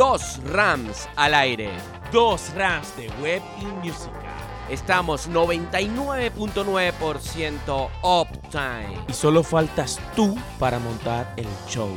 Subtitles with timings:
[0.00, 1.70] dos Rams al aire.
[2.10, 4.32] Dos Rams de web y música.
[4.70, 8.96] Estamos 99.9% uptime.
[9.08, 11.90] Y solo faltas tú para montar el show.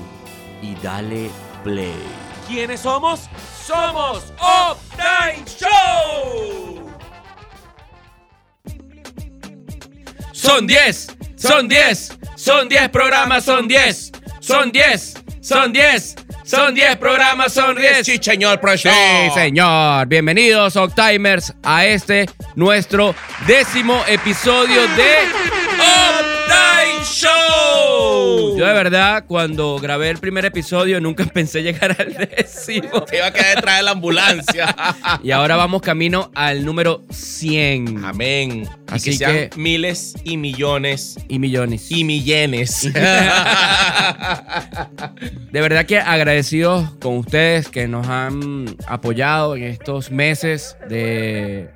[0.62, 1.30] Y dale
[1.64, 1.96] play.
[2.46, 3.30] ¿Quiénes somos?
[3.66, 6.90] Somos Uptime Show.
[10.34, 11.08] Son 10,
[11.38, 17.76] son 10, son 10 programas, son 10, son 10, son 10, son 10 programas, son
[17.76, 18.06] 10.
[18.06, 18.60] Sí, señor.
[18.78, 18.90] Sí,
[19.34, 20.08] señor.
[20.08, 23.16] Bienvenidos, Octimers, a este nuestro
[23.48, 25.18] décimo episodio de
[25.80, 27.63] Uptime Show.
[28.58, 33.02] Yo de verdad, cuando grabé el primer episodio, nunca pensé llegar al décimo.
[33.04, 34.76] Te iba a quedar detrás de la ambulancia.
[35.24, 38.04] Y ahora vamos camino al número 100.
[38.06, 38.68] Amén.
[38.88, 41.90] Así y que sean que- miles y millones Y millones.
[41.92, 42.84] y millenes.
[45.52, 51.70] De verdad que agradecidos con ustedes que nos han apoyado en estos meses de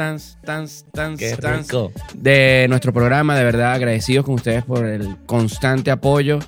[0.00, 1.92] dance, dance, dance, Qué rico.
[2.14, 3.36] de nuestro programa.
[3.36, 6.38] De verdad agradecidos con ustedes por el constante apoyo.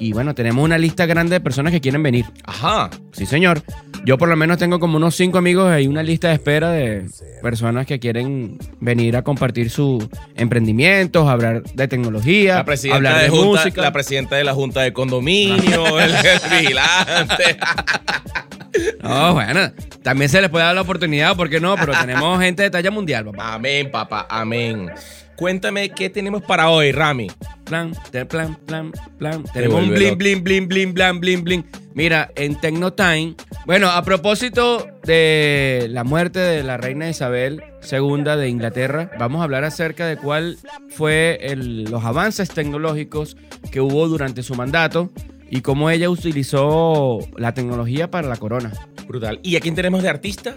[0.00, 2.26] Y bueno, tenemos una lista grande de personas que quieren venir.
[2.44, 2.88] Ajá.
[3.12, 3.62] Sí, señor.
[4.04, 7.06] Yo por lo menos tengo como unos cinco amigos y una lista de espera de
[7.42, 10.06] personas que quieren venir a compartir sus
[10.36, 13.82] emprendimientos, hablar de tecnología, La presidenta, hablar de de, junta, música.
[13.82, 16.12] la presidenta de la Junta de Condominio, el
[16.60, 17.56] vigilante.
[19.02, 21.76] No, bueno, también se les puede dar la oportunidad, ¿por qué no?
[21.76, 23.54] Pero tenemos gente de talla mundial, papá.
[23.54, 24.90] Amén, papá, amén.
[25.36, 27.28] Cuéntame qué tenemos para hoy, Rami.
[27.64, 29.44] Plan, te- plan, plan, plan.
[29.52, 31.64] Tenemos un bling, bling, bling, bling, bling, bling, bling.
[31.94, 38.48] Mira, en Tecnotime, bueno, a propósito de la muerte de la reina Isabel II de
[38.48, 43.36] Inglaterra, vamos a hablar acerca de cuál fue el- los avances tecnológicos
[43.70, 45.10] que hubo durante su mandato
[45.50, 48.72] y cómo ella utilizó la tecnología para la corona.
[49.06, 49.40] Brutal.
[49.42, 50.56] ¿Y a quién tenemos de artistas?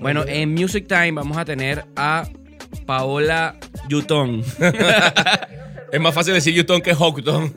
[0.00, 2.26] Bueno, en Music Time vamos a tener a
[2.86, 3.56] Paola
[3.88, 4.42] Yutón.
[5.92, 7.52] Es más fácil decir Houston que Houghton.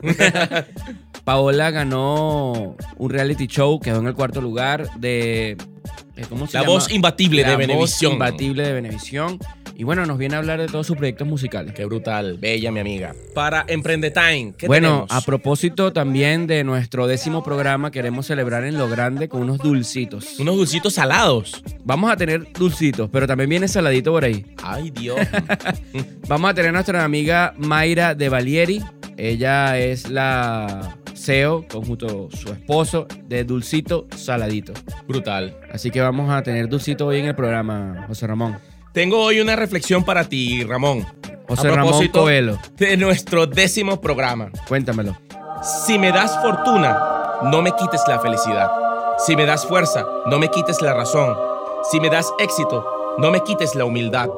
[1.24, 5.52] Paola ganó un reality show, quedó en el cuarto lugar de.
[6.16, 6.72] eh, ¿Cómo se La llama?
[6.74, 8.12] voz imbatible La de voz Venevisión.
[8.14, 9.38] imbatible de Venevisión.
[9.76, 11.74] Y bueno, nos viene a hablar de todos sus proyectos musicales.
[11.74, 13.14] Qué brutal, bella mi amiga.
[13.34, 15.10] Para Emprende Time, ¿qué bueno, tenemos?
[15.10, 20.38] a propósito también de nuestro décimo programa, queremos celebrar en lo grande con unos dulcitos.
[20.38, 21.62] Unos dulcitos salados.
[21.84, 24.46] Vamos a tener dulcitos, pero también viene saladito por ahí.
[24.62, 25.18] Ay, Dios.
[26.28, 28.82] Vamos a tener a nuestra amiga Mayra de Valieri.
[29.16, 34.72] Ella es la CEO, junto a su esposo, de Dulcito Saladito.
[35.06, 35.56] brutal.
[35.72, 38.56] Así que vamos a tener Dulcito hoy en el programa, José Ramón.
[38.94, 41.04] Tengo hoy una reflexión para ti, Ramón.
[41.48, 44.50] José A Ramón Coelho, De nuestro décimo programa.
[44.68, 45.16] cuéntamelo.
[45.84, 46.96] Si me das fortuna,
[47.42, 48.70] no me quites la felicidad.
[49.18, 51.36] Si me das fuerza, no me quites la razón.
[51.90, 52.86] Si me das éxito,
[53.18, 54.28] no me quites la humildad.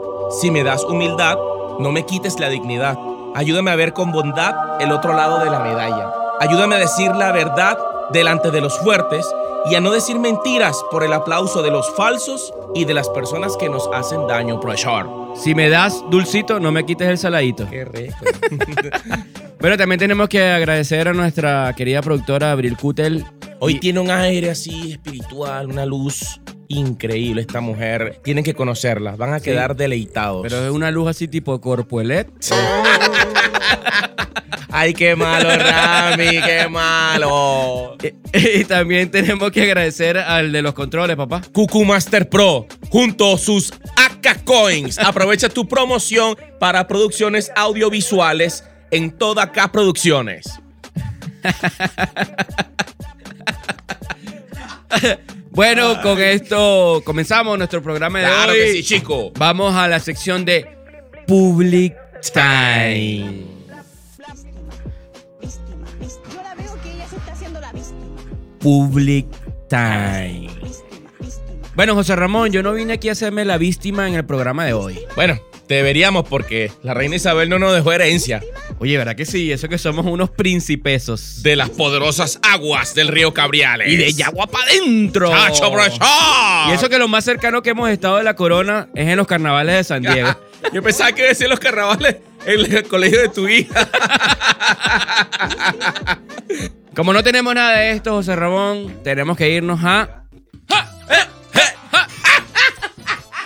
[0.40, 1.36] Si me das humildad,
[1.78, 2.96] no me quites la dignidad.
[3.34, 6.10] Ayúdame a ver con bondad el otro lado de la medalla.
[6.40, 7.76] Ayúdame a decir la verdad
[8.10, 9.30] delante de los fuertes
[9.70, 13.56] y a no decir mentiras por el aplauso de los falsos y de las personas
[13.56, 15.08] que nos hacen daño, profesor.
[15.34, 17.68] Si me das Dulcito, no me quites el saladito.
[17.68, 18.16] Qué rico.
[19.58, 23.24] Pero también tenemos que agradecer a nuestra querida productora Abril Kutel.
[23.58, 28.20] Hoy Y- tiene un aire así espiritual, una luz increíble esta mujer.
[28.24, 29.46] Tienen que conocerla, van a Sí.
[29.46, 30.42] quedar deleitados.
[30.42, 32.28] Pero es una luz así tipo corpuelet.
[34.70, 37.96] Ay, qué malo, Rami, qué malo.
[38.34, 41.40] y también tenemos que agradecer al de los controles, papá.
[41.52, 44.98] Cucu Master Pro, junto a sus AK Coins.
[44.98, 50.46] Aprovecha tu promoción para producciones audiovisuales en toda AK Producciones.
[55.50, 58.58] Bueno, con esto comenzamos nuestro programa de Claro hoy.
[58.58, 59.32] que sí, chico.
[59.38, 60.66] Vamos a la sección de
[61.26, 61.96] Public
[62.30, 63.46] Time.
[65.40, 66.34] Víctima, víctima.
[66.34, 68.00] Yo la veo que ella se está haciendo la víctima.
[68.60, 69.26] Public
[69.68, 70.50] Time.
[71.74, 74.74] Bueno, José Ramón, yo no vine aquí a hacerme la víctima en el programa de
[74.74, 74.98] hoy.
[75.14, 78.42] Bueno, deberíamos porque la reina Isabel no nos dejó herencia
[78.78, 79.50] Oye, ¿verdad que sí?
[79.50, 81.42] Eso que somos unos principesos.
[81.42, 83.90] de las poderosas aguas del río Cabriales.
[83.90, 85.30] Y de Yagua para adentro.
[85.30, 85.98] ¡Chacho, profesor!
[86.68, 89.26] Y eso que lo más cercano que hemos estado de la corona es en los
[89.26, 90.38] carnavales de San Diego.
[90.74, 93.88] Yo pensaba que decir los carnavales en el colegio de tu hija.
[96.94, 100.22] Como no tenemos nada de esto, José Ramón, tenemos que irnos a.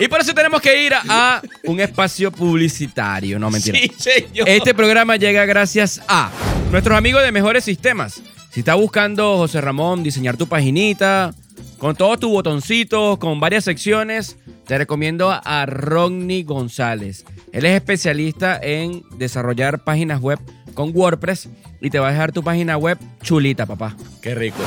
[0.01, 3.37] Y por eso tenemos que ir a, un espacio publicitario.
[3.37, 3.77] No, mentira.
[3.77, 4.49] Sí, señor.
[4.49, 6.31] Este programa llega gracias a
[6.71, 8.21] nuestros amigos de Mejores Sistemas.
[8.49, 11.33] Si está buscando, José Ramón, diseñar tu paginita,
[11.77, 17.23] con todos tus botoncitos, con varias secciones, te recomiendo a Rodney González.
[17.53, 20.39] Él es especialista en desarrollar páginas web
[20.73, 21.47] con WordPress
[21.81, 23.95] y te va a dejar tu página web chulita, papá.
[24.21, 24.59] Qué rico.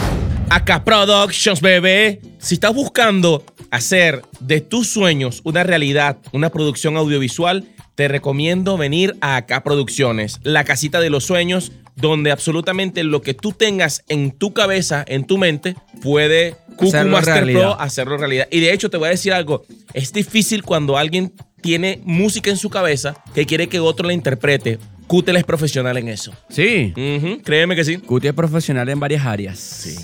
[0.50, 2.20] Acá Productions, bebé.
[2.38, 9.16] Si estás buscando hacer de tus sueños una realidad, una producción audiovisual, te recomiendo venir
[9.20, 14.32] a Acá Producciones, la casita de los sueños, donde absolutamente lo que tú tengas en
[14.32, 17.60] tu cabeza, en tu mente, puede Cucu Hacerlo Master realidad.
[17.60, 18.48] Pro hacerlo realidad.
[18.50, 19.64] Y de hecho, te voy a decir algo.
[19.92, 21.32] Es difícil cuando alguien
[21.62, 24.78] tiene música en su cabeza que quiere que otro la interprete.
[25.06, 26.32] Cutel es profesional en eso.
[26.48, 26.92] Sí.
[26.96, 27.98] Ujú, créeme que sí.
[27.98, 29.58] Cuti es profesional en varias áreas.
[29.58, 29.96] Sí.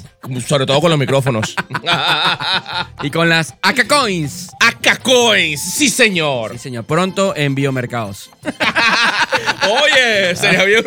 [0.47, 1.55] Sobre todo con los micrófonos.
[3.03, 4.51] Y con las AK Coins.
[4.61, 6.53] Acá Coins, sí señor.
[6.53, 6.85] Sí, señor.
[6.85, 8.31] Pronto en biomercados.
[9.63, 10.85] Oye, sería bien,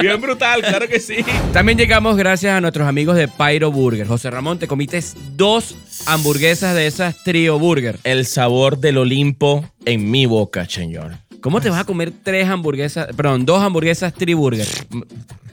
[0.00, 1.16] bien brutal, claro que sí.
[1.52, 4.06] También llegamos gracias a nuestros amigos de Pyro Burger.
[4.06, 5.74] José Ramón, te comites dos
[6.06, 7.98] hamburguesas de esas Trio Burger.
[8.04, 11.12] El sabor del Olimpo en mi boca, señor.
[11.44, 14.66] ¿Cómo te vas a comer tres hamburguesas, perdón, dos hamburguesas Tri Burger?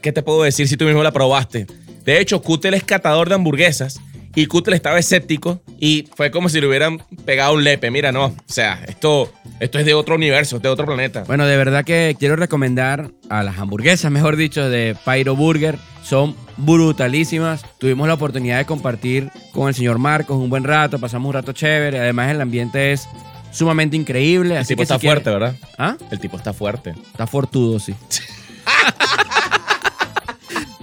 [0.00, 1.66] ¿Qué te puedo decir si tú mismo la probaste?
[2.02, 4.00] De hecho, Kutel es catador de hamburguesas
[4.34, 7.90] y Kutel estaba escéptico y fue como si le hubieran pegado un lepe.
[7.90, 9.30] Mira, no, o sea, esto,
[9.60, 11.24] esto es de otro universo, de otro planeta.
[11.26, 15.76] Bueno, de verdad que quiero recomendar a las hamburguesas, mejor dicho, de Pyro Burger.
[16.02, 17.66] Son brutalísimas.
[17.76, 21.52] Tuvimos la oportunidad de compartir con el señor Marcos un buen rato, pasamos un rato
[21.52, 21.98] chévere.
[21.98, 23.06] Además, el ambiente es
[23.52, 24.54] sumamente increíble.
[24.54, 25.54] El Así tipo que está si fuerte, ¿verdad?
[25.78, 25.96] ¿Ah?
[26.10, 26.94] El tipo está fuerte.
[27.12, 27.94] Está fortudo, sí.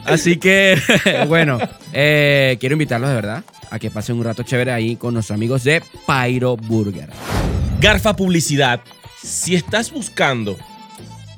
[0.05, 0.79] Así que,
[1.27, 1.59] bueno,
[1.93, 5.63] eh, quiero invitarlos de verdad a que pasen un rato chévere ahí con nuestros amigos
[5.63, 7.09] de Pyro Burger.
[7.79, 8.81] Garfa Publicidad,
[9.21, 10.57] si estás buscando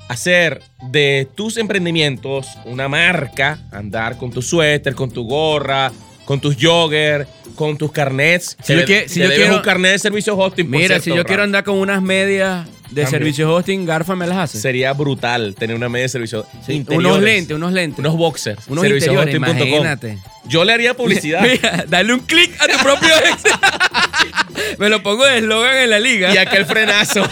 [0.07, 5.91] hacer de tus emprendimientos una marca, andar con tu suéter, con tu gorra,
[6.31, 8.55] con tus jogger, con tus carnets.
[8.63, 10.69] Si yo te- que- si te yo debes quiero- un carnet de servicio hosting.
[10.69, 12.71] Mira, cierto, si yo quiero andar con unas medias de
[13.03, 13.07] También.
[13.09, 14.57] servicio hosting, Garfa me las hace.
[14.61, 16.45] Sería brutal tener una media de servicio.
[16.65, 17.99] Sí, unos lentes, unos lentes.
[17.99, 18.65] Unos boxers.
[18.69, 20.19] Unos imagínate.
[20.45, 21.41] Yo le haría publicidad.
[21.51, 24.77] Mira, dale un clic a tu propio ex.
[24.79, 26.33] me lo pongo de eslogan en la liga.
[26.33, 27.27] y aquel frenazo.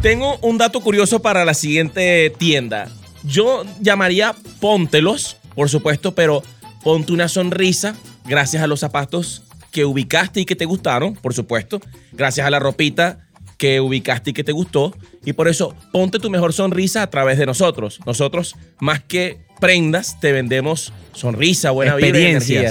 [0.00, 2.88] Tengo un dato curioso para la siguiente tienda.
[3.22, 6.42] Yo llamaría póntelos, por supuesto, pero
[6.82, 7.94] ponte una sonrisa
[8.24, 11.80] gracias a los zapatos que ubicaste y que te gustaron, por supuesto.
[12.12, 14.94] Gracias a la ropita que ubicaste y que te gustó.
[15.24, 18.00] Y por eso, ponte tu mejor sonrisa a través de nosotros.
[18.04, 22.66] Nosotros, más que prendas, te vendemos sonrisa, buena vida y.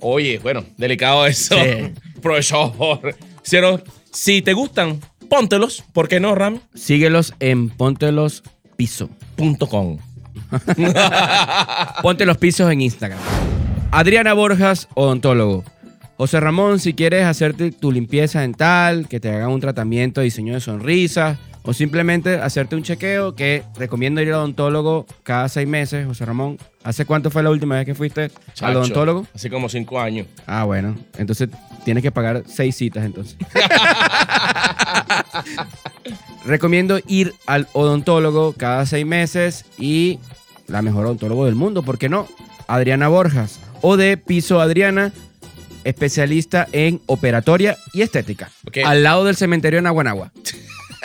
[0.00, 1.56] Oye, bueno, delicado eso.
[1.56, 1.92] Sí.
[2.22, 3.16] Profesor.
[4.12, 5.82] Si te gustan, póntelos.
[5.92, 6.60] ¿Por qué no, Ram?
[6.74, 8.12] Síguelos en Ponte
[12.02, 13.18] Ponte los pisos en Instagram.
[13.90, 15.64] Adriana Borjas, odontólogo.
[16.16, 20.54] José Ramón, si quieres hacerte tu limpieza dental, que te hagan un tratamiento de diseño
[20.54, 26.06] de sonrisa o simplemente hacerte un chequeo, que recomiendo ir al odontólogo cada seis meses.
[26.06, 28.30] José Ramón, ¿hace cuánto fue la última vez que fuiste
[28.60, 29.26] al odontólogo?
[29.34, 30.26] Hace como cinco años.
[30.46, 30.94] Ah, bueno.
[31.16, 31.48] Entonces
[31.84, 33.36] tienes que pagar seis citas entonces.
[36.44, 40.18] Recomiendo ir al odontólogo cada seis meses y
[40.66, 42.28] la mejor odontólogo del mundo, ¿por qué no?
[42.66, 45.12] Adriana Borjas o de Piso Adriana,
[45.84, 48.50] especialista en operatoria y estética.
[48.84, 50.32] Al lado del cementerio de Naguanagua.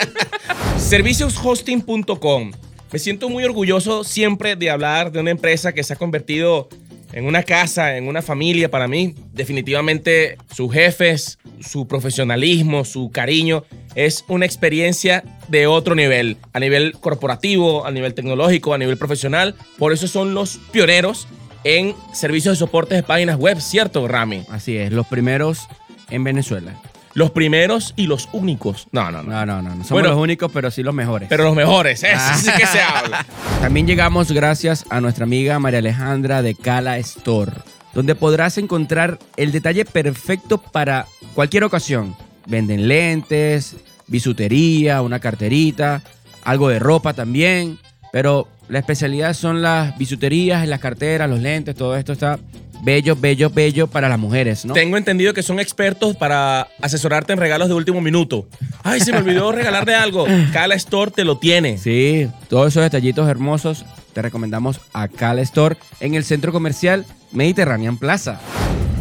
[0.78, 2.52] Servicioshosting.com.
[2.92, 6.68] Me siento muy orgulloso siempre de hablar de una empresa que se ha convertido
[7.12, 9.14] en una casa, en una familia para mí.
[9.32, 13.64] Definitivamente sus jefes, su profesionalismo, su cariño
[13.94, 19.54] es una experiencia de otro nivel, a nivel corporativo, a nivel tecnológico, a nivel profesional.
[19.78, 21.26] Por eso son los pioneros
[21.64, 24.44] en servicios de soporte de páginas web, ¿cierto, Rami?
[24.48, 25.66] Así es, los primeros
[26.08, 26.80] en Venezuela.
[27.14, 28.86] Los primeros y los únicos.
[28.92, 29.30] No, no, no.
[29.30, 30.10] No, no, no, no somos Bueno.
[30.10, 31.28] los únicos, pero sí los mejores.
[31.28, 32.36] Pero los mejores, eso Ah.
[32.40, 33.26] sí que se habla.
[33.60, 37.52] También llegamos gracias a nuestra amiga María Alejandra de Cala Store,
[37.94, 42.14] donde podrás encontrar el detalle perfecto para cualquier ocasión.
[42.46, 43.76] Venden lentes,
[44.06, 46.02] bisutería, una carterita,
[46.44, 47.78] algo de ropa también,
[48.12, 52.38] pero la especialidad son las bisuterías, las carteras, los lentes, todo esto está
[52.82, 54.74] bello, bello, bello para las mujeres, ¿no?
[54.74, 58.46] Tengo entendido que son expertos para asesorarte en regalos de último minuto.
[58.82, 60.26] Ay, se me olvidó regalarle algo.
[60.52, 61.78] Cala Store te lo tiene.
[61.78, 67.96] Sí, todos esos detallitos hermosos te recomendamos a Cala Store en el centro comercial Mediterranean
[67.98, 68.40] Plaza.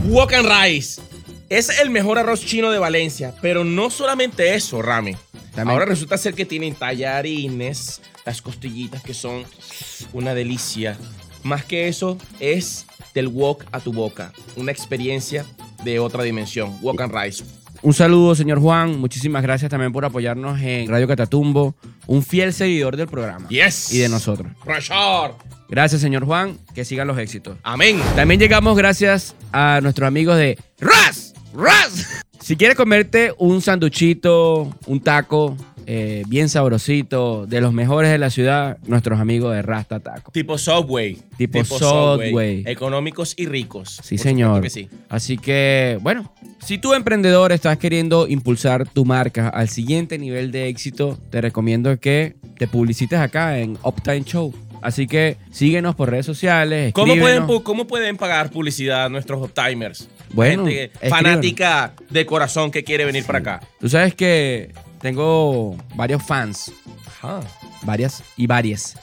[0.08, 1.02] Walk and Rice.
[1.50, 5.16] Es el mejor arroz chino de Valencia, pero no solamente eso, Rami.
[5.56, 9.44] También- Ahora resulta ser que tienen tallarines, las costillitas que son
[10.14, 10.96] una delicia.
[11.44, 14.32] Más que eso, es del walk a tu boca.
[14.56, 15.46] Una experiencia
[15.84, 16.78] de otra dimensión.
[16.82, 17.44] Walk and Rise.
[17.82, 19.00] Un saludo, señor Juan.
[19.00, 21.76] Muchísimas gracias también por apoyarnos en Radio Catatumbo,
[22.08, 23.94] un fiel seguidor del programa Yes.
[23.94, 24.52] y de nosotros.
[24.66, 25.34] Pressure.
[25.70, 26.58] Gracias, señor Juan.
[26.74, 27.58] Que sigan los éxitos.
[27.64, 28.02] Amén.
[28.18, 31.34] También llegamos gracias a nuestros amigos de Ras.
[31.54, 32.06] Ras.
[32.42, 35.56] Si quieres comerte un sanduchito, un taco
[35.92, 40.32] eh, bien sabrosito, de los mejores de la ciudad, nuestros amigos de Rasta Taco.
[40.32, 41.18] Tipo Subway.
[41.36, 42.62] Tipo Subway.
[42.68, 44.00] Económicos y ricos.
[44.04, 44.58] Sí, señor.
[44.58, 44.98] supuesto que sí.
[45.10, 46.32] Así que, bueno,
[46.64, 52.00] si tú emprendedor estás queriendo impulsar tu marca al siguiente nivel de éxito, te recomiendo
[52.00, 54.54] que te publicites acá en Uptime Show.
[54.84, 56.94] Así que síguenos por redes sociales.
[56.94, 60.08] ¿Cómo pueden, ¿Cómo pueden pagar publicidad nuestros timers?
[60.34, 63.62] Bueno, Gente fanática de corazón que quiere venir para acá.
[63.80, 66.72] Tú sabes que tengo varios fans,
[67.08, 67.42] Ajá.
[67.84, 68.96] varias y varias.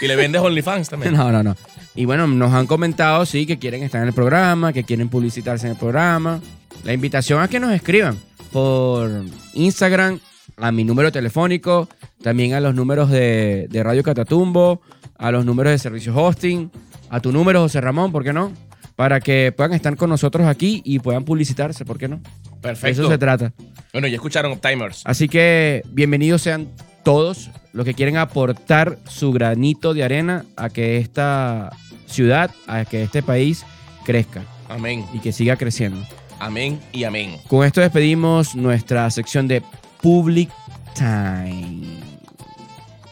[0.00, 1.14] Y le vendes OnlyFans también.
[1.14, 1.56] No, no, no.
[1.94, 5.66] Y bueno, nos han comentado, sí, que quieren estar en el programa, que quieren publicitarse
[5.66, 6.40] en el programa.
[6.84, 8.16] La invitación a que nos escriban
[8.52, 9.10] por
[9.54, 10.18] Instagram,
[10.56, 11.88] a mi número telefónico,
[12.22, 14.80] también a los números de, de Radio Catatumbo,
[15.18, 16.70] a los números de servicios hosting,
[17.10, 18.52] a tu número, José Ramón, ¿por qué no?
[18.96, 22.20] Para que puedan estar con nosotros aquí y puedan publicitarse, ¿por qué no?
[22.60, 23.02] De Perfecto.
[23.02, 23.52] eso se trata.
[23.92, 25.02] Bueno, ya escucharon timers.
[25.04, 26.68] Así que bienvenidos sean
[27.04, 31.70] todos los que quieren aportar su granito de arena a que esta
[32.06, 33.64] ciudad, a que este país
[34.04, 35.06] crezca Amén.
[35.14, 36.06] y que siga creciendo.
[36.38, 37.36] Amén y amén.
[37.48, 39.62] Con esto despedimos nuestra sección de
[40.02, 40.50] Public
[40.94, 41.86] Time.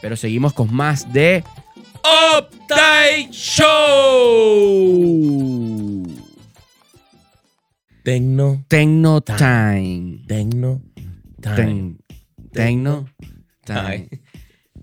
[0.01, 1.43] Pero seguimos con más de
[2.03, 4.98] Update Show.
[8.09, 8.65] Tecno.
[8.67, 10.23] Tecno Time.
[10.27, 10.81] Tecno.
[11.41, 11.55] Time.
[11.55, 11.97] Ten-
[12.51, 13.05] Tecno
[13.63, 13.79] Time.
[13.79, 14.09] Ay.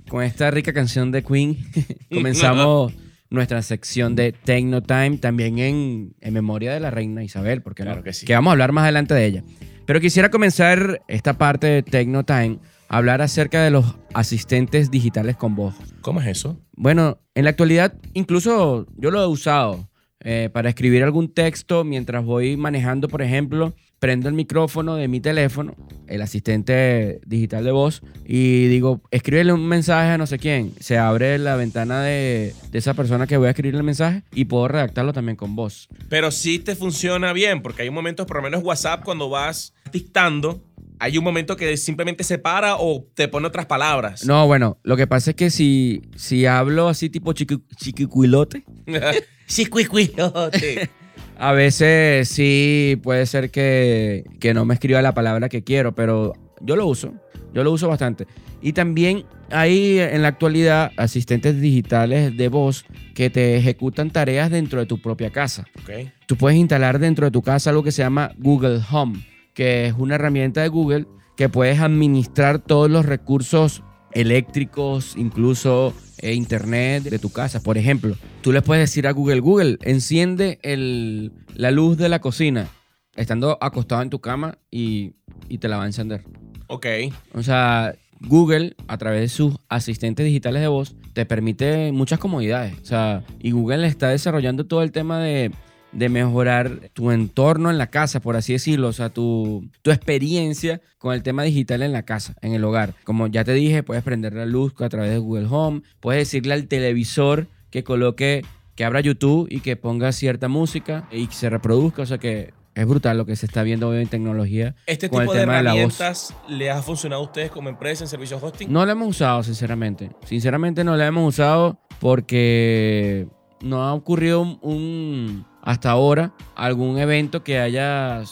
[0.08, 1.56] Con esta rica canción de Queen
[2.12, 2.92] comenzamos
[3.28, 8.04] nuestra sección de Tecno Time, también en, en memoria de la reina Isabel, porque Claro
[8.04, 8.26] que sí.
[8.32, 9.44] vamos a hablar más adelante de ella.
[9.86, 15.34] Pero quisiera comenzar esta parte de Tecno Time a hablar acerca de los asistentes digitales
[15.34, 15.74] con voz.
[16.00, 16.60] ¿Cómo es eso?
[16.76, 19.90] Bueno, en la actualidad incluso yo lo he usado
[20.28, 25.20] eh, para escribir algún texto mientras voy manejando, por ejemplo, prendo el micrófono de mi
[25.20, 25.76] teléfono,
[26.08, 30.72] el asistente digital de voz, y digo, escríbele un mensaje a no sé quién.
[30.80, 34.46] Se abre la ventana de, de esa persona que voy a escribir el mensaje y
[34.46, 35.88] puedo redactarlo también con voz.
[36.08, 40.60] Pero sí te funciona bien, porque hay momentos, por lo menos WhatsApp, cuando vas dictando,
[40.98, 44.24] hay un momento que simplemente se para o te pone otras palabras.
[44.24, 48.64] No, bueno, lo que pasa es que si, si hablo así tipo chiqui, chiquicuilote,
[49.46, 50.90] sí, cuicuilote.
[51.38, 56.32] A veces sí puede ser que, que no me escriba la palabra que quiero, pero
[56.60, 57.12] yo lo uso.
[57.52, 58.26] Yo lo uso bastante.
[58.62, 62.84] Y también hay en la actualidad asistentes digitales de voz
[63.14, 65.66] que te ejecutan tareas dentro de tu propia casa.
[65.82, 66.10] ok.
[66.26, 69.24] Tú puedes instalar dentro de tu casa algo que se llama Google Home,
[69.54, 73.82] que es una herramienta de Google que puedes administrar todos los recursos
[74.20, 77.62] eléctricos, incluso eh, internet de tu casa.
[77.62, 82.20] Por ejemplo, tú le puedes decir a Google, Google, enciende el- la luz de la
[82.20, 82.68] cocina,
[83.16, 85.12] estando acostado en tu cama y,
[85.48, 86.22] y te la va a encender.
[86.68, 86.86] Ok.
[87.34, 92.74] O sea, Google, a través de sus asistentes digitales de voz, te permite muchas comodidades.
[92.80, 95.50] O sea, y Google está desarrollando todo el tema de,
[95.92, 98.88] de mejorar tu entorno en la casa, por así decirlo.
[98.88, 102.94] O sea, tu, tu experiencia con el tema digital en la casa, en el hogar.
[103.04, 105.82] Como ya te dije, puedes prender la luz a través de Google Home.
[106.00, 111.28] Puedes decirle al televisor que coloque, que abra YouTube y que ponga cierta música y
[111.28, 112.02] que se reproduzca.
[112.02, 114.74] O sea que es brutal lo que se está viendo hoy en tecnología.
[114.86, 117.70] ¿Este con el tipo de tema de la herramientas les ha funcionado a ustedes como
[117.70, 118.70] empresa en servicios hosting?
[118.70, 120.10] No la hemos usado, sinceramente.
[120.26, 123.26] Sinceramente no la hemos usado porque
[123.62, 128.22] no ha ocurrido un, un- hasta ahora algún evento que haya,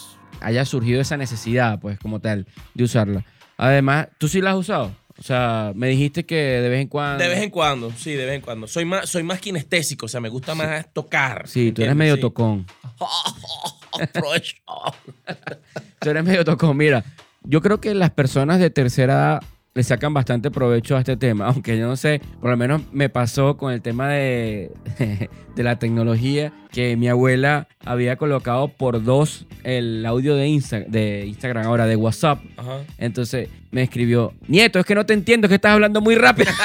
[0.41, 3.25] haya surgido esa necesidad, pues, como tal, de usarla.
[3.59, 4.95] Además, ¿tú sí la has usado?
[5.19, 7.23] O sea, me dijiste que de vez en cuando...
[7.23, 8.67] De vez en cuando, sí, de vez en cuando.
[8.67, 11.47] Soy más, soy más kinestésico, o sea, me gusta más tocar.
[11.47, 12.21] Sí, tú eres medio Sí.
[12.21, 12.67] tocón.
[16.01, 16.77] Tú eres medio tocón.
[16.77, 17.05] Mira,
[17.43, 19.43] yo creo que las personas de tercera edad
[19.75, 23.09] le sacan bastante provecho a este tema, aunque yo no sé, por lo menos me
[23.09, 24.71] pasó con el tema de,
[25.57, 31.27] de la tecnología, que mi abuela había colocado por dos el audio de, Insta- de
[31.27, 32.41] Instagram, ahora de WhatsApp.
[32.57, 32.79] Ajá.
[32.99, 36.53] Entonces me escribió, Nieto, es que no te entiendo, es que estás hablando muy rápido.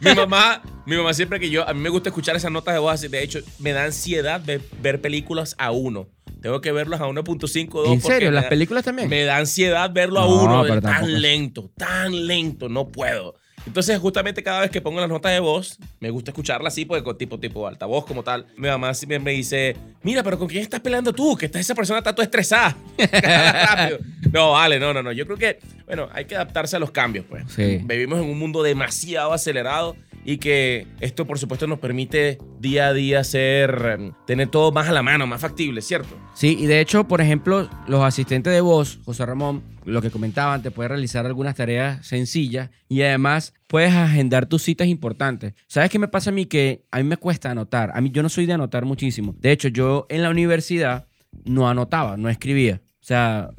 [0.00, 2.80] Mi mamá, mi mamá siempre que yo, a mí me gusta escuchar esas notas de
[2.80, 6.08] voz, así, de hecho, me da ansiedad ver, ver películas a uno.
[6.42, 7.86] Tengo que verlas a 1.5, 2.
[7.86, 8.30] ¿En porque serio?
[8.32, 9.08] ¿Las da- películas también?
[9.08, 13.36] Me da ansiedad verlo a No, uno, pero tan tampoco lento, tan lento, no puedo.
[13.64, 17.00] Entonces, justamente cada vez que pongo las notas de voz, me gusta escucharla así, pues,
[17.04, 18.44] con tipo, tipo altavoz como tal.
[18.56, 21.36] Mi mamá siempre me dice, mira, pero ¿con quién estás peleando tú?
[21.36, 22.76] Que está, esa persona está toda estresada.
[24.32, 25.12] No, vale, no, no, no.
[25.12, 27.44] Yo creo que, bueno, hay que adaptarse a los cambios, pues.
[27.54, 27.80] Sí.
[27.84, 32.92] Vivimos en un mundo demasiado acelerado y que esto, por supuesto, nos permite día a
[32.92, 36.16] día ser, tener todo más a la mano, más factible, ¿cierto?
[36.34, 40.62] Sí, y de hecho, por ejemplo, los asistentes de voz, José Ramón, lo que comentaban,
[40.62, 45.54] te puedes realizar algunas tareas sencillas y además puedes agendar tus citas importantes.
[45.66, 46.46] ¿Sabes qué me pasa a mí?
[46.46, 47.90] Que a mí me cuesta anotar.
[47.94, 49.34] A mí yo no soy de anotar muchísimo.
[49.40, 51.08] De hecho, yo en la universidad
[51.44, 52.80] no anotaba, no escribía.
[53.00, 53.50] O sea,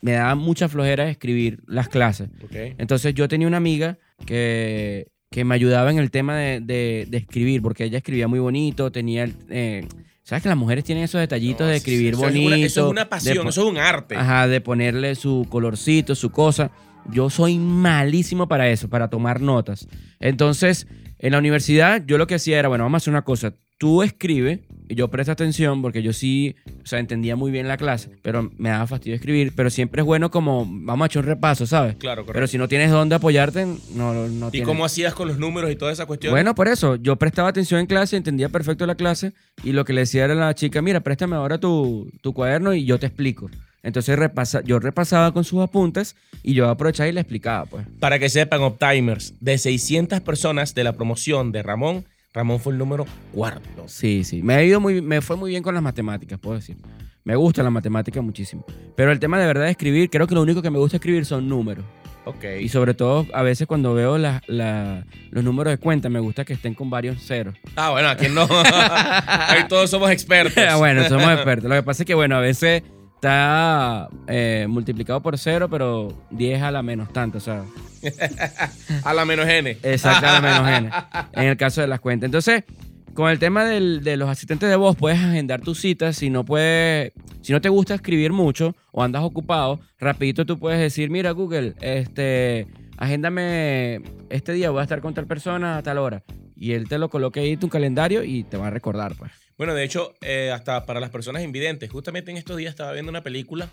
[0.00, 2.28] me daba mucha flojera escribir las clases.
[2.78, 7.16] Entonces yo tenía una amiga que, que me ayudaba en el tema de, de- de
[7.18, 9.24] escribir, porque ella escribía muy bonito, tenía...
[9.24, 9.88] el- eh,
[10.22, 12.38] ¿Sabes que las mujeres tienen esos detallitos de escribir eso bonito?
[12.40, 14.14] Es una, eso es una pasión, eso es un arte.
[14.14, 16.70] Ajá, de ponerle su colorcito, su cosa.
[17.10, 19.88] Yo soy malísimo para eso, para tomar notas.
[20.20, 20.86] Entonces,
[21.22, 23.54] en la universidad, yo lo que hacía era, bueno, vamos a hacer una cosa.
[23.78, 27.76] Tú escribe y yo presto atención porque yo sí, o sea, entendía muy bien la
[27.76, 29.52] clase, pero me daba fastidio escribir.
[29.56, 31.96] Pero siempre es bueno como, vamos a echar un repaso, ¿sabes?
[31.96, 32.34] Claro, correcto.
[32.34, 35.68] Pero si no tienes dónde apoyarte, no, no ¿Y tienes- cómo hacías con los números
[35.72, 36.32] y toda esa cuestión?
[36.32, 39.32] bueno, por eso, yo prestaba atención en clase, entendía perfecto la clase
[39.64, 42.74] y lo que le decía era a la chica, mira, préstame ahora tu, tu cuaderno
[42.74, 43.50] y yo te explico.
[43.82, 47.86] Entonces repasa, yo repasaba con sus apuntes y yo aprovechaba y le explicaba, pues.
[48.00, 52.78] Para que sepan, Optimers, de 600 personas de la promoción de Ramón, Ramón fue el
[52.78, 53.84] número cuarto.
[53.88, 54.42] Sí, sí.
[54.42, 56.76] Me ha ido muy, me fue muy bien con las matemáticas, puedo decir.
[57.24, 58.64] Me gusta la matemática muchísimo.
[58.96, 61.24] Pero el tema de verdad de escribir, creo que lo único que me gusta escribir
[61.26, 61.84] son números.
[62.24, 62.44] Ok.
[62.60, 66.44] Y sobre todo, a veces cuando veo la- la- los números de cuenta, me gusta
[66.44, 67.54] que estén con varios ceros.
[67.76, 68.46] Ah, bueno, aquí no.
[69.26, 70.54] Ahí todos somos expertos.
[70.68, 71.68] Ah, bueno, somos expertos.
[71.68, 72.82] Lo que pasa es que, bueno, a veces
[73.22, 77.62] está eh, multiplicado por cero, pero 10 a la menos tanto, o sea,
[79.04, 79.78] A la menos N.
[79.84, 80.90] exacto a la menos n.
[81.40, 82.26] En el caso de las cuentas.
[82.26, 82.64] Entonces,
[83.14, 86.16] con el tema del- de los asistentes de voz, puedes agendar tus citas.
[86.16, 90.80] Si no puedes, si no te gusta escribir mucho o andas ocupado, rapidito tú puedes
[90.80, 92.66] decir, mira Google, este,
[92.98, 96.24] agéndame este día, voy a estar con tal persona a tal hora.
[96.56, 99.30] Y él te lo coloca ahí en tu calendario y te va a recordar, pues.
[99.58, 103.10] Bueno, de hecho, eh, hasta para las personas invidentes, justamente en estos días estaba viendo
[103.10, 103.68] una película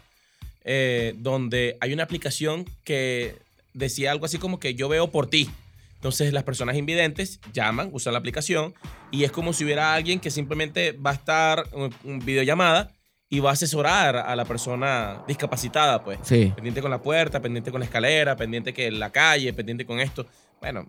[0.63, 3.35] eh, donde hay una aplicación que
[3.73, 5.49] decía algo así como que yo veo por ti.
[5.95, 8.73] Entonces las personas invidentes llaman, usan la aplicación
[9.11, 12.93] y es como si hubiera alguien que simplemente va a estar en en videollamada
[13.29, 16.19] y va a asesorar a la persona discapacitada, pues.
[16.23, 16.51] Sí.
[16.55, 20.25] Pendiente con la puerta, pendiente con la escalera, pendiente que la calle, pendiente con esto.
[20.61, 20.85] Bueno,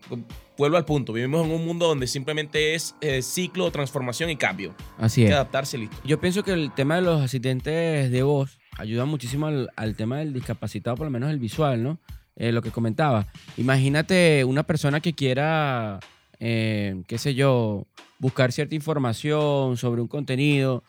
[0.59, 1.12] vuelvo al punto.
[1.12, 4.74] Vivimos en un mundo donde simplemente es eh, ciclo, transformación y cambio.
[4.98, 5.30] Así Hay es.
[5.30, 5.96] que adaptarse y listo.
[6.04, 10.18] Yo pienso que el tema de los asistentes de voz ayuda muchísimo al, al tema
[10.18, 11.98] del discapacitado, por lo menos el visual, ¿no?
[12.37, 13.26] Eh, lo que comentaba.
[13.59, 16.00] Imagínate una persona que quiera,
[16.40, 17.87] eh, qué sé yo,
[18.18, 20.83] buscar cierta información sobre un contenido.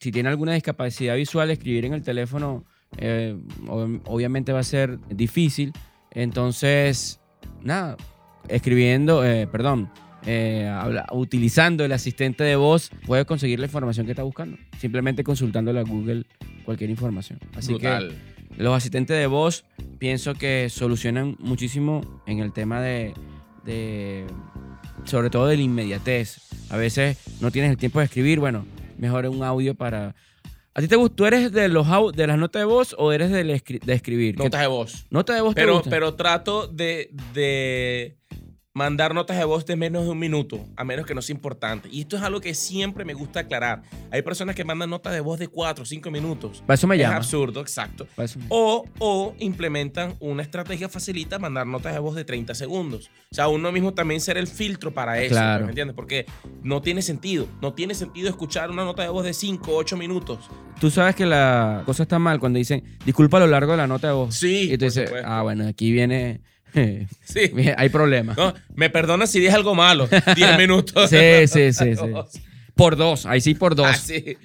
[0.00, 2.64] Si tiene alguna discapacidad visual, escribir en el teléfono
[2.96, 5.72] eh, ob- obviamente va a ser difícil.
[6.10, 7.19] Entonces,
[7.62, 7.96] nada,
[8.48, 9.90] escribiendo, eh, perdón,
[10.26, 14.58] eh, habla- utilizando el asistente de voz, puede conseguir la información que está buscando.
[14.78, 16.24] Simplemente consultándole a Google
[16.64, 17.38] cualquier información.
[17.56, 18.14] Así Brutal.
[18.56, 19.64] que los asistentes de voz
[19.98, 23.14] pienso que solucionan muchísimo en el tema de,
[23.64, 24.26] de-
[25.04, 26.38] sobre todo de la inmediatez.
[26.70, 28.66] A veces no tienes el tiempo de escribir, bueno,
[28.98, 30.14] mejor un audio para...
[30.74, 31.16] ¿A ti te gusta?
[31.16, 33.92] ¿Tú eres de, los, au- de las notas de voz o eres del escri- de
[33.92, 34.36] escribir?
[34.36, 35.06] ¿Qué- Notas de voz.
[35.10, 35.90] ¿Nota de voz te Pero, gusta?
[35.90, 38.16] pero trato de, de
[38.74, 41.88] mandar notas de voz de menos de un minuto, a menos que no sea importante.
[41.90, 43.82] Y esto es algo que siempre me gusta aclarar.
[44.12, 46.62] Hay personas que mandan notas de voz de 4 o 5 minutos.
[46.66, 47.16] Para eso me es llama.
[47.16, 48.06] absurdo, exacto.
[48.16, 53.10] Me- O, o implementan una estrategia facilita mandar notas de voz de 30 segundos.
[53.32, 55.34] O sea, uno mismo también ser el filtro para eso.
[55.34, 55.64] Claro.
[55.64, 55.96] ¿Me entiendes?
[55.96, 56.26] Porque
[56.62, 57.46] no tiene sentido.
[57.60, 60.38] No tiene sentido escuchar una nota de voz de 5 o 8 minutos.
[60.80, 63.86] Tú sabes que la cosa está mal cuando dicen, disculpa a lo largo de la
[63.88, 64.34] nota de voz.
[64.36, 66.40] Sí, Y tú dices, ah, bueno, aquí viene...
[66.72, 67.40] Sí.
[67.76, 68.36] hay problemas.
[68.36, 70.08] No, me perdonas si dije algo malo.
[70.34, 71.10] 10 minutos.
[71.10, 72.02] Sí, sí, sí, sí.
[72.74, 73.86] Por dos, ahí sí por dos.
[73.88, 74.36] Ah, sí.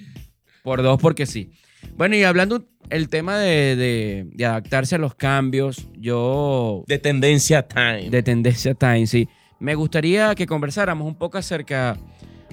[0.62, 1.52] Por dos porque sí.
[1.96, 7.62] Bueno, y hablando el tema de, de- de adaptarse a los cambios, yo De tendencia
[7.66, 8.10] time.
[8.10, 9.28] de tendencia time, sí.
[9.58, 11.96] Me gustaría que conversáramos un poco acerca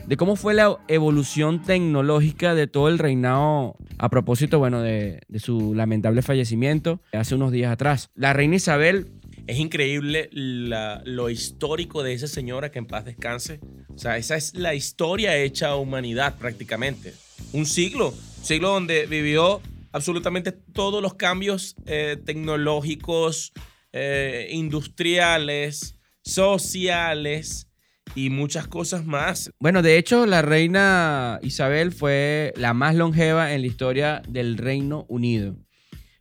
[0.08, 5.40] de cómo fue la evolución tecnológica de todo el reinado a propósito, bueno, de, de
[5.40, 8.10] su lamentable fallecimiento hace unos días atrás.
[8.16, 9.08] La reina Isabel,
[9.46, 13.60] Es increíble lo histórico de esa señora que en paz descanse.
[13.94, 17.14] O sea, esa es la historia hecha a humanidad prácticamente.
[17.52, 18.10] Un siglo.
[18.10, 23.52] Un siglo donde vivió absolutamente todos los cambios eh, tecnológicos,
[23.92, 27.68] eh, industriales, sociales
[28.16, 29.52] y muchas cosas más.
[29.60, 35.06] Bueno, de hecho, la reina Isabel fue la más longeva en la historia del Reino
[35.10, 35.58] Unido.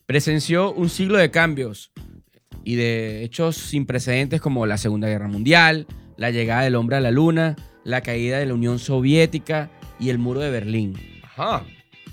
[0.07, 1.93] Presenció un siglo de cambios
[2.65, 7.01] y de hechos sin precedentes como la Segunda Guerra Mundial, la llegada del hombre a
[7.01, 10.95] la luna, la caída de la Unión Soviética y el muro de Berlín.
[11.25, 11.65] Ajá.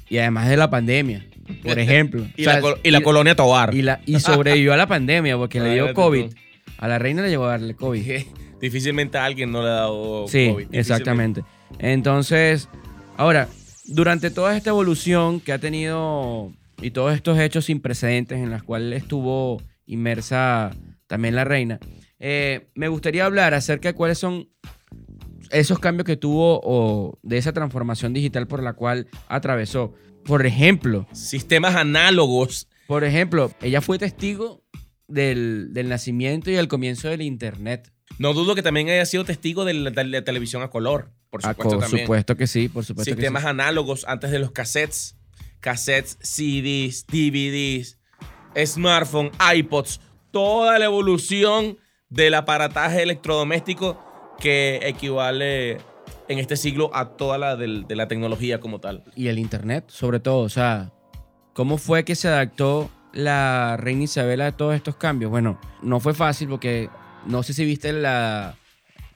[0.09, 1.25] Y además de la pandemia,
[1.63, 2.25] por ejemplo.
[2.35, 3.73] Y, O sea, la, col- y la colonia Tobar.
[3.75, 6.25] y la- y sobrevivió a la pandemia porque le dio Imagínate COVID.
[6.79, 8.01] A la reina le llegó a darle COVID.
[8.62, 10.67] Difícilmente a alguien no le ha dado Sí, COVID.
[10.67, 10.79] Difícilmente.
[10.79, 11.43] exactamente.
[11.77, 12.69] Entonces,
[13.17, 13.47] ahora,
[13.85, 18.63] durante toda esta evolución que ha tenido y todos estos hechos sin precedentes en los
[18.63, 20.71] cuales estuvo inmersa
[21.08, 21.80] también la reina,
[22.19, 24.49] eh, me gustaría hablar acerca de cuáles son
[25.52, 29.93] esos cambios que tuvo o de esa transformación digital por la cual atravesó.
[30.25, 32.67] Por ejemplo, Sistemas análogos.
[32.88, 34.63] por ejemplo, ella fue testigo
[35.08, 37.91] del, del nacimiento y el comienzo del Internet.
[38.19, 41.12] No dudo que también haya sido testigo de la, de la televisión a color.
[41.30, 42.06] Por Ah, supuesto por también.
[42.06, 43.21] supuesto que sí, por supuesto que sí.
[43.21, 45.15] Sistemas análogos antes de los cassettes.
[45.60, 47.98] Cassettes, CDs, DVDs,
[48.65, 50.00] smartphone, iPods.
[50.32, 51.78] Toda la evolución
[52.10, 54.00] del aparataje electrodoméstico
[54.39, 55.78] que equivale
[56.28, 59.04] en este siglo a toda la del- de la tecnología como tal.
[59.15, 60.39] y el internet, sobre todo.
[60.39, 60.91] O sea,
[61.54, 65.32] ¿cómo fue que se adaptó la reina Isabel a todos estos cambios?
[65.32, 66.89] Bueno, no fue fácil porque
[67.26, 68.56] no sé si viste la.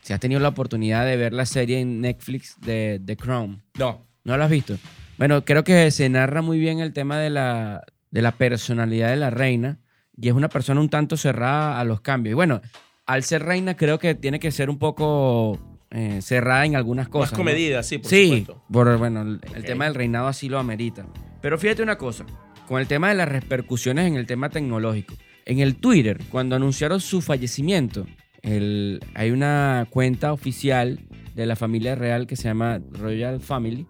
[0.01, 3.63] Si has tenido la oportunidad de ver la serie en Netflix de The Crown.
[3.79, 4.06] No.
[4.25, 4.75] ¿No la has visto?
[5.17, 9.15] Bueno, creo que se narra muy bien el tema de la, de la personalidad de
[9.17, 9.80] la reina
[10.15, 12.34] y es una persona un tanto cerrada a los cambios.
[12.34, 12.62] Y bueno,
[13.08, 17.32] al ser reina creo que tiene que ser un poco eh, cerrada en algunas cosas.
[17.32, 17.43] Más ¿no?
[17.43, 18.63] comedida, sí, por sí, supuesto.
[18.71, 21.08] por, bueno, el, el tema del reinado así lo amerita.
[21.41, 22.23] Pero fíjate una cosa,
[22.67, 25.15] con el tema de las repercusiones en el tema tecnológico.
[25.45, 28.06] En el Twitter, cuando anunciaron su fallecimiento,
[28.43, 30.99] el- hay una cuenta oficial
[31.35, 33.87] de la familia real que se llama Royal Family,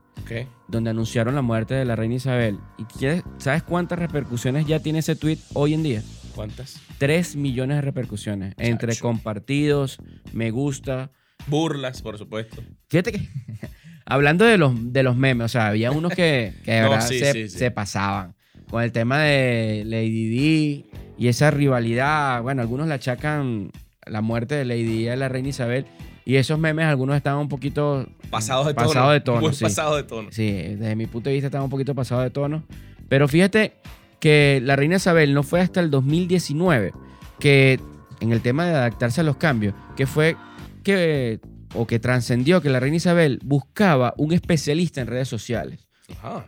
[0.67, 2.57] donde anunciaron la muerte de la reina Isabel.
[2.77, 6.03] ¿Y quieres- sabes cuántas repercusiones ya tiene ese tweet hoy en día?
[6.35, 6.81] ¿Cuántas?
[6.97, 9.97] 3 millones de repercusiones, entre compartidos,
[10.31, 11.11] me gusta,
[11.47, 12.63] Burlas, por supuesto.
[12.89, 13.19] Fíjate que,
[14.05, 17.07] hablando de los, de los memes, o sea, había unos que, que de No, verdad
[17.07, 17.57] sí, se, sí, sí.
[17.59, 18.35] se pasaban.
[18.69, 20.85] Con el tema de Lady Di
[21.17, 23.71] y esa rivalidad, bueno, algunos le achacan
[24.05, 25.85] la muerte de Lady Di a la reina Isabel.
[26.25, 28.87] Y esos memes, algunos estaban un poquito Pasados de tono.
[28.87, 29.63] Pasado de tono, Muy sí.
[29.63, 30.29] pasado de tono.
[30.31, 32.63] Sí, desde mi punto de vista estaba un poquito pasado de tono.
[33.09, 33.73] Pero fíjate
[34.19, 36.93] que la reina Isabel no fue hasta el 2019
[37.39, 37.79] que
[38.21, 40.37] en el tema de adaptarse a los cambios, que fue
[40.83, 41.41] que,
[41.75, 45.87] o que trascendió que la reina Isabel buscaba un especialista en redes sociales.
[46.09, 46.45] Ajá.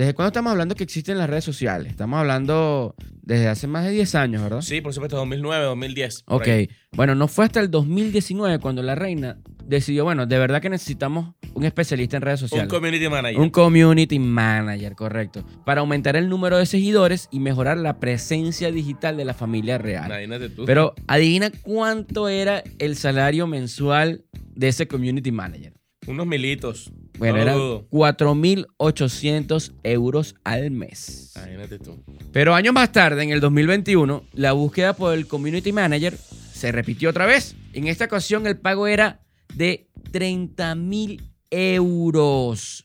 [0.00, 1.90] ¿Desde cuándo estamos hablando que existen las redes sociales?
[1.90, 4.62] Estamos hablando desde hace más de 10 años, ¿verdad?
[4.62, 6.22] Sí, por supuesto, 2009, 2010.
[6.22, 6.70] por Ok, ahí.
[6.92, 11.34] bueno, no fue hasta el 2019 cuando la reina decidió, bueno, de verdad que necesitamos
[11.52, 12.72] un especialista en redes Un sociales.
[12.72, 13.38] community manager.
[13.40, 15.44] Un community manager, correcto.
[15.66, 20.06] Para aumentar el número de seguidores y mejorar la presencia digital de la familia real.
[20.06, 20.64] Imagínate tú.
[20.64, 25.74] Pero adivina cuánto era el salario mensual de ese community manager.
[26.06, 26.90] Unos militos.
[27.20, 27.86] Bueno, No eran dudo.
[27.90, 31.34] 4.800 euros al mes.
[31.36, 32.02] Imagínate tú.
[32.32, 37.10] Pero años más tarde, en el 2021, la búsqueda por el community manager se repitió
[37.10, 37.54] otra vez.
[37.74, 39.20] En esta ocasión el pago era
[39.54, 42.82] de 30.000 euros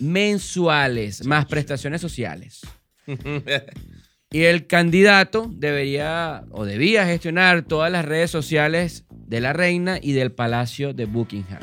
[0.00, 2.60] mensuales, más prestaciones sociales.
[4.30, 10.12] Y el candidato debería o debía gestionar todas las redes sociales de la reina y
[10.12, 11.62] del palacio de Buckingham.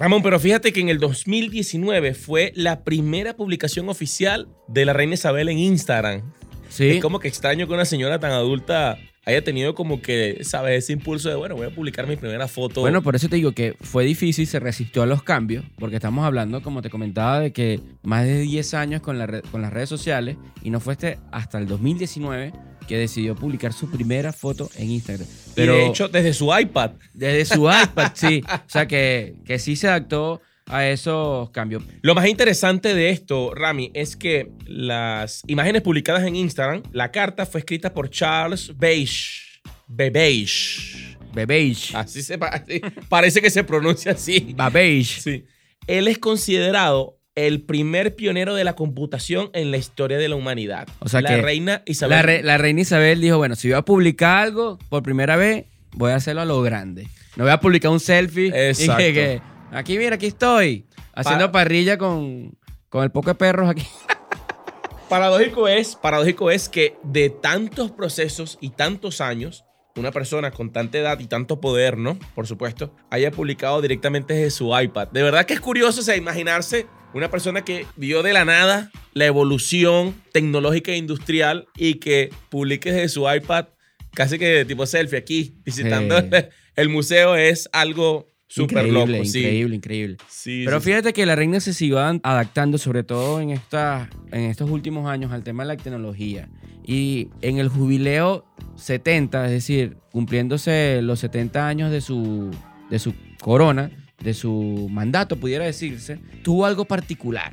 [0.00, 5.14] Ramón, pero fíjate que en el 2019 fue la primera publicación oficial de la reina
[5.14, 6.22] Isabel en Instagram.
[6.70, 10.84] Sí, Es como que extraño que una señora tan adulta haya tenido como que, ¿sabes?
[10.84, 12.80] Ese impulso de, bueno, voy a publicar mi primera foto.
[12.80, 16.24] Bueno, por eso te digo que fue difícil, se resistió a los cambios, porque estamos
[16.24, 19.70] hablando, como te comentaba, de que más de 10 años con, la red- con las
[19.72, 22.52] redes sociales y no fue este hasta el 2019
[22.90, 25.24] que decidió publicar su primera foto en Instagram.
[25.28, 26.90] y Pero de hecho, desde su iPad.
[27.14, 28.42] desde su iPad, sí.
[28.44, 31.84] O sea, que, que sí se adaptó a esos cambios.
[32.02, 37.46] Lo más interesante de esto, Rami, es que las imágenes publicadas en Instagram, la carta
[37.46, 39.60] fue escrita por Charles Beige.
[39.86, 41.16] Bebeige.
[41.32, 41.96] Bebeige.
[41.96, 44.52] Así se así- parece que se pronuncia así.
[44.56, 45.20] Babeige.
[45.20, 45.44] Sí.
[45.86, 50.88] Él es considerado el primer pionero de la computación en la historia de la humanidad.
[50.98, 52.16] O sea la que reina Isabel.
[52.16, 55.66] La, re- la reina Isabel dijo, bueno, si voy a publicar algo por primera vez,
[55.92, 57.08] voy a hacerlo a lo grande.
[57.36, 58.96] No voy a publicar un selfie y Exacto.
[58.98, 63.70] que, que, aquí mira, aquí estoy, haciendo Pa- parrilla con, con el poco de perros
[63.70, 63.86] aquí.
[65.08, 69.64] Paradójico es, paradójico es que de tantos procesos y tantos años,
[69.96, 72.16] una persona con tanta edad y tanto poder, ¿no?
[72.36, 75.08] Por supuesto, haya publicado directamente desde su iPad.
[75.08, 78.90] De verdad que es curioso, o sea, imaginarse una persona que vio de la nada
[79.14, 83.66] la evolución tecnológica e industrial y que publique desde su iPad
[84.14, 86.26] casi que tipo selfie aquí, visitando Sí.
[86.76, 89.28] el, museo, es algo súper increíble, loco.
[89.28, 89.38] sí.
[89.40, 90.16] increíble, increíble.
[90.28, 90.90] Sí, Pero sí, sí.
[90.90, 95.08] fíjate que la reina se siguió an- adaptando, sobre todo en, esta, en estos últimos
[95.08, 96.48] años, al tema de la tecnología.
[96.84, 98.44] Y en el jubileo
[98.76, 102.50] 70, es decir, cumpliéndose los 70 años de su,
[102.90, 103.90] de su corona,
[104.22, 107.52] de su mandato, pudiera decirse, tuvo algo particular.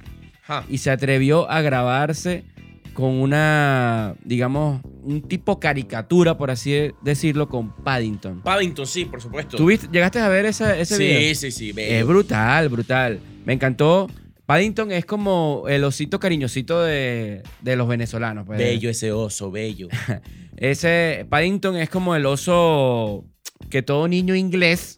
[0.70, 2.46] Y se atrevió a grabarse
[2.94, 8.42] con una, digamos, un tipo caricatura, por así decirlo, con Paddington.
[8.42, 9.56] Paddington, sí, por supuesto.
[9.58, 11.20] ¿Tú viste- llegaste a ver esa, ese video?
[11.36, 11.74] sí, sí, sí.
[11.78, 13.20] Es brutal, brutal.
[13.46, 14.08] Me encantó.
[14.46, 18.46] Paddington es como el osito cariñosito de, de los venezolanos.
[18.48, 18.58] pues.
[18.58, 19.90] Bello ese oso, bello.
[20.58, 23.26] Ese Paddington es como el oso
[23.70, 24.98] que todo niño inglés,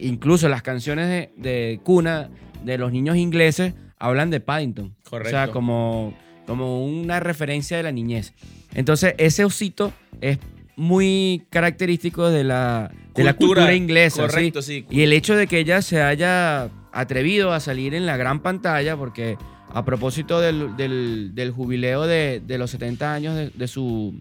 [0.00, 2.30] incluso las canciones de, de cuna
[2.64, 4.94] de los niños ingleses, hablan de Paddington.
[5.06, 5.52] O sea, Correcto.
[5.52, 6.14] como,
[6.46, 8.32] como una referencia de la niñez.
[8.74, 10.38] Entonces, ese osito es
[10.76, 14.22] muy característico de la, de la cultura inglesa.
[14.22, 14.28] ¿sí?
[14.28, 14.86] Correcto, sí.
[14.90, 18.96] Y el hecho de que ella se haya atrevido a salir en la gran pantalla,
[18.96, 19.36] porque
[19.72, 24.20] a propósito del, del- del jubileo de, de los 70 años de, de su,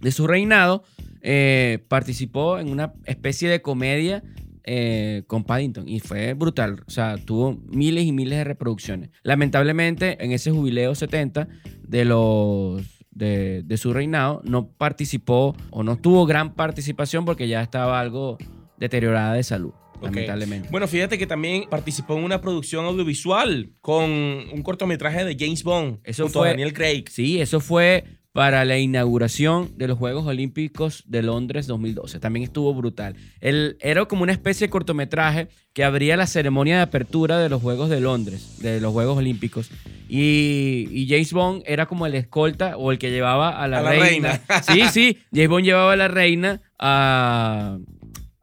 [0.00, 0.82] de su reinado,
[1.22, 4.22] eh, participó en una especie de comedia
[4.64, 6.82] eh, con Paddington y fue brutal.
[6.86, 9.10] O sea, tuvo miles y miles de reproducciones.
[9.22, 11.48] Lamentablemente, en ese jubileo 70
[11.86, 17.60] de los de, de su reinado, no participó o no tuvo gran participación porque ya
[17.62, 18.38] estaba algo
[18.78, 20.68] deteriorada de salud, lamentablemente.
[20.70, 25.98] Bueno, fíjate que también participó en una producción audiovisual con un cortometraje de James Bond
[26.04, 27.04] Eso junto fue- a Daniel Craig.
[27.10, 32.18] Sí, eso fue para la inauguración de los Juegos Olímpicos de Londres 2012.
[32.18, 33.14] También estuvo brutal.
[33.40, 37.60] El, era como una especie de cortometraje que abría la ceremonia de apertura de los
[37.60, 39.70] Juegos de Londres, de los Juegos Olímpicos.
[40.08, 43.82] Y, y James Bond era como el escolta o el que llevaba a la, A
[43.82, 44.40] la reina.
[44.48, 44.62] reina.
[44.62, 47.78] Sí, sí, James Bond llevaba a la reina a,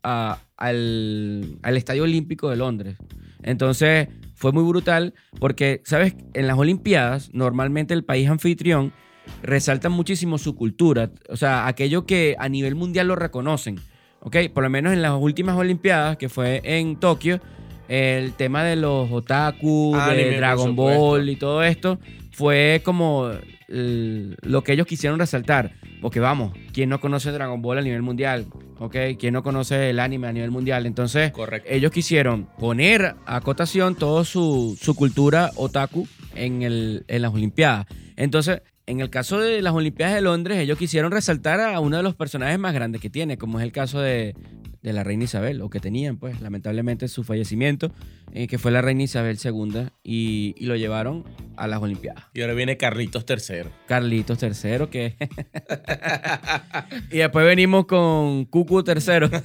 [0.04, 2.98] a- al, al Estadio Olímpico de Londres.
[3.42, 6.16] Entonces fue muy brutal porque, ¿sabes?
[6.34, 8.94] En las Olimpiadas, normalmente el país anfitrión
[9.42, 13.80] resalta muchísimo su cultura, o sea, aquello que a nivel mundial lo reconocen,
[14.22, 14.36] ¿ok?
[14.54, 17.40] Por lo menos en las últimas Olimpiadas, que fue en Tokio,
[17.88, 20.76] el tema de los otaku, Anime, de Dragon.
[20.76, 22.00] Ball y todo esto,
[22.32, 23.32] fue como
[23.68, 25.72] el- lo que ellos quisieron resaltar.
[26.02, 28.46] Porque vamos, ¿quién no conoce Dragon Ball a nivel mundial?
[28.80, 28.96] ¿Ok?
[29.20, 30.86] ¿Quién no conoce el anime a nivel mundial?
[30.86, 31.68] Entonces, Correcto.
[31.70, 37.88] ellos quisieron poner a cotación toda su, su cultura otaku en, el, en las Olimpiadas.
[38.16, 42.04] Entonces, en el caso de las Olimpiadas de Londres, ellos quisieron resaltar a uno de
[42.04, 44.36] los personajes más grandes que tiene, como es el caso de,
[44.82, 47.92] de la reina Isabel, o que tenían, pues, lamentablemente su fallecimiento,
[48.34, 51.24] eh, que fue la reina Isabel II, y, y lo llevaron
[51.56, 52.26] a las Olimpiadas.
[52.34, 53.70] Y ahora viene Carlitos III.
[53.86, 55.16] Carlitos III, que...
[57.12, 59.30] y después venimos con Cucu III.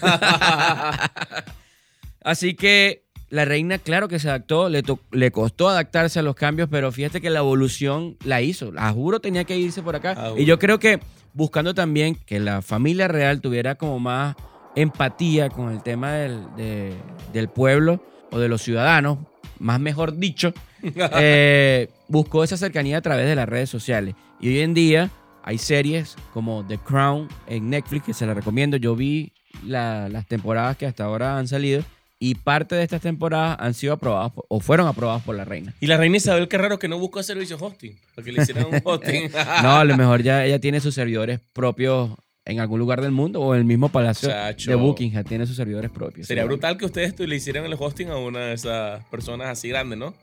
[2.23, 4.83] Así que la reina, claro que se adaptó, le,
[5.13, 8.73] le costó adaptarse a los cambios, pero fíjate que la evolución la hizo.
[8.77, 10.15] A juro tenía que irse por acá.
[10.39, 11.01] Y yo creo que
[11.33, 14.37] buscando también que la familia real tuviera como más
[14.77, 16.95] empatía con el tema del, de-
[17.33, 19.19] del pueblo o de los ciudadanos,
[19.59, 24.15] más mejor dicho, eh, buscó esa cercanía a través de las redes sociales.
[24.41, 25.11] Y hoy en día
[25.43, 28.77] hay series como The Crown en Netflix, que se la recomiendo.
[28.77, 29.33] Yo vi
[29.65, 31.83] la- las temporadas que hasta ahora han salido
[32.31, 35.75] y parte de estas temporadas han sido aprobadas por- o fueron aprobadas por la reina.
[35.81, 37.97] Y la reina Isabel, qué raro que no buscó servicio hosting.
[38.15, 39.31] Porque le hicieran un hosting.
[39.63, 42.11] No, a lo mejor ya ella tiene sus servidores propios
[42.47, 44.71] en algún lugar del mundo o en el mismo palacio Chacho.
[44.71, 46.27] de Buckingham tiene sus servidores propios.
[46.27, 49.99] Sería brutal que ustedes le hicieran el hosting a una de esas personas así grandes,
[49.99, 50.15] ¿no?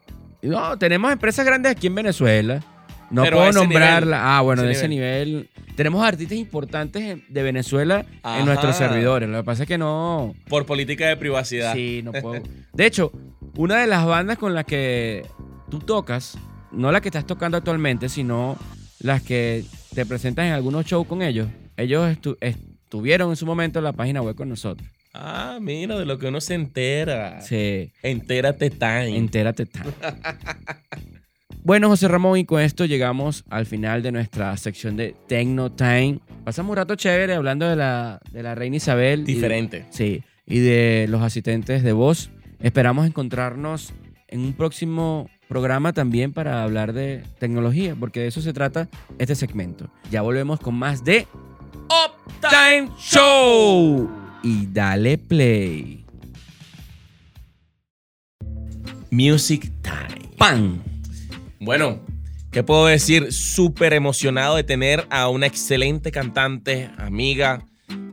[0.44, 2.64] No, tenemos empresas grandes aquí en Venezuela.
[3.12, 4.00] No Pero puedo nombrarla.
[4.00, 5.50] nivel, ah, bueno, de ese nivel.
[5.76, 8.39] Tenemos artistas importantes de Venezuela Ajá.
[8.39, 9.28] en nuestros servidores.
[9.30, 10.34] Lo que pasa es que no.
[10.47, 11.74] Por política de privacidad.
[11.74, 12.41] Sí, no puedo.
[12.74, 13.12] De hecho,
[13.56, 15.26] una de las bandas con las que
[15.69, 16.38] tú tocas,
[16.71, 18.58] no la que estás tocando actualmente, sino
[19.00, 23.80] las que te presentas en algunos shows con ellos, ellos estu- estuvieron en su momento
[23.80, 24.88] en la página web con nosotros.
[25.13, 27.41] Ah, mira, de lo que uno se entera.
[27.41, 27.91] Sí.
[28.04, 29.17] Entérate time.
[29.17, 29.93] Entérate tal.
[31.63, 36.19] Bueno, José Ramón, y con esto llegamos al final de nuestra sección de Tecno Time.
[36.43, 39.21] Pasamos un rato chévere hablando de la, de la reina Isabel.
[39.21, 39.86] y de- Diferente.
[39.91, 42.32] sí, y de los asistentes de voz.
[42.62, 43.93] Esperamos encontrarnos
[44.28, 48.88] en un próximo programa también para hablar de tecnología, porque de eso se trata
[49.19, 49.89] este segmento.
[50.10, 51.28] Ya volvemos con más de
[51.89, 54.10] Up Time Show.
[54.43, 56.06] Y dale play.
[59.12, 60.28] Music Time.
[60.38, 60.82] ¡Pan!
[61.63, 62.00] Bueno,
[62.50, 63.32] ¿qué puedo decir?
[63.32, 67.63] Súper emocionado de tener a una excelente cantante, amiga,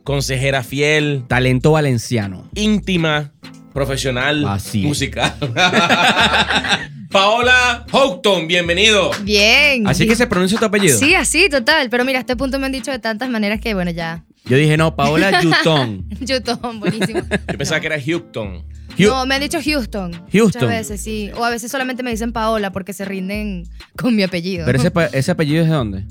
[0.05, 2.47] consejera fiel, Talento valenciano.
[2.55, 3.33] íntima,
[3.73, 5.35] profesional, Así musical.
[7.11, 9.11] Paola Houghton, bienvenido.
[9.23, 9.87] Bien.
[9.87, 10.99] Así que se pronuncia tu apellido.
[10.99, 11.89] Sí, así, total.
[11.89, 14.25] Pero mira, a este punto me han dicho de tantas maneras que, bueno, ya.
[14.45, 16.07] Yo dije, no, Paola Yutón.
[16.21, 17.21] YouTube, buenísimo.
[17.51, 18.65] Yo pensaba que era Houghton.
[18.99, 20.13] No, me han dicho Houston.
[20.33, 20.63] Houston.
[20.65, 21.31] Muchas veces, sí.
[21.37, 23.65] O a veces solamente me dicen Paola porque se rinden
[23.97, 24.67] con mi apellido.
[24.67, 26.05] Pero ese, ese apellido es de dónde?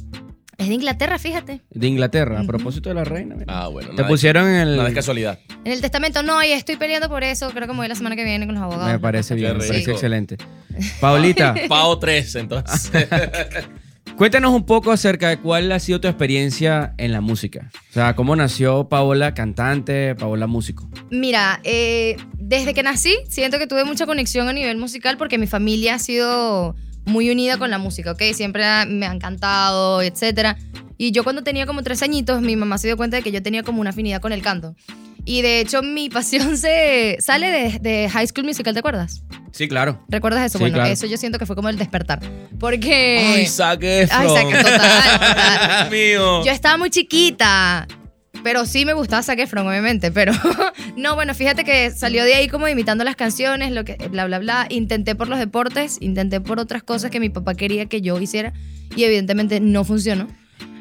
[0.58, 1.62] Es de Inglaterra, fíjate.
[1.70, 3.36] De Inglaterra, a propósito de la reina.
[3.36, 3.46] mira.
[3.48, 3.90] Ah, bueno.
[3.92, 4.78] Te nada- pusieron en el.
[4.78, 5.40] Nada es casualidad.
[5.64, 7.50] En el testamento no, y estoy peleando por eso.
[7.52, 8.92] Creo que me voy la semana que viene con los abogados.
[8.92, 10.38] Me parece bien, me parece excelente.
[11.00, 12.92] Paulita, Pao 3, entonces.
[14.18, 17.70] cuéntanos un poco acerca de cuál ha sido tu experiencia en la música.
[17.92, 20.90] O sea, cómo nació Paola cantante, Paola músico.
[21.12, 25.46] Mira, eh, desde que nací, siento que tuve mucha conexión a nivel musical porque mi
[25.46, 26.76] familia ha sido
[27.08, 28.22] muy unida con la música, ¿ok?
[28.34, 30.58] Siempre me han cantado, etcétera.
[30.98, 33.42] Y yo cuando tenía como tres añitos, mi mamá se dio cuenta de que yo
[33.42, 34.76] tenía como una afinidad con el canto.
[35.26, 39.24] Y de hecho, mi pasión se sale de, de High School Musical, ¿te acuerdas?
[39.52, 40.04] Sí, claro.
[40.08, 40.58] ¿Recuerdas eso?
[40.58, 40.90] Sí, bueno, claro.
[40.92, 42.20] eso yo siento que fue como el despertar.
[42.60, 43.34] Porque...
[43.36, 46.44] Ay, saque Ay, Zac- total, mío.
[46.46, 47.88] Yo estaba muy chiquita,
[48.44, 50.12] pero sí me gustaba Zac Efron, obviamente.
[50.12, 50.32] Pero
[50.96, 54.40] no, bueno, fíjate que salió de ahí como imitando las canciones, lo que, bla, bla,
[54.40, 54.68] bla.
[54.70, 58.54] Intenté por los deportes, intenté por otras cosas que mi papá quería que yo hiciera
[58.96, 60.28] y evidentemente no funcionó.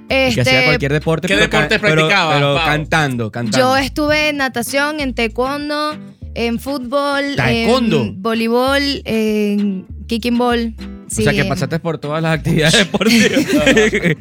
[0.08, 1.28] que hacía Este, cualquier deporte.
[1.28, 3.58] ¿Qué pero deportes pero- practicaba, Pero, cantando, cantando.
[3.58, 5.96] yo estuve en natación, en taekwondo,
[6.34, 8.02] en fútbol, ¿Taekwondo?
[8.02, 10.74] en voleibol, en kicking ball.
[11.06, 13.30] O sea, que pasaste por todas las actividades deportivas.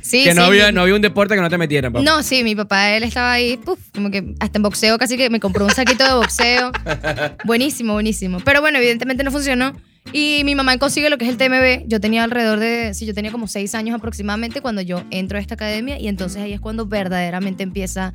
[0.02, 0.48] Sí, que no, sí.
[0.48, 2.04] había, no había un deporte que no te metieran, papá.
[2.04, 3.60] No, sí, mi papá, él estaba ahí,
[3.94, 6.72] como que hasta en boxeo, casi que me compró un saquito de boxeo.
[7.46, 8.40] buenísimo, buenísimo.
[8.44, 9.74] Pero bueno, evidentemente no funcionó.
[10.14, 11.88] Y mi mamá consigue lo que es el TMB.
[11.88, 15.42] Yo tenía alrededor de, sí, yo tenía como seis años aproximadamente cuando yo entro a
[15.42, 18.14] esta academia y entonces ahí es cuando verdaderamente empieza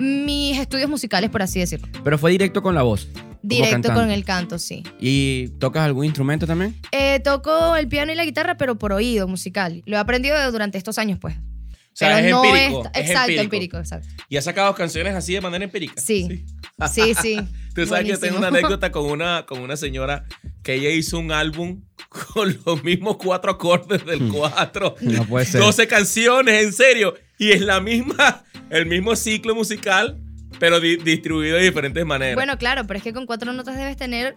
[0.00, 1.88] mis estudios musicales, por así decirlo.
[2.04, 3.08] Pero fue directo con la voz.
[3.42, 4.82] Directo con el canto, sí.
[5.00, 6.74] ¿Y tocas algún instrumento también?
[6.90, 9.82] Eh, toco el piano y la guitarra, pero por oído musical.
[9.86, 11.36] Lo he aprendido durante estos años, pues.
[11.36, 12.82] O sea, pero es no empírico.
[12.82, 13.42] es- es exacto, empírico.
[13.44, 14.08] empírico, exacto.
[14.28, 15.94] ¿Y has sacado canciones así de manera empírica?
[16.00, 16.44] Sí.
[16.92, 17.38] Sí, sí.
[17.74, 20.24] Tú sabes que yo tengo una anécdota con una, con una señora
[20.62, 21.82] que ella hizo un álbum
[22.34, 24.96] con los mismos cuatro acordes del cuatro.
[25.00, 25.60] No puede ser.
[25.60, 27.14] 12 canciones, en serio.
[27.38, 30.18] Y es la misma, el mismo ciclo musical,
[30.58, 32.34] pero di- distribuido de diferentes maneras.
[32.34, 34.36] Bueno, claro, pero es que con cuatro notas debes tener.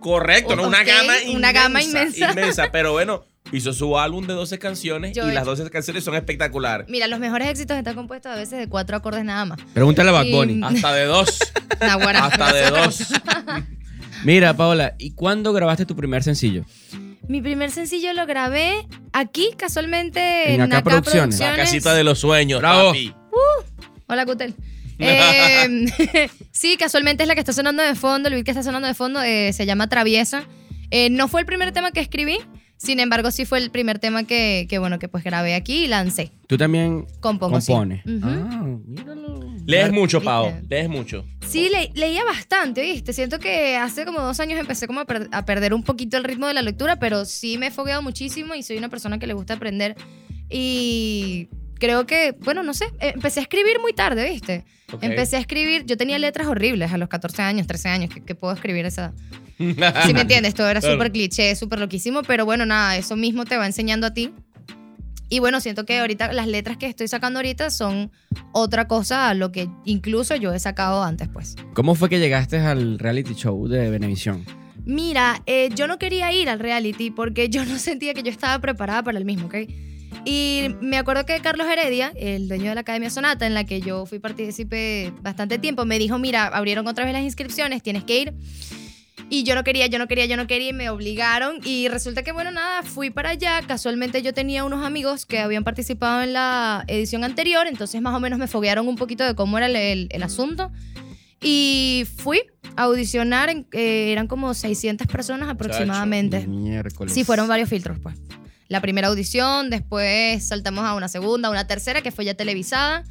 [0.00, 0.66] Correcto, ¿no?
[0.66, 1.36] Una gama inmensa.
[1.36, 2.30] una gama inmensa.
[2.30, 5.70] inmensa, Pero bueno, hizo su álbum de 12 canciones Yo y he las hecho- 12
[5.70, 6.86] canciones son espectaculares.
[6.88, 9.58] Mira, los mejores éxitos están compuestos a veces de cuatro acordes nada más.
[9.74, 10.62] Pregúntale a Bad Y-.
[10.64, 11.38] Hasta de dos.
[11.80, 13.02] Hasta de dos.
[14.24, 16.64] Mira, Paola, ¿y cuándo grabaste tu primer sencillo?
[17.28, 21.38] Mi primer sencillo lo grabé aquí, casualmente, En en, Acá Acá Producciones.
[21.40, 22.88] La casita de los sueños, Bravo.
[22.88, 23.14] papi.
[24.08, 24.54] Hola, Cutel.
[25.00, 28.26] Eh, sí, casualmente es la que está sonando de fondo.
[28.28, 30.42] El beat que está sonando de fondo eh, se llama Traviesa.
[30.90, 32.36] Eh, no fue el primer tema que escribí,
[32.78, 35.86] sin embargo, sí fue el primer tema que, que, bueno, que pues grabé aquí y
[35.86, 36.32] lancé.
[36.48, 37.70] Tú también Compongo, sí.
[37.70, 38.04] compones.
[38.06, 38.26] Ujú.
[38.28, 39.40] Ah, míralo.
[39.66, 40.20] Lees mucho.
[40.20, 40.52] Pau.
[40.68, 41.24] Lees mucho.
[41.46, 43.12] Sí, le- leía bastante, ¿viste?
[43.12, 46.24] Siento que hace como dos años empecé como a, per- a perder un poquito el
[46.24, 49.28] ritmo de la lectura, pero sí me he fogueado muchísimo y soy una persona que
[49.28, 49.94] le gusta aprender.
[50.50, 54.64] Y creo que, bueno, no sé, empecé a escribir muy tarde, ¿viste?
[54.92, 55.02] Ok.
[55.02, 58.34] Empecé a escribir, yo tenía letras horribles a los 14 años, 13 años, que, que
[58.34, 59.12] puedo escribir a esa edad.
[60.06, 60.94] Si me entiendes, todo era Claro.
[60.94, 64.32] súper cliché, súper loquísimo, pero bueno, nada, eso mismo te va enseñando a ti.
[65.30, 68.10] Y bueno, siento que ahorita las letras que estoy sacando ahorita son
[68.52, 71.54] otra cosa a lo que incluso yo he sacado antes, pues.
[71.74, 74.44] ¿Cómo fue que llegaste al reality show de Venevisión?
[74.86, 78.58] Mira, eh, yo no quería ir al reality porque yo no sentía que yo estaba
[78.60, 79.56] preparada para el mismo, ¿ok?
[80.24, 83.80] Y me acuerdo que Carlos Heredia, el dueño de la Academia Sonata, en la que
[83.80, 88.18] yo fui partícipe bastante tiempo, me dijo, mira, abrieron otra vez las inscripciones, tienes que
[88.20, 88.34] ir.
[89.30, 91.60] Y yo no quería, yo no quería, yo no quería y me obligaron.
[91.62, 93.60] Y resulta que, bueno, nada, fui para allá.
[93.66, 98.20] Casualmente yo tenía unos amigos que habían participado en la edición anterior, entonces más o
[98.20, 100.70] menos me foguearon un poquito de cómo era el, el- el asunto.
[101.42, 102.40] Y fui
[102.76, 106.46] a audicionar, eh, eran como 600 personas aproximadamente.
[106.46, 107.12] Miércoles.
[107.14, 108.16] Sí, fueron varios filtros, pues.
[108.68, 113.04] La primera audición, después saltamos a una segunda, una tercera, que fue ya televisada.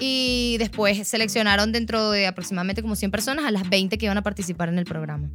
[0.00, 4.22] Y después seleccionaron dentro de aproximadamente como 100 personas a las 20 que iban a
[4.22, 5.28] participar en el programa.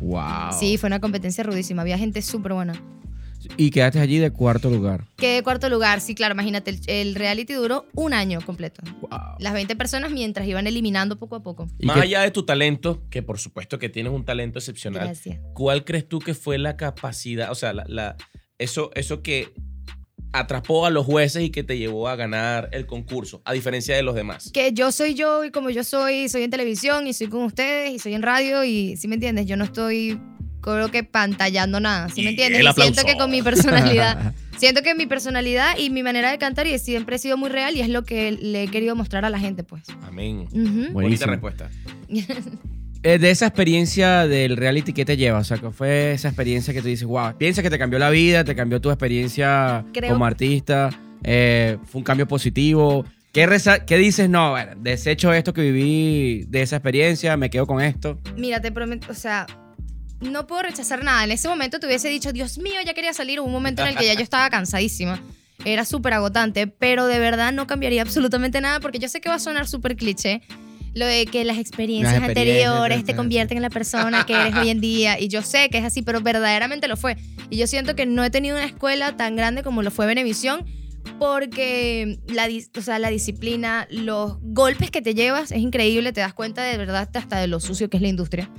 [0.00, 0.52] Wow.
[0.58, 1.82] Sí, fue una competencia rudísima.
[1.82, 2.80] Había gente súper buena.
[3.56, 5.04] Y quedaste allí de cuarto lugar.
[5.16, 8.82] Quedé cuarto lugar, sí, claro, imagínate, el, el reality duró un año completo.
[9.38, 11.68] Las 20 personas mientras iban eliminando poco a poco.
[11.78, 15.38] ¿Y Más allá de tu talento, que por supuesto que tienes un talento excepcional, Gracias.
[15.54, 18.16] ¿cuál crees tú que fue la capacidad, o sea, la, la-
[18.58, 19.52] eso, eso que
[20.32, 24.02] atrapó a los jueces y que te llevó a ganar el concurso, a diferencia de
[24.02, 24.50] los demás?
[24.52, 27.92] Que yo soy yo y como yo soy, soy en televisión y soy con ustedes
[27.92, 29.46] y soy en radio y, ¿sí me entiendes?
[29.46, 30.20] Yo no estoy,
[30.60, 32.62] creo que pantallando nada, ¿sí me entiendes?
[32.62, 36.66] Y siento que con mi personalidad, siento que mi personalidad y mi manera de cantar
[36.66, 39.30] y siempre he sido muy real y es lo que le he querido mostrar a
[39.30, 39.84] la gente, pues.
[40.02, 40.46] Amén.
[40.52, 40.92] Ujú.
[40.92, 41.70] Bonita respuesta.
[43.04, 45.38] Eh, de esa experiencia del reality, ¿qué te lleva?
[45.38, 48.10] O sea, ¿qué fue esa experiencia que tú dices, wow, piensas que te cambió la
[48.10, 50.90] vida, te cambió tu experiencia Creo- como artista,
[51.22, 53.04] eh, fue un cambio positivo?
[53.32, 54.28] ¿Qué, resa- ¿Qué dices?
[54.28, 58.18] No, bueno, desecho esto que viví de esa experiencia, me quedo con esto.
[58.36, 59.46] Mira, te prometo, o sea,
[60.20, 61.22] no puedo rechazar nada.
[61.22, 63.38] En ese momento te hubiese dicho, Dios mío, ya quería salir.
[63.40, 65.22] Un momento en el que ya yo estaba cansadísima.
[65.64, 69.36] Era súper agotante, pero de verdad no cambiaría absolutamente nada porque yo sé que va
[69.36, 70.40] a sonar súper cliché.
[70.94, 74.54] Lo de que las experiencias, Las experiencias, anteriores te convierten en la persona que eres
[74.54, 75.20] hoy en día.
[75.20, 77.16] Y yo sé que es así, pero verdaderamente lo fue.
[77.50, 80.64] Y yo siento que no he tenido una escuela tan grande como lo fue Benevisión
[81.18, 86.34] porque la, o sea, la disciplina, los golpes que te llevas es increíble, te das
[86.34, 88.50] cuenta de verdad hasta de lo sucio que es la industria.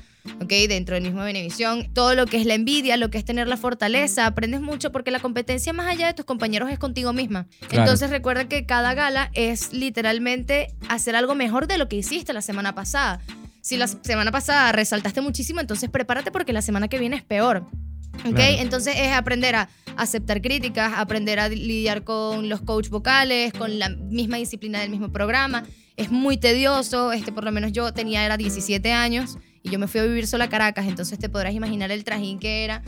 [0.41, 0.49] ¿ok?
[0.67, 3.57] Dentro del mismo Benevisión, todo lo que es la envidia, lo que es tener la
[3.57, 7.47] fortaleza, aprendes mucho porque la competencia más allá de tus compañeros es contigo misma.
[7.67, 7.83] Claro.
[7.83, 12.41] Entonces recuerda que cada gala es literalmente hacer algo mejor de lo que hiciste la
[12.41, 13.21] semana pasada.
[13.61, 17.65] Si la semana pasada resaltaste muchísimo, entonces prepárate porque la semana que viene es peor.
[18.25, 18.35] ¿Ok?
[18.35, 18.57] Claro.
[18.59, 23.89] Entonces es aprender a aceptar críticas, aprender a lidiar con los coach vocales, con la
[23.89, 25.65] misma disciplina del mismo programa.
[25.97, 29.87] Es muy tedioso, este, por lo menos yo tenía, era 17 años y yo me
[29.87, 32.81] fui a vivir sola a Caracas, entonces te podrás imaginar el trajín que era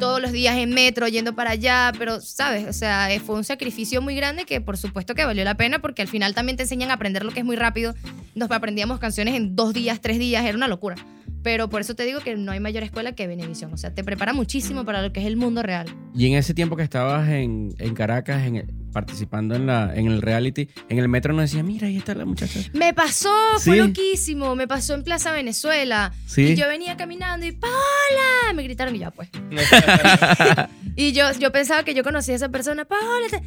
[0.00, 2.66] todos los días en metro, yendo para allá, pero, ¿sabes?
[2.66, 5.78] O sea, eh, fue un sacrificio muy grande que por supuesto que valió la pena
[5.78, 7.94] porque al final también te enseñan a aprender lo que es muy rápido.
[8.34, 10.96] Nos aprendíamos canciones en dos días, tres días, era una locura.
[11.42, 13.72] Pero por eso te digo que no hay mayor escuela que Benevisión.
[13.72, 15.86] O sea, te prepara muchísimo para lo que es el mundo real.
[16.14, 18.56] Y en ese tiempo que estabas en, en Caracas, en
[18.92, 22.24] participando en, la, en el reality, en el metro nos decía, mira, ahí está la
[22.24, 22.60] muchacha.
[22.72, 23.78] Me pasó, fue Sí.
[23.86, 24.54] loquísimo.
[24.56, 26.12] Me pasó en Plaza Venezuela.
[26.26, 26.42] Sí.
[26.42, 28.52] Y yo venía caminando y ¡Paola!
[28.54, 29.28] Me gritaron y ya, pues.
[30.96, 32.84] y yo, yo pensaba que yo conocía a esa persona.
[32.84, 33.26] ¡Paola!
[33.30, 33.42] te-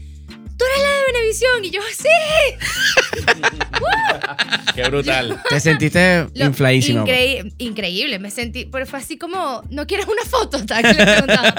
[0.64, 1.66] ¡Tú eres la de Benevisión!
[1.66, 2.07] Y yo, ¡sí!
[4.76, 5.39] Qué brutal.
[5.49, 7.03] Te sentiste infladísima.
[7.03, 10.66] increí- increíble, me sentí, pero fue así como, ¿no quieres una foto?
[10.66, 11.55] Tal, que le preguntaba.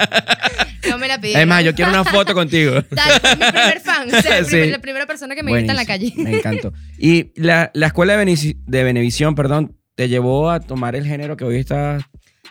[0.89, 1.41] No me la pidieron.
[1.41, 2.81] Es más, yo quiero una foto contigo.
[2.83, 4.71] Tal, mi primer fan, o sea, el primer- Sí.
[4.71, 6.13] la primera persona que me grita en la calle.
[6.17, 6.73] Me encantó.
[6.97, 11.37] Y la, la escuela de, Veneci- de Benevisión, perdón, te llevó a tomar el género
[11.37, 12.03] que hoy estás.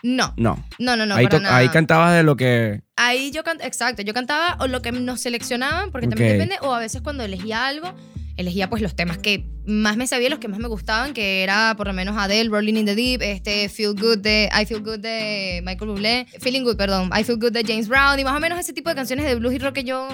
[0.03, 0.63] No, No.
[0.79, 1.57] no, no, no, ahí, para nada.
[1.57, 2.81] ahí cantabas de lo que.
[2.95, 6.11] Ahí yo cantaba, exacto, yo cantaba o lo que nos seleccionaban, porque Ok.
[6.15, 7.93] también depende, o a veces cuando elegía algo,
[8.37, 11.73] elegía pues los temas que más me sabía, los que más me gustaban, que era
[11.77, 14.99] por lo menos Adele, Rolling in the Deep, este Feel Good de I Feel Good
[14.99, 18.39] de Michael Bublé, Feeling Good, perdón, I Feel Good de James Brown y más o
[18.39, 20.07] menos ese tipo de canciones de blues y rock que yo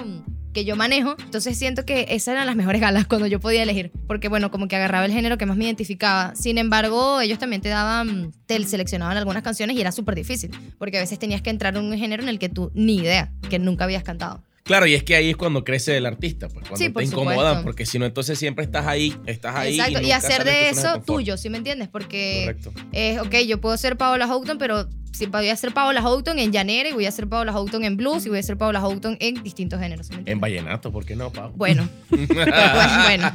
[0.52, 3.92] que yo manejo, entonces siento que esas eran las mejores galas cuando yo podía elegir,
[4.06, 6.34] porque bueno, como que agarraba el género que más me identificaba.
[6.34, 10.98] Sin embargo, ellos también te daban, te seleccionaban algunas canciones y era súper difícil, porque
[10.98, 13.58] a veces tenías que entrar en un género en el que tú ni idea, que
[13.58, 14.42] nunca habías cantado.
[14.64, 17.36] Claro, y es que ahí es cuando crece el artista, pues cuando Sí, te incomodan,
[17.36, 17.62] supuesto.
[17.64, 19.80] porque si no, entonces siempre estás ahí, estás ahí.
[19.80, 21.88] Exacto, y, hacer de eso tuyo, ¿sí me entiendes?
[21.88, 22.72] Porque Correcto.
[22.92, 26.52] es, ok, yo puedo ser Paola Houghton, pero si voy a ser Paola Houghton en
[26.52, 29.16] llanera y voy a ser Paola Houghton en blues y voy a ser Paola Houghton
[29.20, 30.06] en distintos géneros.
[30.06, 31.52] ¿sí me En vallenato, ¿por qué no, Pau?
[31.56, 32.28] Bueno, pues,
[33.06, 33.32] bueno.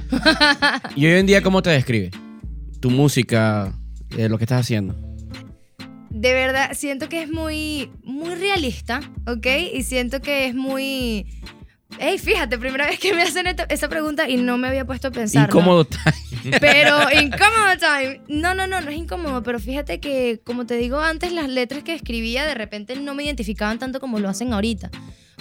[0.96, 2.12] ¿Y hoy en día cómo te describe?
[2.80, 3.74] Tu música,
[4.18, 4.96] eh, lo que estás haciendo.
[6.20, 9.46] De verdad siento que es muy, muy realista, ¿ok?
[9.74, 11.26] Y siento que es muy...
[12.00, 15.08] Ey, fíjate, primera vez que me hacen esta- esa pregunta y no me había puesto
[15.08, 15.48] a pensar.
[15.48, 16.14] Incómodo está.
[16.60, 18.22] Pero incómodo time.
[18.28, 21.84] No, no, no, no es incómodo, pero fíjate que, como te digo antes, las letras
[21.84, 24.92] que escribía de repente no me identificaban tanto como lo hacen ahorita.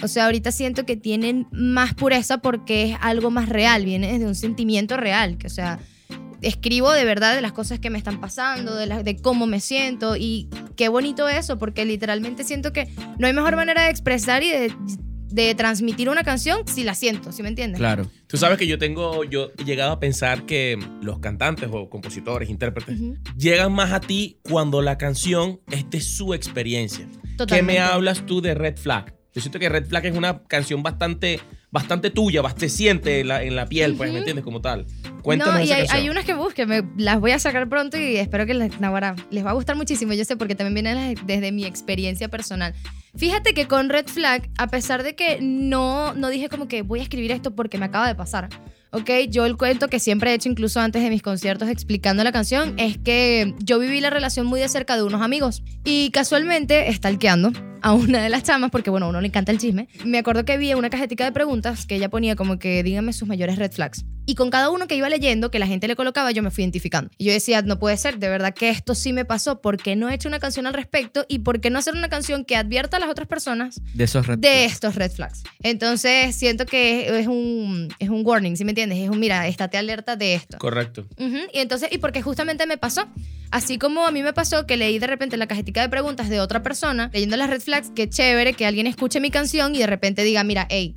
[0.01, 4.25] O sea, ahorita siento que tienen más pureza porque es algo más real, viene desde
[4.25, 5.79] un sentimiento real, que o sea,
[6.41, 9.59] escribo de verdad de las cosas que me están pasando, de, las- de cómo me
[9.59, 14.43] siento y qué bonito eso, porque literalmente siento que no hay mejor manera de expresar
[14.43, 14.71] y de,
[15.29, 17.79] de transmitir una canción si la siento, ¿sí me entiendes?
[17.79, 18.09] Claro.
[18.27, 22.49] Tú sabes que yo tengo, yo he llegado a pensar que los cantantes o compositores,
[22.49, 22.97] intérpretes,
[23.37, 27.07] llegan más a ti cuando la canción es de su experiencia.
[27.23, 27.73] ¿Qué Totalmente.
[27.73, 29.13] me hablas tú de Red Flag?
[29.33, 33.43] Yo siento que Red Flag es una canción bastante, bastante tuya, bastante siente en la,
[33.43, 34.17] en la piel, pues, ¿me Ujú.
[34.19, 34.43] entiendes?
[34.45, 34.85] Como tal.
[35.21, 36.01] Cuéntanos no, y esa hay, canción.
[36.01, 39.15] hay unas que busquen, me- las voy a sacar pronto y espero que les, Naguará,
[39.31, 40.13] les va a gustar muchísimo.
[40.13, 42.73] Yo sé porque también viene desde mi experiencia personal.
[43.15, 46.99] Fíjate que con Red Flag, a pesar de que no, no dije como que voy
[46.99, 48.47] a escribir esto porque me acaba de pasar,
[48.91, 49.09] ¿ok?
[49.29, 52.73] Yo el cuento que siempre he hecho incluso antes de mis conciertos explicando la canción
[52.77, 57.51] es que yo viví la relación muy de cerca de unos amigos y casualmente, stalkeando
[57.81, 60.45] a una de las chamas, porque bueno, a uno le encanta el chisme, me acuerdo
[60.45, 63.71] que vi una cajetica de preguntas que ella ponía como que díganme sus mayores red
[63.71, 64.05] flags.
[64.29, 66.65] Y con cada uno que iba leyendo, que la gente le colocaba, yo me fui
[66.65, 67.09] identificando.
[67.17, 69.95] Y yo decía, no puede ser, de verdad que esto sí me pasó, ¿por qué
[69.95, 71.25] no he hecho una canción al respecto?
[71.29, 74.27] ¿Y por qué no hacer una canción que advierta a las otras personas De esos
[74.27, 74.73] red de flags.
[74.73, 75.43] estos red flags.
[75.63, 78.86] Entonces siento que es un, es un warning, ¿sí me entiendes?
[78.91, 80.57] Es un, mira, estate alerta de esto.
[80.57, 81.07] Correcto.
[81.17, 83.07] Y entonces, y porque justamente me pasó,
[83.51, 86.39] así como a mí me pasó que leí de repente la cajetica de preguntas de
[86.39, 89.87] otra persona, leyendo las red flags, qué chévere que alguien escuche mi canción y de
[89.87, 90.93] repente diga, mira, hey,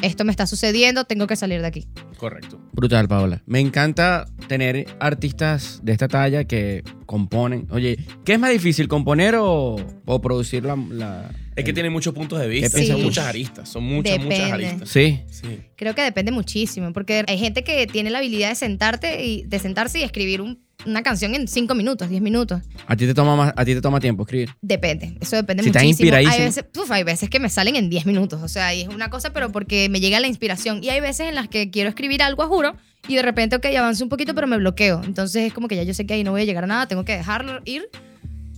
[0.00, 1.88] esto me está sucediendo, tengo que salir de aquí.
[2.16, 2.60] Correcto.
[2.72, 3.42] Brutal, Paola.
[3.46, 7.66] Me encanta tener artistas de esta talla que componen.
[7.70, 11.90] Oye, ¿qué es más difícil, componer o, o producir la, la- Es que el- tiene
[11.90, 12.86] muchos puntos de vista, Sí.
[12.86, 14.66] son muchas aristas, son muchas, muchas Depende.
[14.66, 14.88] aristas.
[14.88, 15.20] Sí.
[15.30, 15.58] Sí.
[15.76, 19.58] Creo que depende muchísimo, porque hay gente que tiene la habilidad de sentarte y de
[19.58, 22.60] sentarse y escribir un- una canción en 5 minutos, 10 minutos.
[22.88, 24.50] A ti te toma más, a ti te toma tiempo escribir.
[24.62, 26.16] Depende, eso depende Si estás muchísimo.
[26.16, 26.44] Hay inspiradísimo.
[26.46, 29.08] veces, uf, hay veces que me salen en 10 minutos, o sea, y es una
[29.08, 30.82] cosa, pero porque me llega la inspiración.
[30.82, 32.74] Y hay veces en las que quiero escribir algo, a juro,
[33.08, 35.02] y de repente, ok, avanzo un poquito, pero me bloqueo.
[35.04, 36.86] Entonces es como que ya yo sé que ahí no voy a llegar a nada,
[36.86, 37.88] tengo que dejarlo ir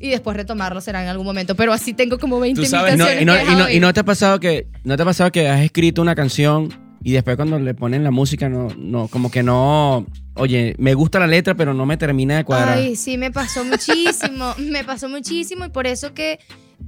[0.01, 1.55] y después retomarlo será en algún momento.
[1.55, 4.01] Pero así tengo como 20 mil sabes, No, y, no, y no- y no te
[4.01, 6.69] ha pasado que no te ha pasado que has escrito una canción
[7.03, 11.19] y después cuando le ponen la música no no como que no oye me gusta
[11.21, 15.09] la letra pero no me termina de cuadrar Ay, sí, me pasó muchísimo, me pasó
[15.09, 16.39] muchísimo y por eso que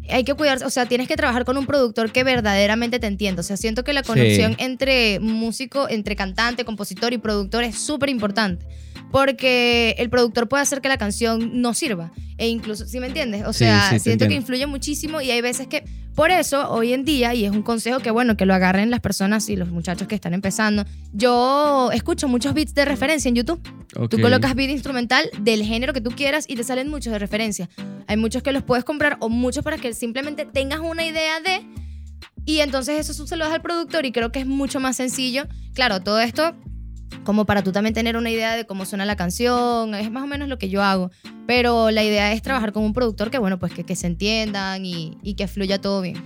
[0.09, 3.41] hay que cuidarse, o sea, tienes que trabajar con un productor que verdaderamente te entienda.
[3.41, 4.65] O sea, siento que la conexión Sí.
[4.65, 8.67] entre músico, entre cantante, compositor y productor es súper importante.
[9.17, 12.13] Porque el productor puede hacer que la canción no sirva.
[12.37, 13.47] E incluso, ¿sí me entiendes?
[13.47, 17.07] O sea, sí, siento que influye muchísimo y hay veces que, por eso, hoy en
[17.07, 20.07] día, y es un consejo que, bueno, que lo agarren las personas y los muchachos
[20.07, 23.63] que están empezando, yo escucho muchos beats de referencia en YouTube.
[23.89, 24.21] Tú Ok.
[24.21, 27.71] colocas beat instrumental del género que tú quieras y te salen muchos de referencia.
[28.09, 31.67] Hay muchos que los puedes comprar o muchos para que simplemente tengas una idea de...
[32.45, 34.95] Y entonces eso tú se lo das al productor y creo que es mucho más
[34.97, 35.47] sencillo.
[35.73, 36.55] Claro, todo esto
[37.25, 40.27] como para tú también tener una idea de cómo suena la canción, es más o
[40.27, 41.11] menos lo que yo hago.
[41.47, 44.85] Pero la idea es trabajar con un productor que, bueno, pues que, que se entiendan
[44.87, 46.17] y, y que fluya todo bien.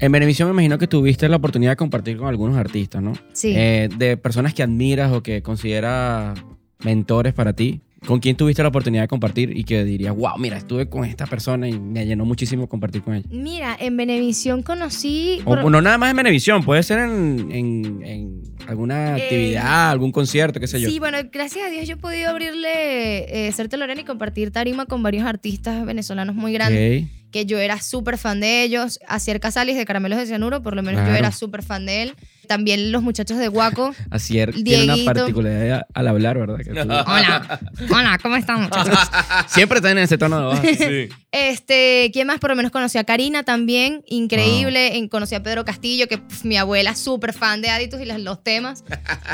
[0.00, 3.52] en Benevisión me imagino que tuviste la oportunidad de compartir con algunos artistas no Sí.
[3.56, 6.38] Eh, de personas que admiras o que consideras
[6.84, 10.56] mentores para ti con quién tuviste la oportunidad de compartir y que dirías wow mira
[10.56, 15.40] estuve con esta persona y me llenó muchísimo compartir con ella Mira, en Benevisión conocí...
[15.44, 18.37] por- o no nada más en Benevisión puede ser en, en- en
[18.68, 21.96] alguna Eh, actividad algún concierto qué sé yo Sí, bueno, gracias a Dios yo he
[21.96, 27.08] podido abrirle, eh, serte Lorena y compartir tarima con varios artistas venezolanos muy grandes, Ok.
[27.30, 28.98] Que yo era súper fan de ellos.
[29.06, 32.14] Acier Casalis de Caramelos de Cianuro, por lo menos yo era súper fan de él.
[32.46, 33.94] También los muchachos de Guaco.
[34.10, 35.14] Acier tiene una Dieguito.
[35.14, 36.56] particularidad al hablar, ¿verdad?
[36.56, 37.60] Que tú- Hola,
[37.90, 38.98] hola, ¿cómo están muchachos?
[39.48, 40.76] siempre están en ese tono de voz.
[40.78, 41.08] Sí.
[41.30, 42.38] Este, ¿quién más?
[42.38, 45.06] Por lo menos conocí a Karina también, increíble.
[45.10, 48.42] Conocí a Pedro Castillo, que mi abuela es súper fan de Aditus y las- los
[48.42, 48.82] temas.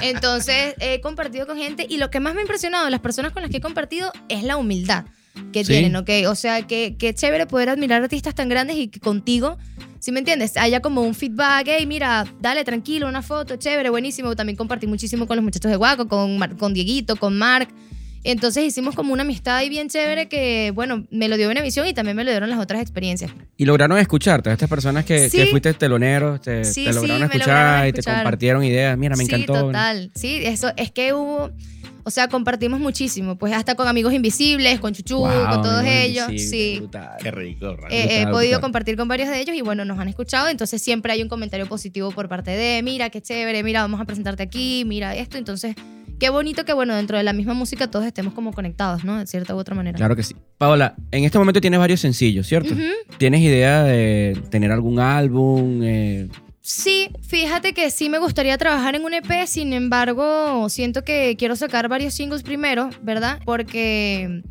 [0.03, 3.31] Entonces, he compartido con gente y lo que más me ha impresionado de las personas
[3.33, 5.05] con las que he compartido es la humildad
[5.53, 5.73] que Sí.
[5.73, 6.11] tienen, ¿ok?
[6.29, 9.59] O sea, que, que chévere poder admirar artistas tan grandes y que contigo,
[10.01, 10.57] ¿sí me entiendes?
[10.57, 14.35] Haya como un feedback, hey, mira, dale, tranquilo, una foto, chévere, buenísimo.
[14.37, 17.69] También compartí muchísimo con los muchachos de Guaco, con, Mar- con Dieguito, con Mark.
[18.27, 21.93] Entonces hicimos como una amistad ahí bien chévere que, bueno, me lo dio Benevisión y
[21.93, 23.31] también me lo dieron las otras experiencias.
[23.59, 25.37] Y lograron escucharte, estas personas que, Sí.
[25.37, 28.17] que fuiste telonero, te, Sí, te sí, lograron me escuchar lograron y te escuchar.
[28.23, 28.97] compartieron ideas.
[28.97, 29.67] Mira, me sí, encantó.
[29.67, 30.11] total.
[30.15, 31.51] Sí, eso es que hubo,
[32.05, 36.27] o sea, compartimos muchísimo, pues hasta con amigos invisibles, con Chuchu, Wow, con todos ellos.
[36.37, 36.77] Sí.
[36.79, 37.17] brutal.
[37.21, 37.77] Qué rico.
[37.91, 40.83] Eh, he Brutal, podido compartir con varios de ellos y bueno, nos han escuchado, entonces
[40.83, 44.43] siempre hay un comentario positivo por parte de, mira, qué chévere, mira, vamos a presentarte
[44.43, 45.75] aquí, mira esto, entonces,
[46.21, 49.19] qué bonito que bueno, dentro de la misma música todos estemos como conectados, ¿no?
[49.19, 49.97] De cierta u otra manera.
[49.97, 50.35] Claro que sí.
[50.59, 52.75] Paola, en este momento tienes varios sencillos, ¿cierto?
[53.19, 55.81] ¿Tienes idea de tener algún álbum?
[55.83, 56.29] Eh,
[56.67, 61.57] Sí, fíjate que sí me gustaría trabajar en un EP, sin embargo, siento que quiero
[61.57, 63.39] sacar varios singles primero, ¿verdad?
[63.45, 64.43] Porque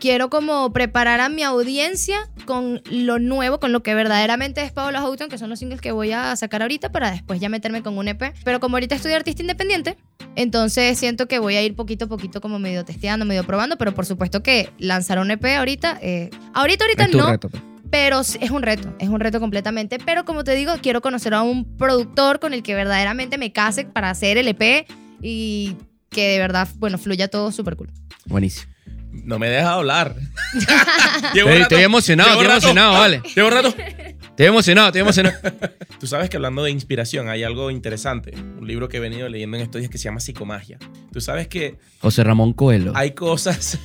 [0.00, 5.02] quiero como preparar a mi audiencia con lo nuevo, con lo que verdaderamente es Paola
[5.02, 7.98] Houghton, que son los singles que voy a sacar ahorita para después ya meterme con
[7.98, 8.32] un EP.
[8.44, 9.98] Pero como ahorita estoy artista independiente,
[10.36, 13.92] entonces siento que voy a ir poquito a poquito como medio testeando, medio probando, pero
[13.92, 17.50] por supuesto que lanzar un EP ahorita, eh, ahorita, ahorita es tu no, reto.
[17.90, 19.98] Pero es un reto, es un reto completamente.
[20.04, 23.84] Pero como te digo, quiero conocer a un productor con el que verdaderamente me case
[23.84, 24.86] para hacer el EP
[25.22, 25.76] y
[26.10, 27.90] que de verdad, bueno, fluya todo súper cool.
[28.26, 28.72] Buenísimo.
[29.10, 30.14] No me dejas hablar.
[30.54, 30.76] Estoy,
[31.34, 33.22] Llevo rato- estoy emocionado, llevo estoy rato- emocionado, vale.
[33.34, 33.74] Llevo rato.
[34.30, 35.36] Estoy emocionado, estoy emocionado.
[35.98, 38.32] Tú sabes que hablando de inspiración hay algo interesante.
[38.36, 40.78] Un libro que he venido leyendo en estos días que se llama Psicomagia.
[41.12, 42.92] Tú sabes que José Ramón Coelho.
[42.94, 43.78] hay cosas,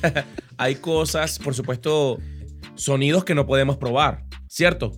[0.56, 2.20] hay cosas, por supuesto,
[2.74, 4.92] sonidos que no podemos probar, ¿cierto?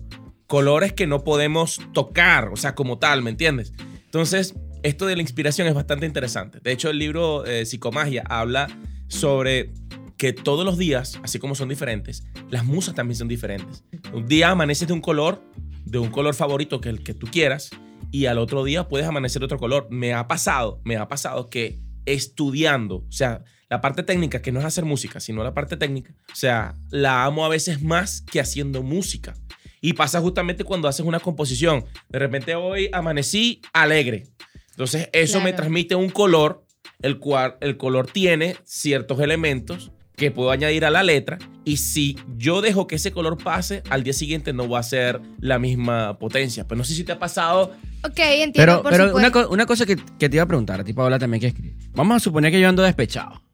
[0.47, 3.73] Colores que no podemos tocar, o sea, como tal, ¿me entiendes?
[4.05, 6.59] Entonces, esto de la inspiración es bastante interesante.
[6.61, 8.67] De hecho, el libro eh, Psicomagia habla
[9.07, 9.73] sobre
[10.17, 13.83] que todos los días, así como son diferentes, las musas también son diferentes.
[14.13, 15.43] Un día amaneces de un color,
[15.85, 17.69] de un color favorito que el que tú quieras,
[18.11, 19.87] y al otro día puedes amanecer de otro color.
[19.91, 24.59] Me ha pasado, me ha pasado que estudiando, o sea, la parte técnica, que no
[24.59, 28.39] es hacer música, sino la parte técnica, o sea, la amo a veces más que
[28.39, 29.35] haciendo música.
[29.81, 31.85] Y pasa justamente cuando haces una composición.
[32.09, 34.25] De repente hoy amanecí alegre.
[34.71, 36.65] Entonces eso me transmite un color,
[37.01, 41.37] el cual el color tiene ciertos elementos que puedo añadir a la letra.
[41.63, 45.21] Y si yo dejo que ese color pase, al día siguiente no va a ser
[45.39, 46.67] la misma potencia.
[46.67, 47.75] Pero no sé si te ha pasado.
[48.03, 50.83] Ok, entiendo, Pero, por pero una, una cosa que, que te iba a preguntar, a
[50.83, 51.75] ti Paola también que escribe.
[51.91, 53.46] Vamos a suponer que yo ando despechado.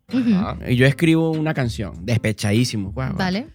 [0.67, 2.91] Y yo escribo una canción, despechadísimo.
[2.91, 3.13] guau.
[3.15, 3.47] Vale.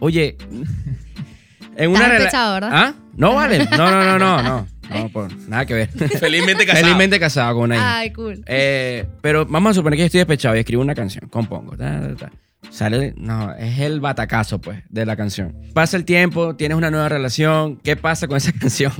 [0.00, 0.36] Oye,
[1.76, 2.70] en una Estás rela- despechado, ¿verdad?
[2.72, 2.94] ¿Ah?
[3.16, 3.66] No vale.
[3.70, 4.66] No, no, no, no, no.
[4.92, 5.88] No, por nada que ver.
[6.18, 6.84] Felizmente casado.
[6.84, 7.98] Felizmente casado con una hija.
[7.98, 8.42] Ay, cool.
[8.46, 11.76] Eh, pero vamos a suponer que yo estoy despechado y escribo una canción, compongo.
[11.78, 12.32] ta, ta, ta.
[12.68, 15.56] Sale, no, es el batacazo, pues, de la canción.
[15.72, 18.92] Pasa el tiempo, tienes una nueva relación, ¿qué pasa con esa canción?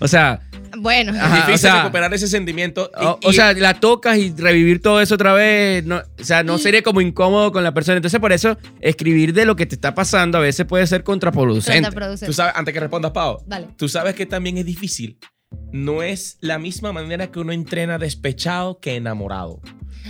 [0.00, 0.40] O sea,
[0.78, 2.90] Bueno, Es Ajá, difícil o sea, recuperar ese sentimiento.
[3.00, 6.24] y- o, o y- sea, la tocas y revivir todo eso otra vez, no, o
[6.24, 7.96] sea, no sería como incómodo con la persona.
[7.96, 11.82] Entonces, por eso, escribir de lo que te está pasando a veces puede ser contraproducente.
[11.82, 12.26] contraproducente.
[12.26, 13.68] tú sabes, antes que respondas, Pau, Dale.
[13.78, 15.18] tú sabes que también es difícil.
[15.72, 19.62] No es la misma manera que uno entrena despechado que enamorado.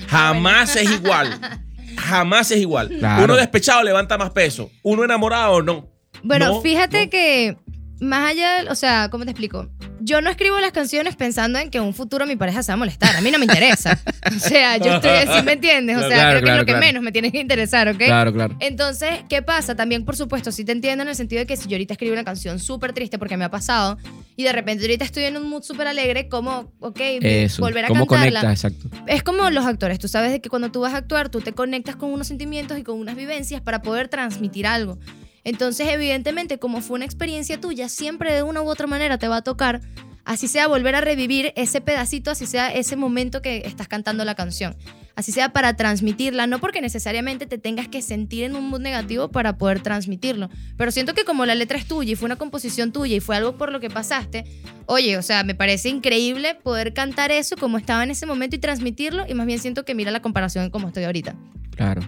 [0.08, 1.38] Jamás es igual.
[1.96, 2.88] Jamás es igual.
[2.98, 3.24] Claro.
[3.24, 4.70] Uno despechado levanta más peso.
[4.82, 5.88] Uno enamorado no.
[6.22, 7.10] Bueno, No, fíjate no.
[7.10, 7.56] que
[8.00, 9.68] más allá, o sea, ¿cómo te explico?
[10.00, 12.74] Yo no escribo las canciones pensando en que en un futuro mi pareja se va
[12.74, 13.16] a molestar.
[13.16, 13.98] A mí no me interesa.
[14.26, 15.96] O sea, yo estoy así, ¿me entiendes?
[15.96, 16.86] O sea, Claro, creo que claro, es lo que claro.
[16.86, 17.96] menos me tiene que interesar, ¿ok?
[17.98, 18.56] Claro, claro.
[18.60, 19.74] Entonces, ¿qué pasa?
[19.74, 22.12] También, por supuesto, sí te entiendo en el sentido de que si yo ahorita escribo
[22.12, 23.96] una canción súper triste porque me ha pasado
[24.36, 27.62] y de repente ahorita estoy en un mood súper alegre, como, ok, Eso.
[27.62, 28.40] volver a ¿Cómo cantarla.
[28.42, 28.64] conectas?
[28.72, 28.96] Exacto.
[29.06, 31.52] Es como los actores, tú sabes de que cuando tú vas a actuar, tú te
[31.52, 34.98] conectas con unos sentimientos y con unas vivencias para poder transmitir algo.
[35.46, 39.36] Entonces, evidentemente, como fue una experiencia tuya, siempre de una u otra manera te va
[39.36, 39.80] a tocar,
[40.24, 44.34] así sea volver a revivir ese pedacito, así sea ese momento que estás cantando la
[44.34, 44.76] canción.
[45.14, 49.30] Así sea para transmitirla, no porque necesariamente te tengas que sentir en un mood negativo
[49.30, 50.50] para poder transmitirlo.
[50.76, 53.36] Pero siento que como la letra es tuya y fue una composición tuya y fue
[53.36, 54.44] algo por lo que pasaste,
[54.86, 58.58] oye, o sea, me parece increíble poder cantar eso como estaba en ese momento y
[58.58, 61.36] transmitirlo y más bien siento que mira la comparación en cómo estoy ahorita.
[61.76, 62.02] Claro.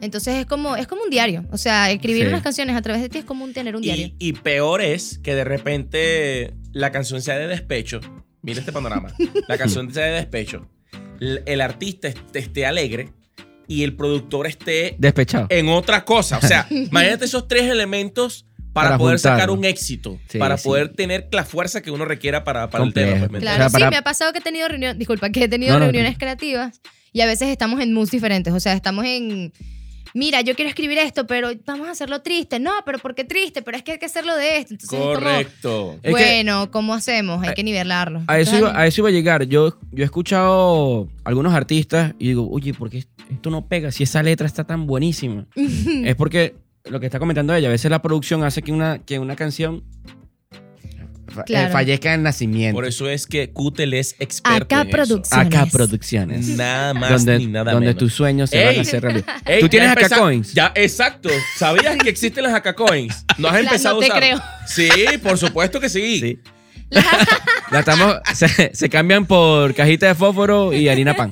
[0.00, 1.44] Entonces es como, es como un diario.
[1.50, 2.28] O sea, escribir Sí.
[2.28, 4.06] unas canciones a través de ti es como un tener un diario.
[4.18, 8.00] Y, y peor es que de repente la canción sea de despecho.
[8.42, 9.12] Mira este panorama.
[9.48, 10.68] La canción sea de despecho.
[11.20, 13.10] El, el artista est- esté alegre
[13.68, 15.46] y el productor esté Despechado.
[15.50, 16.38] en otra cosa.
[16.38, 19.38] O sea, imagínate esos tres elementos para, Para poder juntarlo.
[19.38, 20.64] sacar un éxito, Sí, para sí.
[20.66, 23.28] poder tener la fuerza que uno requiera para, para el tema.
[23.28, 23.42] pues.
[23.42, 25.48] Claro, O sea, para- sí, me ha pasado que he tenido reuniones, disculpa, que he
[25.48, 26.60] tenido No, no, reuniones tranquilo.
[26.60, 26.80] creativas
[27.12, 28.52] y a veces estamos en moods diferentes.
[28.54, 29.52] O sea, estamos en,
[30.14, 32.58] mira, yo quiero escribir esto, pero vamos a hacerlo triste.
[32.58, 33.62] No, pero ¿por qué triste?
[33.62, 34.74] Pero es que hay que hacerlo de esto.
[34.74, 35.92] Entonces es como, Correcto.
[35.94, 37.42] Es que- bueno, ¿cómo hacemos?
[37.46, 38.22] Hay que nivelarlo.
[38.26, 39.44] A eso, Entonces, iba, a eso iba a llegar.
[39.44, 43.90] Yo, yo he escuchado algunos artistas y digo, oye, ¿por qué esto no pega?
[43.92, 45.46] Si esa letra está tan buenísima.
[45.56, 46.54] es porque
[46.84, 49.84] lo que está comentando ella, a veces la producción hace que una, que una canción
[51.38, 51.72] eh, Claro.
[51.72, 52.74] fallezca en nacimiento.
[52.74, 54.96] Por eso es que Kutel es experto Acá en eso.
[54.96, 55.46] Producciones.
[55.54, 56.46] Acá Producciones.
[56.48, 57.98] Nada más donde ni nada donde menos.
[57.98, 58.66] tus sueños se Ey.
[58.66, 59.26] van a hacer realidad.
[59.46, 60.52] Ey, ¿Tú tienes acá coins?
[60.54, 61.28] Ya, exacto.
[61.56, 63.24] ¿Sabías que existen las acá coins?
[63.38, 64.18] ¿No has empezado no te a usar?
[64.20, 64.42] creo.
[64.66, 64.90] Sí,
[65.22, 66.20] por supuesto que sí.
[66.20, 66.38] Sí.
[67.70, 71.30] La estamos, se, se cambian por cajita de fósforo y harina pan.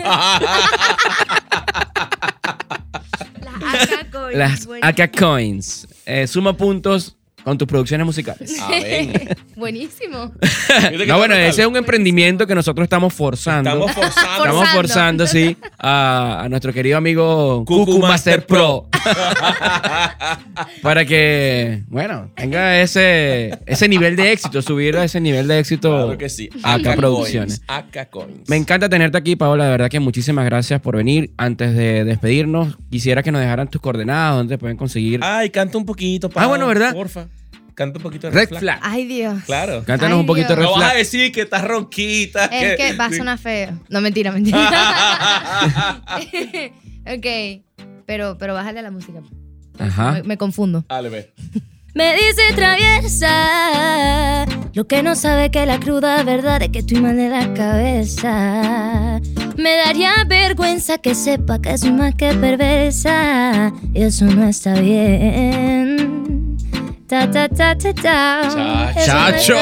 [3.41, 4.69] Las AK Coins, Las.
[4.83, 5.89] AK Coins.
[6.07, 7.17] Eh, suma puntos
[7.49, 8.61] con tus producciones musicales.
[8.61, 9.37] A ver.
[9.57, 10.33] Buenísimo.
[11.07, 13.71] No, bueno, ese es un emprendimiento que nosotros estamos forzando.
[13.71, 14.45] Estamos forzando.
[14.45, 15.27] Estamos Forzando.
[15.27, 18.87] sí, a, a nuestro querido amigo Cucu Cucu Master Master Pro.
[20.83, 25.91] para que, bueno, tenga ese, ese nivel de éxito, subir a ese nivel de éxito
[25.91, 26.51] Claro que sí.
[26.63, 27.61] acá Producciones.
[27.61, 27.71] Coins.
[27.87, 28.49] Acá Coins.
[28.49, 29.65] Me encanta tenerte aquí, Paola.
[29.65, 31.31] De verdad que muchísimas gracias por venir.
[31.37, 35.21] Antes de despedirnos, quisiera que nos dejaran tus coordenadas, donde te pueden conseguir.
[35.23, 36.31] Ay, canta un poquito.
[36.35, 36.93] Ah, bueno, ¿verdad?
[36.93, 37.29] Porfa.
[37.79, 38.81] Canta un poquito de Red flag.
[38.83, 39.45] Ay, Dios.
[39.45, 39.85] Claro.
[39.87, 40.97] Cántanos Ay, un poquito de red No vas a flag.
[40.97, 42.47] decir que estás ronquita.
[42.47, 43.79] Es que va a sonar feo.
[43.89, 44.59] No, mentira, mentira.
[47.07, 47.27] ok.
[48.05, 49.21] Pero, pero bájale a la música.
[49.79, 50.11] Ajá.
[50.15, 50.85] Me, me confundo.
[50.89, 51.33] Dale, ve.
[51.95, 54.45] Me dice traviesa.
[54.75, 59.21] Lo que no sabe que la cruda verdad es que estoy mal de la cabeza.
[59.57, 63.73] Me daría vergüenza que sepa que soy más que perversa.
[63.95, 66.18] Y eso no está bien.
[67.09, 69.55] Ta, ta, ta, Chacho.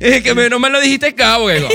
[0.00, 1.68] es que me- no me lo dijiste K, huevo.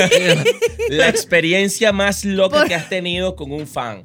[0.89, 4.01] La experiencia más loca que has tenido con un fan.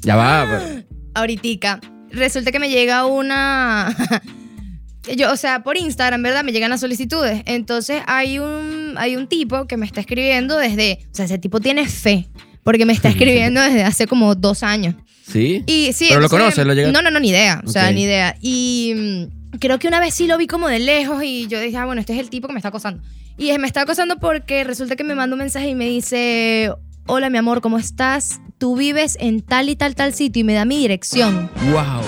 [0.00, 0.46] Ya va.
[0.48, 1.80] pero- Ahoritica.
[2.10, 3.94] Resulta que me llega una.
[5.16, 6.42] Yo, o sea, por Instagram, ¿verdad?
[6.44, 7.42] Me llegan las solicitudes.
[7.46, 11.00] Entonces hay un, hay un tipo que me está escribiendo desde.
[11.12, 12.28] O sea, ese tipo tiene fe.
[12.64, 14.96] Porque me está escribiendo desde hace como dos años.
[15.30, 15.62] ¿Sí?
[15.66, 16.66] Y sí, ¿Pero lo conoces?
[16.66, 17.62] ¿Lo llega- No, no, no, ni idea.
[17.64, 18.36] O sea, ni idea.
[18.40, 21.76] Y mm, creo que una vez sí lo vi como de lejos y yo dije,
[21.76, 23.02] ah, bueno, este es el tipo que me está acosando.
[23.38, 26.72] Y me está acosando porque resulta que me manda un mensaje y me dice,
[27.06, 28.40] hola mi amor, ¿cómo estás?
[28.58, 31.50] Tú vives en tal y tal, tal sitio y me da mi dirección.
[31.70, 32.00] Wow.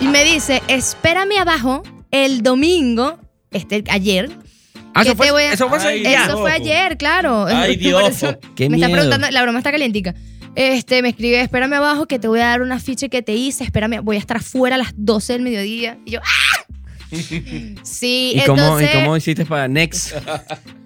[0.00, 3.18] Y me dice, espérame abajo el domingo,
[3.50, 4.30] este, ayer.
[4.94, 6.24] Ah, que eso fue, te voy a- eso fue Ay, ya.
[6.26, 7.46] Eso fue ayer, claro.
[7.46, 8.22] Ay, Dios.
[8.22, 10.14] me está preguntando, la broma está calientica.
[10.54, 13.62] Este, me escribe, espérame abajo que te voy a dar una ficha que te hice,
[13.64, 15.98] espérame, voy a estar afuera a las 12 del mediodía.
[16.04, 16.57] Y yo, ¡ah!
[17.82, 20.14] Sí, ¿Y cómo, entonces, ¿Y cómo hiciste para Next?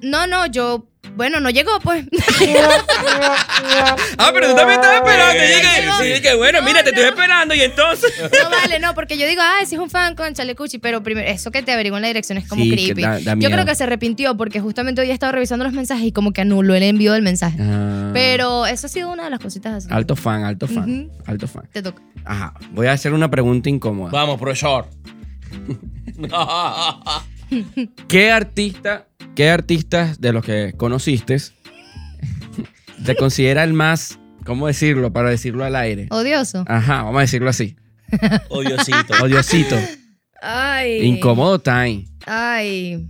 [0.02, 2.04] no, no, yo, bueno, no llegó pues.
[4.18, 5.32] Ah, pero tú también estabas esperando.
[5.32, 7.54] Sí, Y dije, sí, sí, bueno, No, mira, te estoy esperando.
[7.54, 8.12] Y entonces.
[8.20, 11.28] No vale, no, porque yo digo, ah, si es un fan con Chalecuchi, pero primero,
[11.28, 13.02] eso que te averiguan la dirección es como Sí, que creepy.
[13.02, 16.04] da- da yo creo que se arrepintió porque justamente hoy he estado revisando los mensajes
[16.06, 17.58] y como que anuló el envío del mensaje.
[17.60, 19.88] Ah, Pero eso ha sido una de las cositas así.
[19.90, 21.10] Alto fan, alto fan.
[21.26, 21.68] Alto fan.
[21.72, 22.02] Te toca.
[22.24, 22.54] Ajá.
[22.70, 24.10] Voy a hacer una pregunta incómoda.
[24.12, 24.88] Vamos, profesor.
[28.08, 31.36] ¿Qué artista, qué artistas de los que conociste
[33.04, 36.06] te considera el más, cómo decirlo, para decirlo al aire?
[36.10, 36.64] Odioso.
[36.66, 37.76] Ajá, vamos a decirlo así.
[38.50, 39.22] Odiosito.
[39.22, 39.76] Odiosito.
[40.40, 41.04] Ay.
[41.04, 42.06] Incómodo time.
[42.26, 43.06] Ay.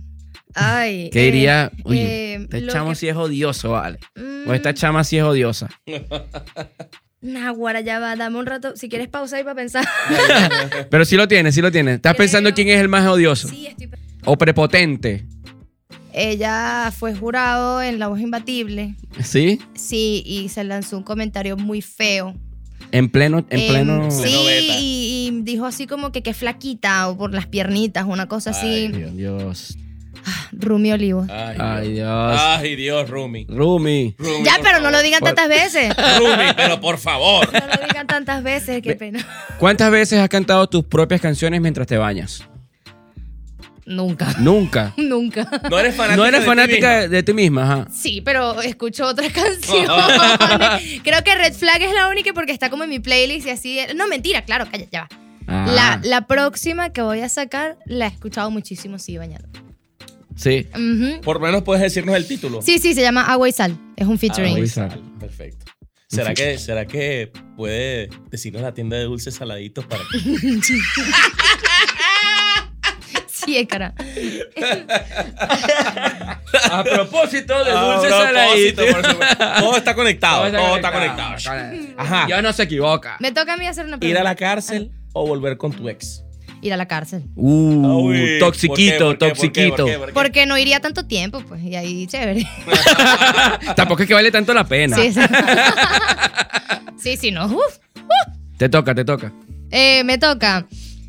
[0.55, 1.09] Ay.
[1.11, 1.71] ¿Qué eh, diría?
[1.83, 3.99] Oye, eh, este chamo que- sí es odioso, vale.
[4.15, 5.69] Mm, O esta chama sí es odiosa.
[7.23, 8.75] Naguara, ya va, dame un rato.
[8.75, 9.87] Si quieres pausa ahí para pensar.
[10.91, 11.95] Pero sí lo tienes, sí lo tienes.
[11.95, 12.23] ¿Estás Creo.
[12.25, 13.47] pensando quién es el más odioso?
[13.47, 13.87] sí, estoy.
[13.87, 15.25] pe- O prepotente.
[16.13, 18.95] Ella fue jurado en La Voz Imbatible.
[19.23, 19.59] ¿Sí?
[19.73, 22.35] Sí, y se lanzó un comentario muy feo.
[22.91, 24.11] En pleno, en Em, pleno.
[24.11, 24.73] sí, Pleno beta.
[24.79, 28.91] y, y dijo así como que que flaquita o por las piernitas, una cosa así.
[28.93, 29.75] Ay, Dios.
[30.51, 31.25] Rumi Olivo.
[31.29, 31.95] Ay, Ay, Dios.
[31.95, 32.41] Dios.
[32.41, 33.45] Ay, Dios, Rumi.
[33.49, 34.15] Rumi.
[34.17, 35.93] Rumi, ya, por pero no lo digan tantas veces.
[36.19, 37.51] Rumi, pero por favor.
[37.51, 39.25] No lo digan tantas veces, qué pena.
[39.59, 42.43] ¿Cuántas veces has cantado tus propias canciones mientras te bañas?
[43.85, 44.33] Nunca.
[44.39, 44.93] Nunca.
[44.97, 45.49] Nunca.
[45.69, 46.15] No eres fanática.
[46.15, 47.01] No eres de ti fanática misma?
[47.01, 47.87] de, de ti misma, ajá.
[47.91, 51.01] Sí, pero escucho otras canciones.
[51.03, 53.79] Creo que Red Flag es la única porque está como en mi playlist y así.
[53.95, 55.07] No, mentira, claro, calla, ya va.
[55.47, 55.65] Ah.
[55.67, 59.49] La, la próxima que voy a sacar la he escuchado muchísimo, sí, bañando.
[60.35, 60.67] Sí.
[60.73, 61.21] Ujú.
[61.21, 62.61] Por lo menos puedes decirnos el título.
[62.61, 63.71] Sí, sí, se llama Agua y Sal.
[63.95, 64.57] Es un Agua featuring.
[64.57, 65.01] y y sal.
[65.19, 65.65] Perfecto.
[66.07, 70.19] ¿Será que, ¿Será que puede decirnos la tienda de dulces saladitos para que
[73.27, 73.93] Sí, es cara.
[76.71, 78.85] A propósito de dulces saladitos.
[78.93, 79.45] por supuesto.
[79.59, 81.35] Todo está conectado, todo está conectado.
[81.43, 81.93] conectado.
[81.97, 82.25] Ajá.
[82.27, 83.17] Dios no se equivoca.
[83.19, 84.21] Me toca a mí hacer una ¿Ir pregunta.
[84.21, 86.23] a la cárcel o volver con tu ex?
[86.63, 87.25] Ir a la cárcel.
[87.35, 89.17] Uh, Uy, toxiquito, ¿por qué?
[89.17, 89.27] ¿Por qué?
[89.27, 89.75] toxiquito.
[89.75, 89.97] ¿Por qué?
[89.97, 90.13] ¿Por qué?
[90.13, 92.47] Porque no iría tanto tiempo, pues, y ahí chévere.
[93.75, 94.95] Tampoco es que vale tanto la pena.
[94.95, 95.19] Sí, sí.
[96.97, 97.47] sí, sí, no.
[97.47, 97.79] Uf.
[98.57, 99.33] Te toca, te toca.
[99.71, 100.65] Eh, me toca.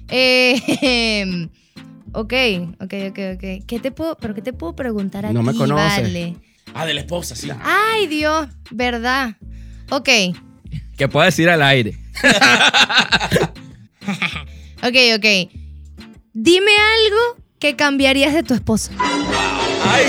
[0.09, 1.48] Eh,
[2.12, 2.32] ok,
[2.80, 3.64] ok, ok, ok.
[3.64, 6.02] ¿Qué te puedo, pero qué te puedo preguntar a No me conoces.
[6.02, 6.34] Vale?
[6.74, 7.48] Ah, de la esposa, sí.
[7.62, 9.36] Ay, Dios, ¿verdad?
[9.90, 10.09] Ok,
[10.96, 11.96] Que pueda decir al aire.
[14.89, 15.26] Ok, ok.
[16.32, 18.93] Dime algo que cambiarías de tu esposa.
[19.87, 20.05] ¡Ay!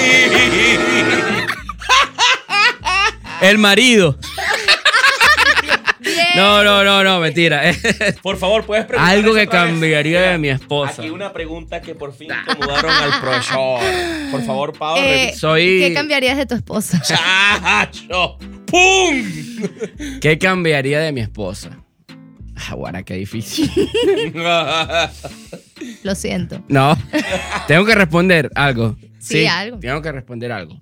[3.41, 4.17] El marido.
[6.35, 7.61] No, no, no, no, mentira.
[8.21, 9.13] Por favor, puedes preguntar.
[9.13, 11.01] Algo que cambiaría de mi esposa.
[11.01, 13.79] Aquí una pregunta que por fin incomodaron al profesor.
[14.31, 15.01] Por favor, Pablo.
[15.03, 17.01] Eh, Soy- ¿Qué cambiarías de tu esposa?
[17.01, 18.37] ¡Chacho!
[18.67, 19.23] ¡Pum!
[20.21, 21.69] ¿Qué cambiaría de mi esposa?
[22.55, 23.69] Ah, guara, qué difícil.
[26.03, 26.63] Lo siento.
[26.67, 26.97] No.
[27.67, 28.95] Tengo que responder algo.
[29.19, 29.79] Sí, algo.
[29.79, 30.79] Tengo que responder algo.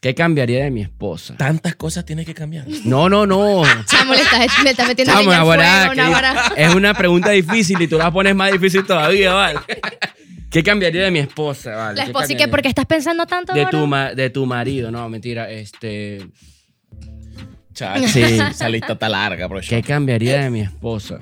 [0.00, 1.34] ¿Qué cambiaría de mi esposa?
[1.36, 2.66] Tantas cosas tiene que cambiar.
[2.84, 3.62] No, no, no.
[3.86, 7.96] Chamo, le estás, le estás metiendo Chamo, Naguará, fuego, es una pregunta difícil y tú
[7.96, 9.60] la pones más difícil todavía, ¿vale?
[10.50, 11.96] ¿Qué cambiaría de mi esposa, vale?
[11.96, 12.48] La ¿Qué esposa, ¿y qué?
[12.48, 13.70] ¿Por qué estás pensando tanto De ahora?
[13.70, 15.50] tu, ma- de tu marido, no, mentira.
[15.50, 16.18] Este.
[17.74, 18.22] Chacho, Sí.
[18.22, 19.76] esa lista está larga, profesor.
[19.76, 21.18] ¿Qué cambiaría de mi esposa?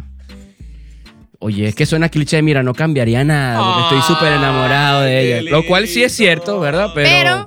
[1.39, 5.51] Oye, es que suena cliché, mira, no cambiaría nada, porque estoy súper enamorado de ella.
[5.51, 6.91] Lo cual sí es cierto, ¿verdad?
[6.95, 7.47] Pero, Pero-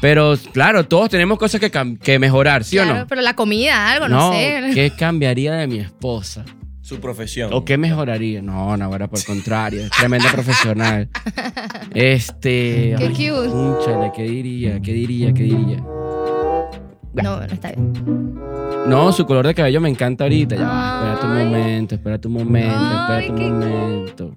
[0.00, 3.06] pero, claro, todos tenemos cosas que, mejorar, ¿sí Claro, o no?
[3.06, 4.70] Pero la comida, algo, no, sé.
[4.72, 6.44] ¿qué cambiaría de mi esposa?
[6.80, 7.50] Su profesión.
[7.52, 8.40] ¿O qué mejoraría?
[8.40, 11.08] No, no, ahora por el contrario, es tremenda profesional.
[11.94, 12.94] Este.
[12.96, 13.48] Qué ay, cute.
[13.50, 14.80] cónchale, ¿qué diría?
[14.80, 15.34] ¿Qué diría?
[15.34, 15.82] ¿Qué diría?
[17.22, 17.92] No, no está bien.
[18.86, 20.56] No, su color de cabello me encanta ahorita.
[20.56, 24.34] Ya espérate un momento, espérate un momento, espérate un momento.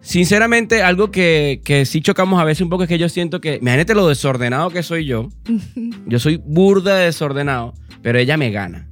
[0.00, 3.56] Sinceramente, algo que, que sí chocamos a veces un poco es que yo siento que,
[3.60, 5.28] imagínate lo desordenado que soy yo.
[6.06, 8.88] Yo soy burda de desordenado, pero ella me gana.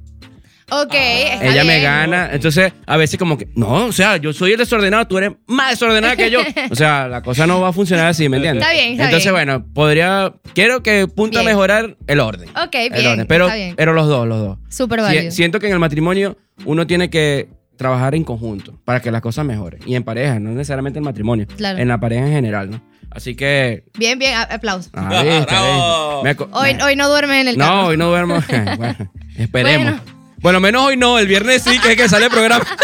[0.71, 1.83] Ok, está ella me bien.
[1.83, 2.29] gana.
[2.31, 5.71] Entonces, a veces como que, no, o sea, yo soy el desordenado, tú eres más
[5.71, 6.39] desordenada que yo.
[6.71, 8.63] O sea, la cosa no va a funcionar así, ¿me entiendes?
[8.63, 9.45] Está bien, está Entonces, bien.
[9.45, 12.49] bueno, podría, quiero que punta a mejorar el orden.
[12.49, 13.07] Ok, El bien.
[13.11, 13.27] orden.
[13.27, 13.75] Pero, está bien.
[13.75, 14.57] pero los dos, los dos.
[14.69, 15.31] Súper Si- válido.
[15.31, 17.47] siento que en el matrimonio uno tiene que
[17.77, 19.81] trabajar en conjunto para que las cosas mejoren.
[19.85, 21.45] Y en pareja, no necesariamente en matrimonio.
[21.57, 21.77] Claro.
[21.77, 22.81] En la pareja en general, ¿no?
[23.11, 23.83] Así que.
[23.97, 24.89] Bien, bien, a- aplausos.
[24.95, 26.23] ah, viste, Bravo.
[26.23, 26.23] viste.
[26.23, 27.85] Me aco- Hoy, me- hoy no duerme en el No, carro.
[27.87, 28.39] hoy no duermo.
[28.77, 28.95] bueno,
[29.37, 29.83] esperemos.
[30.01, 30.14] Bueno.
[30.45, 30.59] Bueno.
[30.59, 31.17] menos hoy no.
[31.17, 32.65] El viernes sí, que es que sale el programa.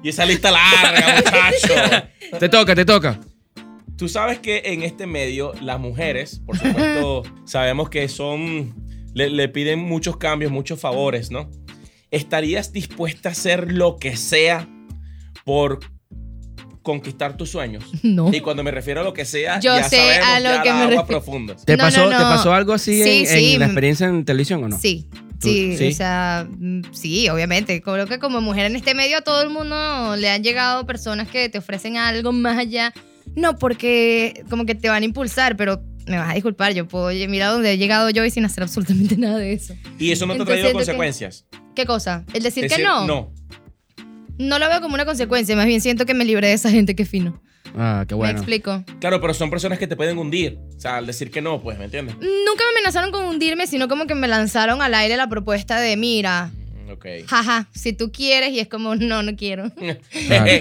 [0.00, 2.38] Y esa lista larga, muchacho.
[2.38, 3.18] te toca, te toca.
[3.96, 8.74] Tú sabes que en este medio las mujeres, por supuesto, sabemos que son,
[9.14, 11.50] le, le piden muchos cambios, muchos favores, ¿no?
[12.12, 14.68] ¿Estarías dispuesta a hacer lo que sea
[15.44, 15.80] por
[16.82, 17.84] conquistar tus sueños?
[18.04, 18.32] No.
[18.32, 20.62] Y cuando me refiero a lo que sea, Yo ya sé sabemos a lo ya
[20.62, 21.56] que me refiero.
[21.66, 23.52] ¿Te, No, pasó, no, ¿Te pasó algo así Sí, en, sí.
[23.54, 24.78] en la experiencia en televisión o no?
[24.78, 25.08] Sí.
[25.40, 25.88] Sí, sí.
[25.88, 27.80] o sea, mm, sí, obviamente.
[27.82, 31.28] Creo que como mujer en este medio a todo el mundo le han llegado personas
[31.28, 32.92] que te ofrecen algo más allá.
[33.36, 37.08] No porque como que te van a impulsar, pero me vas a disculpar, yo puedo,
[37.28, 39.74] mira dónde he llegado yo y sin hacer absolutamente nada de eso.
[39.98, 41.46] Y eso no te ha traído que- consecuencias.
[41.74, 42.24] ¿Qué cosa?
[42.32, 43.06] ¿El decir, Decir, que no?
[43.06, 43.32] No.
[44.38, 46.96] No lo veo como una consecuencia, más bien siento que me libré de esa gente
[46.96, 47.40] que fino.
[47.76, 48.38] Ah, qué Me bueno.
[48.38, 48.82] explico.
[49.00, 50.58] Claro, pero son personas que te pueden hundir.
[50.76, 52.16] O sea, al decir que no, pues, ¿me entiendes?
[52.16, 55.96] Nunca me amenazaron con hundirme, sino como que me lanzaron al aire la propuesta de,
[55.96, 56.50] mira,
[56.86, 57.06] Mm, Ok.
[57.26, 59.70] jaja, si tú quieres, y es como, no, no quiero.
[60.26, 60.50] Claro.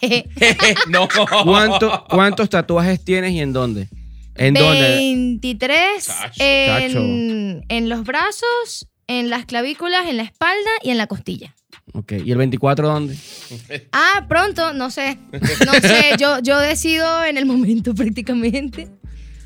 [0.88, 1.08] no.
[1.44, 3.88] ¿Cuánto- ¿Cuántos tatuajes tienes y en dónde?
[4.34, 4.80] ¿En dónde?
[4.96, 6.34] 23 Chacho.
[6.42, 11.54] en, en los brazos, en las clavículas, en la espalda y en la costilla.
[11.92, 12.12] Ok.
[12.24, 13.16] ¿Y el 24 dónde?
[13.92, 15.18] Ah, pronto, no sé.
[15.66, 18.88] No sé, yo, yo decido en el momento prácticamente.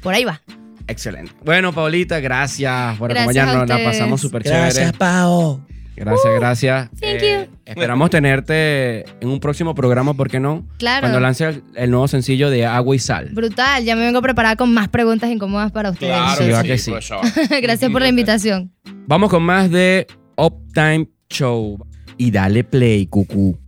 [0.02, 0.40] Por ahí va.
[0.86, 1.32] Excelente.
[1.44, 3.70] Bueno, Paulita, gracias por Gracias acompañarnos.
[3.70, 4.92] a La pasamos súper chévere.
[4.92, 5.64] Pao.
[5.96, 6.90] Gracias, gracias.
[7.00, 10.66] thank Eh, Esperamos tenerte en un próximo programa, ¿por qué no?
[10.78, 11.02] Claro.
[11.02, 13.28] Cuando lance el, el nuevo sencillo de Agua y Sal.
[13.32, 16.12] Brutal, ya me vengo preparada con más preguntas incómodas para ustedes.
[16.12, 16.90] Claro, Sí, que va sí, que sí.
[16.90, 17.20] profesor.
[17.62, 18.72] Gracias por la invitación.
[19.06, 21.78] Vamos con más de Uptime Show.
[22.16, 23.58] Y dale play, cucú.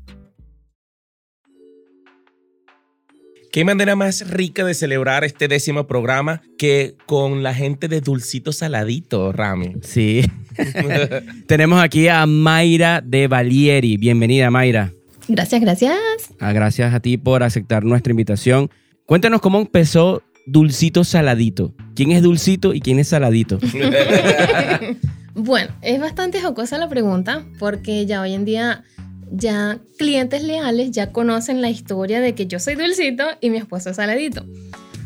[3.53, 8.53] ¿Qué manera más rica de celebrar este décimo programa que con la gente de Dulcito
[8.53, 9.77] Saladito, Rami?
[9.81, 10.23] Sí.
[11.47, 13.97] Tenemos aquí a Mayra de Valieri.
[13.97, 14.93] Bienvenida, Mayra.
[15.29, 15.97] Gracias, gracias.
[16.39, 18.71] Ah, gracias a ti por aceptar nuestra invitación.
[19.07, 21.75] Cuéntanos cómo empezó Dulcito Saladito.
[21.95, 23.59] ¿Quién es Dulcito y quién es Saladito?
[25.37, 28.85] Bueno, es bastante jocosa la pregunta porque ya hoy en día
[29.31, 33.91] ya clientes leales ya conocen la historia de que yo soy dulcito y mi esposo
[33.91, 34.47] es saladito.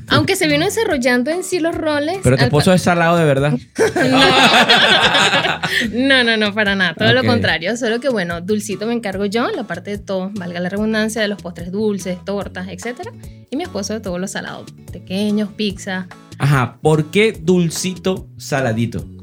[0.07, 2.19] Aunque se vino desarrollando en sí los roles.
[2.23, 3.59] Pero tu esposo es salado de verdad.
[5.93, 6.95] No, no, no, para nada.
[6.95, 7.77] Todo lo contrario.
[7.77, 11.29] Solo que, bueno, dulcito me encargo yo, la parte de todo, valga la redundancia, de
[11.29, 13.09] los postres dulces, tortas, etc.
[13.51, 16.09] Y mi esposo de todos los salados, pequeños, pizza.
[16.39, 19.20] Ajá, ¿por qué Dulcito Saladito?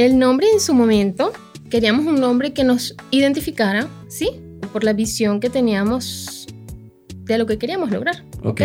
[0.00, 1.30] El nombre en su momento,
[1.68, 4.30] queríamos un nombre que nos identificara, ¿sí?
[4.72, 6.46] Por la visión que teníamos
[7.24, 8.24] de lo que queríamos lograr.
[8.42, 8.62] Ok.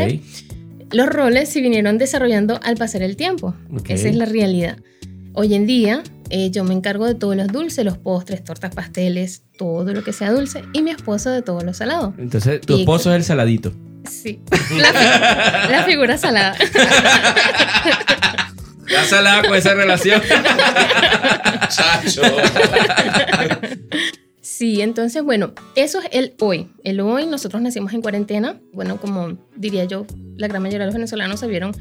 [0.91, 3.53] Los roles se vinieron desarrollando al pasar el tiempo.
[3.77, 3.89] Ok.
[3.89, 4.77] Esa es la realidad.
[5.33, 9.43] Hoy en día, eh, yo me encargo de todos los dulces, los postres, tortas, pasteles,
[9.57, 12.13] todo lo que sea dulce, y mi esposo de todo lo salado.
[12.17, 13.73] Entonces, tu Y- esposo es el Saladito.
[14.09, 14.39] Sí,
[14.77, 16.55] la, fi- la figura salada.
[18.87, 20.21] ¿Está salada con esa relación?
[21.69, 22.21] Chacho.
[24.41, 26.69] Sí, entonces, bueno, eso es el hoy.
[26.83, 28.59] El hoy, nosotros nacimos en cuarentena.
[28.71, 30.05] Bueno, como diría yo,
[30.37, 31.71] la gran mayoría de los venezolanos se vieron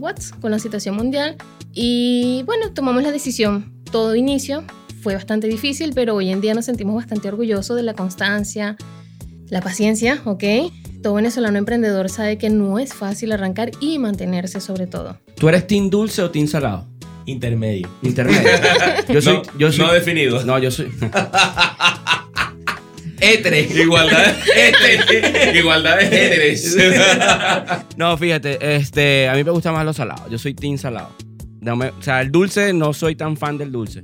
[0.00, 1.36] what con la situación mundial.
[1.72, 3.82] Y bueno, tomamos la decisión.
[3.90, 4.64] Todo inicio
[5.02, 8.76] fue bastante difícil, pero hoy en día nos sentimos bastante orgullosos de la constancia,
[9.48, 10.44] la paciencia, ¿ok?
[11.06, 15.16] Todo venezolano emprendedor sabe que no es fácil arrancar y mantenerse sobre todo.
[15.36, 16.84] ¿Tú eres team dulce o team salado?
[17.26, 17.88] Intermedio.
[18.02, 18.50] Intermedio.
[19.08, 20.44] Yo soy, no, yo soy, no definido.
[20.44, 20.86] No, yo soy.
[23.20, 23.60] Etre.
[23.72, 26.76] Igualdad, este, igualdad de géneros.
[27.96, 30.28] No, fíjate, este, a mí me gusta más los salados.
[30.28, 31.10] Yo soy team salado.
[31.60, 34.02] No me- o sea, el dulce no soy tan fan del dulce.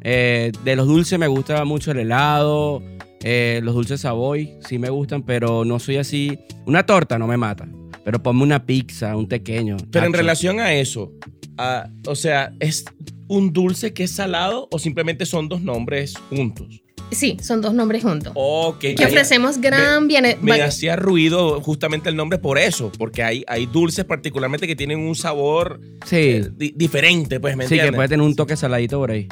[0.00, 2.82] Eh, de los dulces me gusta mucho el helado,
[3.22, 6.38] eh, los dulces Savoy sí me gustan, pero no soy así.
[6.66, 7.68] Una torta no me mata,
[8.04, 9.76] pero ponme una pizza, un pequeño.
[9.90, 11.12] Pero en relación a eso,
[11.58, 12.84] a- o sea, ¿es
[13.28, 16.82] un dulce que es salado o simplemente son dos nombres juntos?
[17.10, 18.32] Sí, son dos nombres juntos.
[18.36, 18.78] Ok.
[18.96, 20.38] Que ofrecemos gran bien...
[20.42, 24.98] Me hacía ruido justamente el nombre por eso, porque hay, hay dulces particularmente que tienen
[25.00, 27.96] un sabor Sí, eh, di- diferente, pues, ¿me sí, que entiendes?
[27.96, 29.28] puede tener un toque saladito por ahí.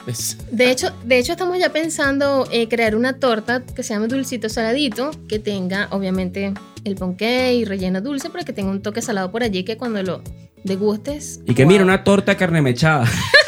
[0.51, 4.49] De hecho, de hecho, estamos ya pensando eh, crear una torta que se llame dulcito
[4.49, 6.53] saladito, que tenga obviamente
[6.85, 10.03] el ponqué y relleno dulce, pero que tenga un toque salado por allí que cuando
[10.03, 10.23] lo
[10.65, 11.41] degustes.
[11.47, 11.73] Y que wow.
[11.73, 13.07] mira, una torta carne mechada.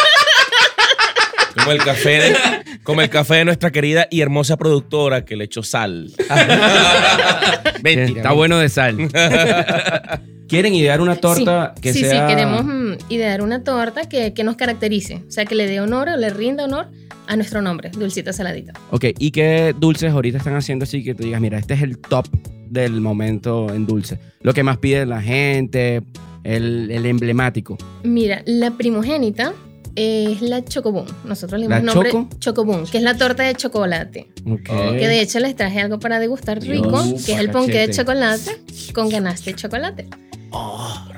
[1.60, 2.36] Como el café de,
[2.82, 6.10] como el café de nuestra querida y hermosa productora que le echó sal.
[7.82, 8.36] Mentira, Está ¿no?
[8.36, 8.96] bueno de sal.
[10.48, 12.28] ¿Quieren idear una torta sí, que sí, sea...
[12.28, 15.80] sí, queremos mm, idear una torta que, que nos caracterice, o sea, que le dé
[15.80, 16.88] honor o le rinda honor
[17.28, 18.72] a nuestro nombre, dulcito saladito.
[18.90, 21.98] Ok, ¿y qué dulces ahorita están haciendo así que tú digas, mira, este es el
[21.98, 22.26] top
[22.68, 24.18] del momento en dulce?
[24.40, 26.02] Lo que más pide la gente,
[26.42, 27.78] el, el emblemático.
[28.02, 29.54] Mira, la primogénita
[29.96, 31.06] es la chocobón.
[31.24, 32.28] Nosotros le ¿La dimos nombre choco?
[32.38, 34.28] chocobón, que es la torta de chocolate.
[34.46, 34.68] Ok.
[34.98, 37.90] Que de hecho les traje algo para degustar Dios, rico, que es el ponqué de
[37.94, 38.50] chocolate
[38.92, 40.06] con ganaste de chocolate.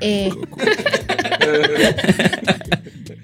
[0.01, 0.29] Eh,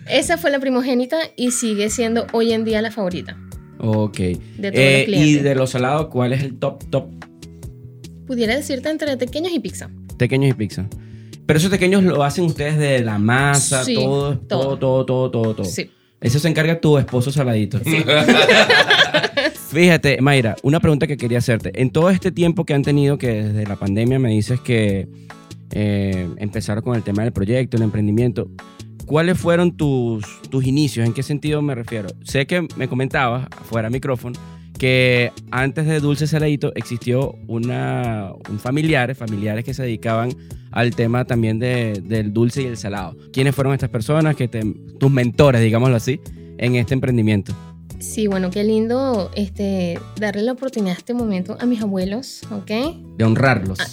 [0.09, 3.37] esa fue la primogénita y sigue siendo hoy en día la favorita.
[3.79, 4.17] Ok.
[4.17, 4.35] De
[4.71, 5.43] todos Eh, los y clientes.
[5.43, 7.05] de los salados, ¿cuál es el top, top?
[8.27, 9.89] Pudiera decirte entre pequeños y pizza.
[10.17, 10.87] Tequeños y pizza.
[11.49, 15.55] Pero esos pequeños lo hacen ustedes de la masa, Sí, todo, todo, todo, todo, todo,
[15.55, 15.65] todo.
[15.65, 15.89] Sí.
[16.21, 17.79] Eso se encarga tu esposo saladito.
[19.71, 21.71] Fíjate, Mayra, una pregunta que quería hacerte.
[21.81, 25.07] En todo este tiempo que han tenido, que desde la pandemia me dices que
[25.71, 28.47] eh, empezaron con el tema del proyecto, el emprendimiento,
[29.07, 31.07] ¿cuáles fueron tus, tus inicios?
[31.07, 32.09] ¿En qué sentido me refiero?
[32.25, 34.39] Sé que me comentabas, fuera micrófono,
[34.79, 40.31] que antes de Dulce Saladito existió una, un familiar, familiares que se dedicaban
[40.71, 43.15] al tema también de- del dulce y el salado.
[43.33, 46.19] ¿Quiénes fueron estas personas, que tus mentores, digámoslo así,
[46.57, 47.53] en este emprendimiento?
[47.99, 52.71] Sí, bueno, qué lindo este, darle la oportunidad a este momento a mis abuelos, ¿ok?
[53.17, 53.79] De honrarlos.
[53.79, 53.87] Ah,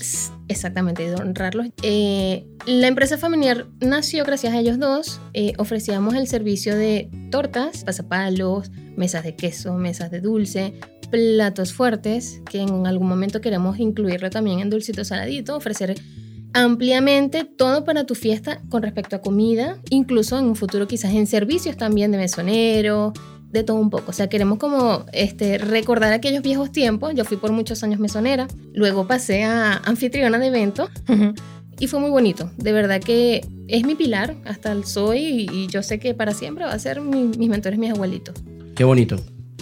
[0.49, 1.67] Exactamente, de honrarlos.
[1.83, 5.21] Eh, la empresa familiar nació gracias a ellos dos.
[5.35, 10.75] Eh, ofrecíamos el servicio de tortas, pasapalos, mesas de queso, mesas de dulce,
[11.11, 15.97] platos fuertes, que en algún momento queremos incluirlo también en dulcito saladito, ofrecer
[16.53, 21.27] ampliamente todo para tu fiesta con respecto a comida, incluso en un futuro quizás en
[21.27, 23.13] servicios también de mesonero,
[23.59, 24.11] de todo un poco.
[24.11, 27.13] O sea, queremos como este, recordar aquellos viejos tiempos.
[27.15, 30.89] Yo fui por muchos años mesonera, luego pasé a anfitriona de eventos
[31.79, 32.51] y fue muy bonito.
[32.57, 36.33] De verdad que es mi pilar hasta el soy y, y yo sé que para
[36.35, 38.35] siempre va a ser mi- mis mentores, mis abuelitos.
[38.75, 39.17] Qué bonito.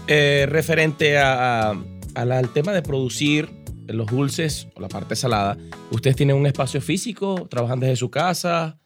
[0.07, 1.84] Eh, referente a- a-
[2.14, 3.49] a la- al tema de producir
[3.86, 5.57] los dulces o la parte salada,
[5.90, 7.47] ¿ustedes tienen un espacio físico?
[7.51, 8.78] ¿Trabajan desde su casa?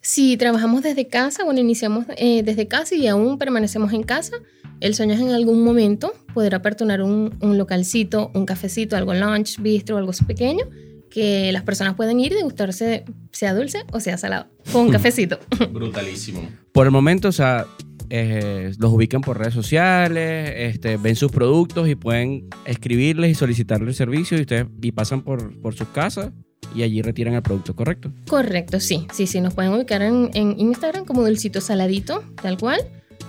[0.00, 4.36] Si trabajamos desde casa, bueno, iniciamos eh, desde casa y aún permanecemos en casa.
[4.80, 9.60] El sueño es en algún momento poder aperturar un, un localcito, un cafecito, algo lunch,
[9.60, 10.64] bistro, algo así pequeño,
[11.10, 15.38] que las personas pueden ir y degustarse, sea dulce o sea salado, con un cafecito.
[15.70, 16.48] Brutalísimo.
[16.72, 17.66] Por el momento, o sea,
[18.10, 23.96] eh, los ubican por redes sociales, este, ven sus productos y pueden escribirles y solicitarles
[23.96, 26.32] servicio y ustedes y pasan por, por sus casas
[26.74, 28.12] y allí retiran el producto, ¿correcto?
[28.28, 32.80] Correcto, sí, sí, sí, nos pueden ubicar en, en Instagram como Dulcito Saladito, tal cual.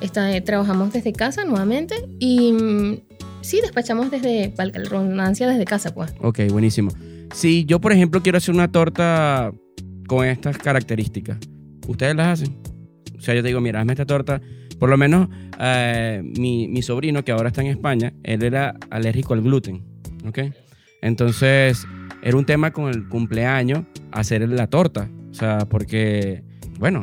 [0.02, 2.98] Está, eh, trabajamos desde casa nuevamente y mm,
[3.42, 6.14] sí, despachamos desde, redundancia, desde casa, pues.
[6.22, 6.92] Ok, buenísimo.
[7.34, 9.54] Si yo, por ejemplo, quiero hacer una torta
[10.08, 11.38] con estas características,
[11.88, 12.58] ¿ustedes las hacen?
[13.18, 14.42] O sea, yo te digo, mira, hazme esta torta.
[14.80, 15.30] Por lo menos
[15.60, 19.84] eh, mi, mi sobrino, que ahora está en España, él era alérgico al gluten,
[20.28, 20.40] ¿ok?
[21.02, 21.88] Entonces,
[22.26, 25.10] era un tema con el cumpleaños hacer la torta.
[25.32, 26.44] O sea, porque,
[26.80, 27.02] bueno,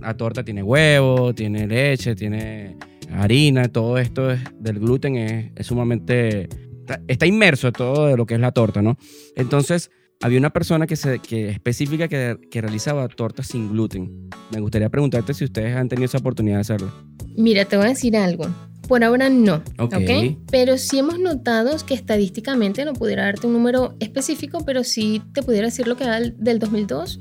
[0.00, 2.76] la torta tiene huevo, tiene leche, tiene
[3.12, 6.48] harina, todo esto es- del gluten es, es sumamente...
[6.80, 8.98] Está, está inmerso todo de lo que es la torta, ¿no?
[9.36, 14.28] Entonces, había una persona que, se, que específica que, que realizaba tortas sin gluten.
[14.52, 16.92] Me gustaría preguntarte si ustedes han tenido esa oportunidad de hacerlo.
[17.36, 18.46] Mira, te voy a decir algo.
[18.88, 19.94] Por ahora no, Ok.
[19.94, 20.36] ¿ok?
[20.50, 25.42] Pero sí hemos notado que estadísticamente no pudiera darte un número específico, pero sí te
[25.42, 27.18] pudiera decir lo que el- del 2002.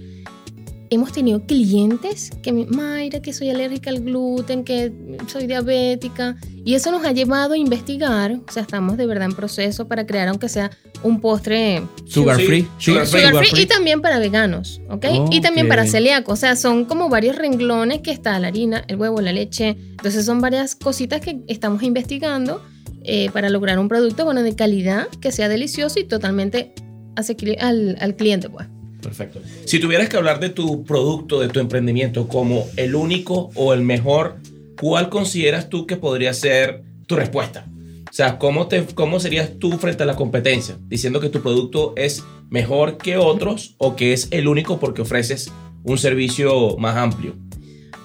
[0.94, 4.94] Hemos tenido clientes que me, Mayra, que soy alérgica al gluten, que
[5.26, 9.36] soy diabética, y eso nos ha llevado a investigar, o sea, estamos de verdad en
[9.36, 10.70] proceso para crear, aunque sea
[11.02, 12.68] un postre Sugar Sí, free.
[12.78, 13.22] sugar free.
[13.22, 15.06] sugar free y también para veganos, ¿ok?
[15.32, 18.98] Y también para celíacos, o sea, son como varios renglones que está la harina, el
[18.98, 22.62] huevo, la leche, entonces son varias cositas que estamos investigando
[23.04, 26.72] eh, para lograr un producto, bueno, de calidad, que sea delicioso y totalmente
[27.16, 28.68] asequible al, al cliente, pues.
[29.04, 29.40] Perfecto.
[29.66, 33.82] Si tuvieras que hablar de tu producto, de tu emprendimiento como el único o el
[33.82, 34.38] mejor,
[34.80, 37.66] ¿cuál consideras tú que podría ser tu respuesta?
[38.10, 40.78] O sea, ¿cómo, te, ¿cómo serías tú frente a la competencia?
[40.88, 45.52] Diciendo que tu producto es mejor que otros o que es el único porque ofreces
[45.84, 47.36] un servicio más amplio.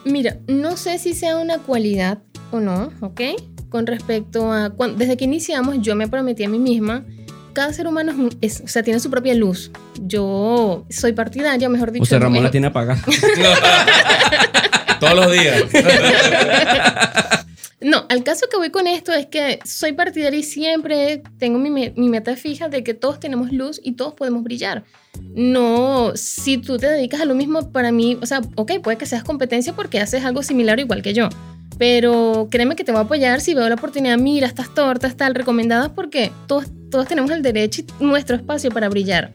[0.04, 2.18] Mira, no sé si sea una cualidad
[2.50, 3.20] o no, ¿ok?
[3.68, 7.04] Con respecto a, cuan- desde que iniciamos yo me prometí a mí misma,
[7.52, 9.70] cada ser humano es, un- es- o sea, tiene su propia luz.
[10.00, 12.02] Yo soy partidaria, mejor dicho.
[12.04, 13.02] José Ramón en- la tiene apagada.
[15.00, 15.62] Todos los días.
[17.80, 21.70] No, al caso que voy con esto es que soy partidaria y siempre tengo mi,
[21.70, 24.82] mi meta fija de que todos tenemos luz y todos podemos brillar.
[25.22, 29.06] No, si tú te dedicas a lo mismo, para mí, o sea, ok, puede que
[29.06, 31.28] seas competencia porque haces algo similar o igual que yo.
[31.76, 35.34] Pero créeme que te voy a apoyar si veo la oportunidad, mira, estas tortas, tal,
[35.34, 39.34] recomendadas porque todos, todos tenemos el derecho y nuestro espacio para brillar.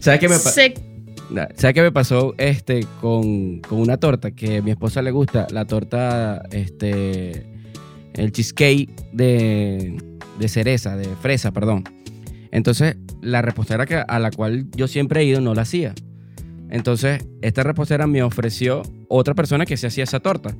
[0.00, 0.62] ¿Sabes qué me pasa?
[1.56, 5.46] ¿Sabes qué me pasó este, con, con una torta que a mi esposa le gusta?
[5.50, 7.46] La torta, este,
[8.14, 10.02] el cheesecake de,
[10.38, 11.84] de cereza, de fresa, perdón.
[12.50, 15.94] Entonces, la repostera que, a la cual yo siempre he ido no la hacía.
[16.70, 20.54] Entonces, esta repostera me ofreció otra persona que se hacía esa torta.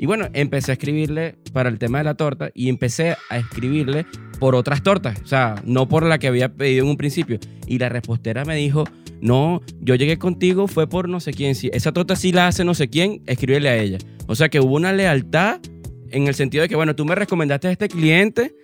[0.00, 4.06] Y bueno, empecé a escribirle para el tema de la torta y empecé a escribirle
[4.38, 5.20] por otras tortas.
[5.22, 7.38] O sea, no por la que había pedido en un principio.
[7.66, 8.84] Y la repostera me dijo,
[9.20, 11.54] no, yo llegué contigo, fue por no sé quién.
[11.54, 13.98] Si esa torta sí la hace no sé quién, escríbele a ella.
[14.26, 15.60] O sea que hubo una lealtad
[16.10, 18.54] en el sentido de que, bueno, tú me recomendaste a este cliente,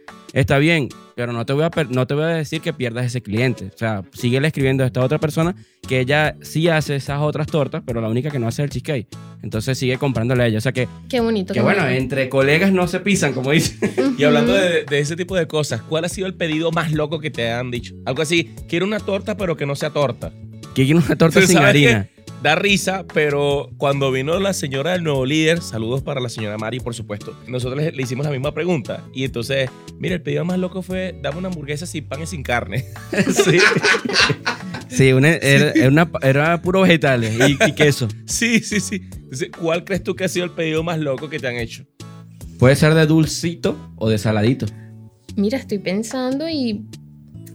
[0.40, 3.22] está bien, pero no te voy a, no te voy a decir que pierdas ese
[3.22, 3.70] cliente.
[3.74, 5.54] O sea, síguele escribiendo a esta otra persona
[5.88, 8.70] que ella sí hace esas otras tortas, pero la única que no hace es el
[8.70, 9.08] cheesecake.
[9.42, 10.58] Entonces sigue comprándole a ella.
[10.58, 11.54] O sea que, Qué bonito.
[11.54, 12.00] que qué bueno, bonito.
[12.00, 13.78] entre colegas no se pisan, como dicen.
[14.18, 17.18] Y hablando de, de ese tipo de cosas, ¿cuál ha sido el pedido más loco
[17.18, 17.94] que te han dicho?
[18.04, 20.32] Algo así, quiero una torta pero que no sea torta.
[20.74, 22.15] Que quiere una torta ¿Tú sin qué?
[22.42, 26.78] Da risa, pero cuando vino la señora del nuevo líder, saludos para la señora Mari,
[26.80, 29.02] por supuesto, nosotros le, le hicimos la misma pregunta.
[29.14, 29.68] Y entonces,
[29.98, 32.84] mira, el pedido más loco fue, dame una hamburguesa sin pan y sin carne.
[33.32, 33.58] Sí.
[34.88, 38.06] Sí, una- era, era una- era puro vegetales y, y queso.
[38.26, 39.02] sí, sí, sí.
[39.14, 41.84] Entonces, ¿cuál crees tú que ha sido el pedido más loco que te han hecho?
[42.58, 44.66] Puede ser de dulcito o de saladito.
[45.34, 46.82] Mira, estoy pensando y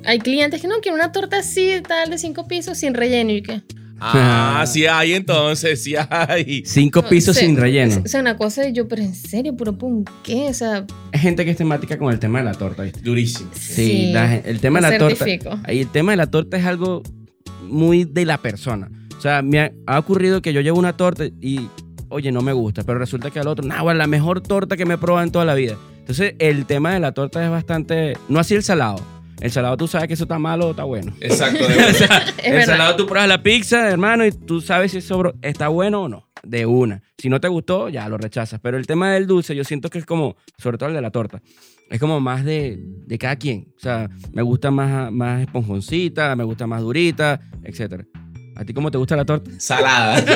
[0.03, 3.41] hay clientes que no quieren una torta así, tal, de cinco pisos, sin relleno y
[3.41, 3.61] qué.
[4.03, 6.63] Ah, sí hay entonces, sí hay.
[6.65, 8.01] Cinco pisos O sea, sin relleno.
[8.03, 10.47] O sea, una cosa de yo, pero en serio, puro pum, ¿qué?
[10.49, 12.99] O sea, Hay gente que es temática con el tema de la torta, ¿viste?
[13.01, 13.51] Durísimo.
[13.53, 15.15] Sí, la el tema de la torta.
[15.25, 15.59] certifico.
[15.63, 17.03] Ahí el tema de la torta es algo
[17.67, 18.89] muy de la persona.
[19.13, 21.69] O O sea, me ha, ha ocurrido que yo llevo una torta y,
[22.09, 24.85] oye, no me gusta, pero resulta que al otro, nah, bueno, la mejor torta que
[24.85, 25.77] me he probado en toda la vida.
[25.99, 28.99] Entonces, el tema de la torta es bastante, no así el salado.
[29.41, 31.13] El salado tú sabes que eso está malo o está bueno.
[31.19, 31.67] Exacto.
[31.67, 31.93] de O verdad.
[31.93, 32.65] sea, Es el verdad.
[32.77, 36.27] salado tú pruebas la pizza, hermano, y tú sabes si eso está bueno o no.
[36.43, 37.01] De una.
[37.17, 38.59] Si no te gustó, ya lo rechazas.
[38.61, 41.11] Pero el tema del dulce, yo siento que es como, sobre todo el de la
[41.11, 41.41] torta,
[41.89, 43.67] es como más de, de cada quien.
[43.77, 48.05] O sea, me gusta más, más esponjoncita, me gusta más durita, etc.
[48.55, 49.51] ¿A ti cómo te gusta la torta?
[49.59, 50.23] Salada.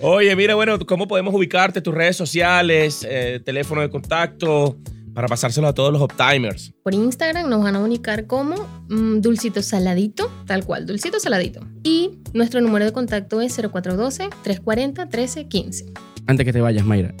[0.00, 1.80] Oye, mira, bueno, ¿cómo podemos ubicarte?
[1.80, 4.76] Tus redes sociales, eh, teléfono de contacto,
[5.16, 6.74] para pasárselo a todos los Optimers.
[6.82, 8.56] Por Instagram nos van a comunicar como
[8.90, 11.60] mm, Dulcito Saladito, tal cual, Dulcito Saladito.
[11.82, 15.98] Y nuestro número de contacto es 0412-340-1315.
[16.26, 17.14] Antes que te vayas, Mayra,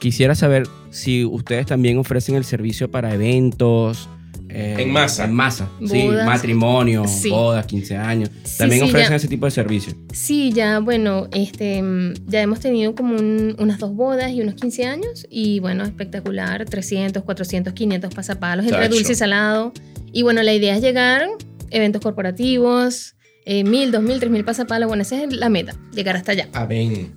[0.00, 4.08] quisiera saber si ustedes también ofrecen el servicio para eventos.
[4.50, 5.24] Eh, En masa.
[5.24, 6.08] En masa, sí.
[6.24, 7.30] Matrimonio, Sí.
[7.30, 8.30] bodas, 15 años.
[8.44, 9.16] Sí, también sí, ofrecen ya.
[9.16, 9.92] ese tipo de servicio.
[10.12, 11.82] Sí, ya, bueno, este,
[12.26, 15.26] ya hemos tenido como un- unas dos bodas y unos 15 años.
[15.30, 19.72] Y bueno, espectacular, 300, 400, 500 pasapalos entre dulce y salado.
[20.12, 21.26] Y bueno, la idea es llegar,
[21.70, 23.14] eventos corporativos,
[23.44, 24.88] eh, 1000, 2000, 3000 pasapalos.
[24.88, 26.48] Bueno, esa es la meta, llegar hasta allá.
[26.54, 27.12] Amén.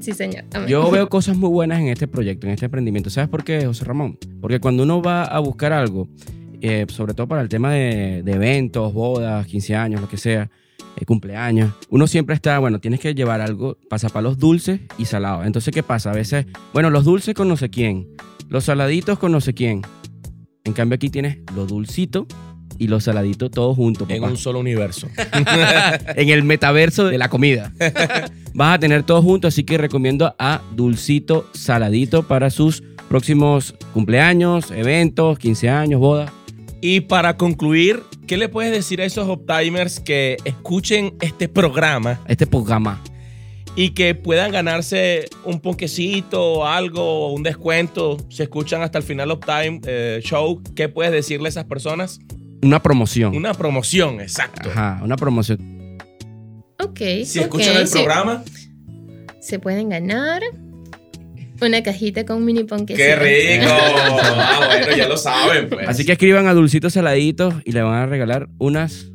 [0.00, 0.44] sí, señor.
[0.52, 0.68] amén.
[0.68, 3.08] Yo veo cosas muy buenas en este proyecto, en este emprendimiento.
[3.10, 4.18] ¿Sabes por qué, José Ramón?
[4.40, 6.08] Porque cuando uno va a buscar algo,
[6.62, 10.48] eh, sobre todo para el tema de, de eventos, bodas, 15 años, lo que sea,
[10.96, 15.46] eh, cumpleaños, uno siempre está, bueno, tienes que llevar algo, pasapalos dulces y salados.
[15.46, 16.10] Entonces, ¿qué pasa?
[16.10, 18.08] A veces, bueno, los dulces con no sé quién,
[18.48, 19.82] los saladitos con no sé quién.
[20.64, 22.26] En cambio, aquí tienes lo dulcito
[22.78, 25.08] y los saladitos todos juntos, En un solo universo.
[26.16, 27.72] en el metaverso de la comida.
[28.54, 34.70] Vas a tener todo junto, así que recomiendo a Dulcito Saladito para sus próximos cumpleaños,
[34.70, 36.30] eventos, 15 años, bodas.
[36.84, 42.44] Y para concluir, ¿qué le puedes decir a esos Optimers que escuchen este programa Este
[42.44, 43.00] programa.
[43.76, 48.16] y que puedan ganarse un ponquecito, algo, un descuento?
[48.30, 52.18] Si escuchan hasta el final Optime eh, Show, ¿qué puedes decirle a esas personas?
[52.62, 53.36] Una promoción.
[53.36, 54.68] Una promoción, exacto.
[54.68, 55.98] Ajá, una promoción.
[56.80, 56.98] Ok.
[57.24, 57.94] Si escuchan el sí.
[57.98, 58.42] programa,
[59.40, 60.42] Se pueden ganar
[61.66, 62.96] una cajita con mini ponquecito.
[62.96, 63.16] ¡qué
[63.60, 63.72] rico!
[63.74, 65.88] ah, bueno, ya lo saben, pues.
[65.88, 69.06] Así que escriban a Dulcito Saladito y le van a regalar unas,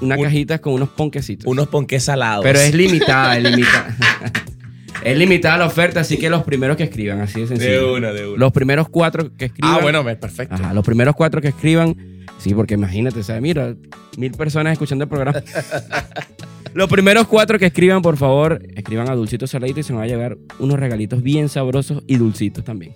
[0.00, 1.46] unas Un- cajitas con unos ponquecitos.
[1.46, 2.42] Unos ponques salados.
[2.44, 3.96] Pero es limitada, es limitada.
[5.04, 7.94] es limitada la oferta, así que los primeros que escriban, así de de sencillo.
[7.94, 8.38] una, de una.
[8.38, 9.74] Los primeros cuatro que escriban.
[9.74, 10.54] ah, bueno, perfecto.
[10.54, 11.96] Ajá, los primeros cuatro que escriban.
[12.38, 13.42] Sí, porque imagínate, ¿sabes?
[13.42, 13.74] Mira,
[14.16, 15.42] mil personas escuchando el programa.
[16.74, 20.06] los primeros cuatro que escriban, por favor, escriban a Dulcito Saladito y se van a
[20.06, 22.92] llevar unos regalitos bien sabrosos y dulcitos también.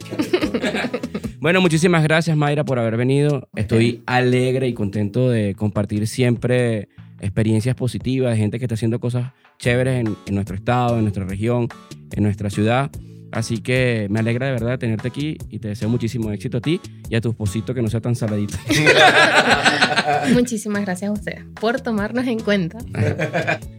[1.41, 3.49] bueno, muchísimas gracias, Mayra, por haber venido.
[3.57, 6.89] Estoy alegre y contento de compartir siempre
[7.21, 11.25] experiencias positivas de gente que está haciendo cosas chéveres en, en nuestro estado, en nuestra
[11.25, 11.69] región,
[12.13, 12.91] en nuestra ciudad.
[13.35, 16.81] Así que me alegra de verdad tenerte aquí y te deseo muchísimo éxito a ti
[17.11, 18.57] y a tu esposito que no sea tan saladito.
[20.33, 22.79] Muchísimas gracias a ustedes por tomarnos en cuenta.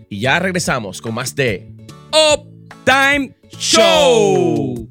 [0.10, 1.72] Y ya regresamos con más de
[2.12, 2.46] Up
[2.84, 4.90] Time Show.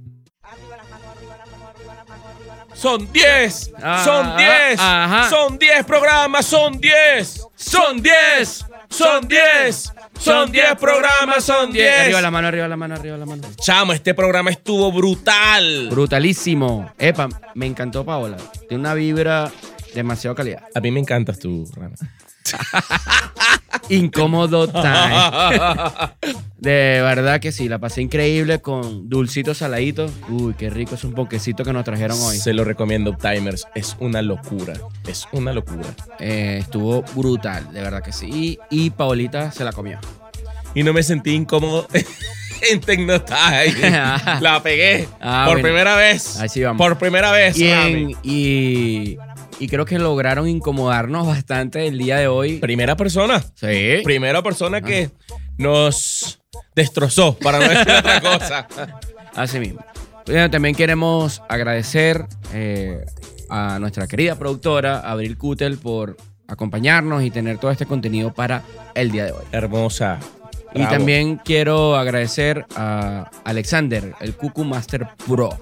[2.73, 5.31] Son 10, Ajá, son 10, ajá.
[5.31, 8.65] son 10 programas, son 10, son 10,
[8.95, 12.01] son 10, son 10 programas, son 10.
[12.03, 13.43] Arriba la mano, arriba la mano, arriba la mano.
[13.61, 15.89] Chamo, este programa estuvo brutal.
[15.91, 16.93] Brutalísimo.
[16.99, 18.37] Epa, me encantó Paola.
[18.69, 19.51] Tiene una vibra
[19.95, 20.63] demasiado calidad.
[20.75, 21.97] A mí me encantas tú, Rana.
[23.91, 25.15] Incómodo time.
[26.57, 30.11] De verdad que sí, la pasé increíble con dulcitos saladitos.
[30.29, 32.37] Uy, qué rico es un poquecito que nos trajeron hoy.
[32.39, 33.67] Se lo recomiendo, Timers.
[33.75, 34.75] Es una locura.
[35.07, 35.87] Es una locura.
[36.19, 38.27] Eh, estuvo brutal, de verdad que sí.
[38.31, 39.99] Y, y Paolita se la comió.
[40.75, 41.87] Y no me sentí incómodo
[42.71, 43.91] en Tecnotime.
[44.41, 45.07] La pegué.
[45.21, 45.69] Ah, por bueno.
[45.69, 46.39] primera vez.
[46.41, 46.79] Ahí sí vamos.
[46.79, 47.57] Por primera vez.
[47.59, 47.93] Y, Rami.
[47.93, 49.19] en- y,
[49.59, 52.59] y creo que lograron incomodarnos bastante el día de hoy.
[52.59, 53.45] Primera persona.
[53.55, 54.01] Sí.
[54.05, 55.11] Primera persona que
[55.59, 56.41] nos
[56.75, 58.69] destrozó, para no decir otra cosa.
[59.35, 59.85] Así mismo.
[60.27, 63.05] Bueno, también queremos agradecer eh,
[63.51, 66.17] a nuestra querida productora, Abril Kutel, por
[66.49, 68.63] acompañarnos y tener todo este contenido para
[68.95, 69.45] el día de hoy.
[69.53, 70.19] Hermosa.
[70.75, 70.93] Y Bravo.
[70.97, 75.57] también quiero agradecer a Alexander, el Cucu Master Pro.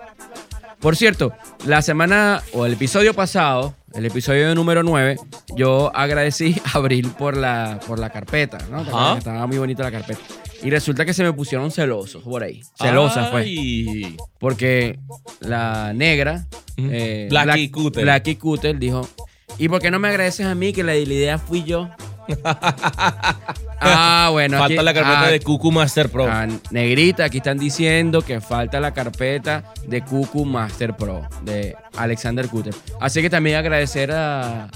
[0.81, 1.33] Por cierto,
[1.65, 5.17] la semana o el episodio pasado, el episodio número 9,
[5.57, 8.83] yo agradecí a Abril por la, por la carpeta, ¿no?
[8.83, 9.13] ¿Te acuerdas Ajá.
[9.15, 10.21] que Estaba muy bonita la carpeta.
[10.63, 12.63] Y resulta que se me pusieron celosos por ahí.
[12.79, 13.47] Celosas, pues.
[13.47, 14.17] Ay.
[14.39, 14.99] Porque
[15.41, 16.47] la negra,
[16.77, 18.03] eh, Blackie Black- Cutter.
[18.05, 19.09] Blackie Cutter dijo,
[19.59, 21.91] ¿y por qué no me agradeces a mí que la, la idea fui yo?
[23.85, 24.59] Ah, bueno.
[24.59, 26.27] Falta aquí- la carpeta ah, de Cucu Master Pro.
[26.29, 32.47] ah, negrita, aquí están diciendo que falta la carpeta de Cucu Master Pro de Alexander
[32.49, 32.75] Cutter.
[33.01, 34.69] Así que también agradecer a,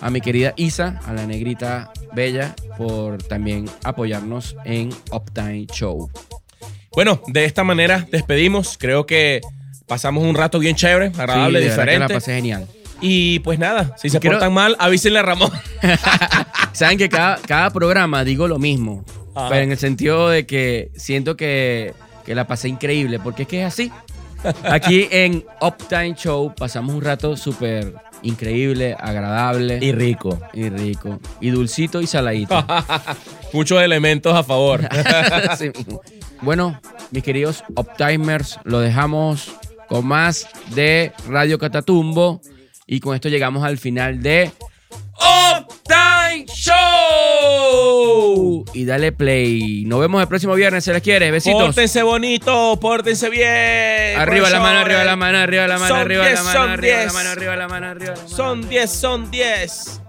[0.00, 6.10] a mi querida Isa, a la negrita bella, por también apoyarnos en Uptime Show.
[6.92, 8.78] Bueno, de esta manera despedimos.
[8.78, 9.40] Creo que
[9.88, 12.14] pasamos un rato bien chévere, agradable, Sí, de verdad que la diferente.
[12.14, 12.66] pasé genial.
[13.00, 15.50] Y pues nada, si se Quiero- portan mal, avísenle a Ramón.
[16.72, 19.04] Saben que cada, cada programa digo lo mismo,
[19.34, 19.48] Ajá.
[19.50, 21.92] pero en el sentido de que siento que,
[22.24, 23.92] que la pasé increíble, porque es que es así.
[24.64, 30.38] Aquí en Uptime Show pasamos un rato súper increíble, agradable y rico.
[30.52, 32.64] y rico, y dulcito y saladito.
[33.52, 34.86] Muchos elementos a favor.
[36.42, 36.78] Bueno,
[37.10, 39.50] mis queridos Uptimers, lo dejamos
[39.88, 42.40] con más de Radio Catatumbo
[42.86, 44.50] y con esto llegamos al final de
[45.14, 46.74] Uptime Show.
[48.74, 49.84] Y dale play.
[49.86, 51.30] Nos vemos el próximo viernes, se les quiere.
[51.30, 51.62] Besitos.
[51.62, 54.18] Pórtense bonito, pórtense bien.
[54.18, 57.02] Arriba la mano, arriba la mano, arriba la mano, arriba la 10, mano, arriba la
[57.02, 57.14] 10.
[57.14, 58.28] mano, arriba la mano, arriba la mano.
[58.28, 60.00] Son 10, son 10.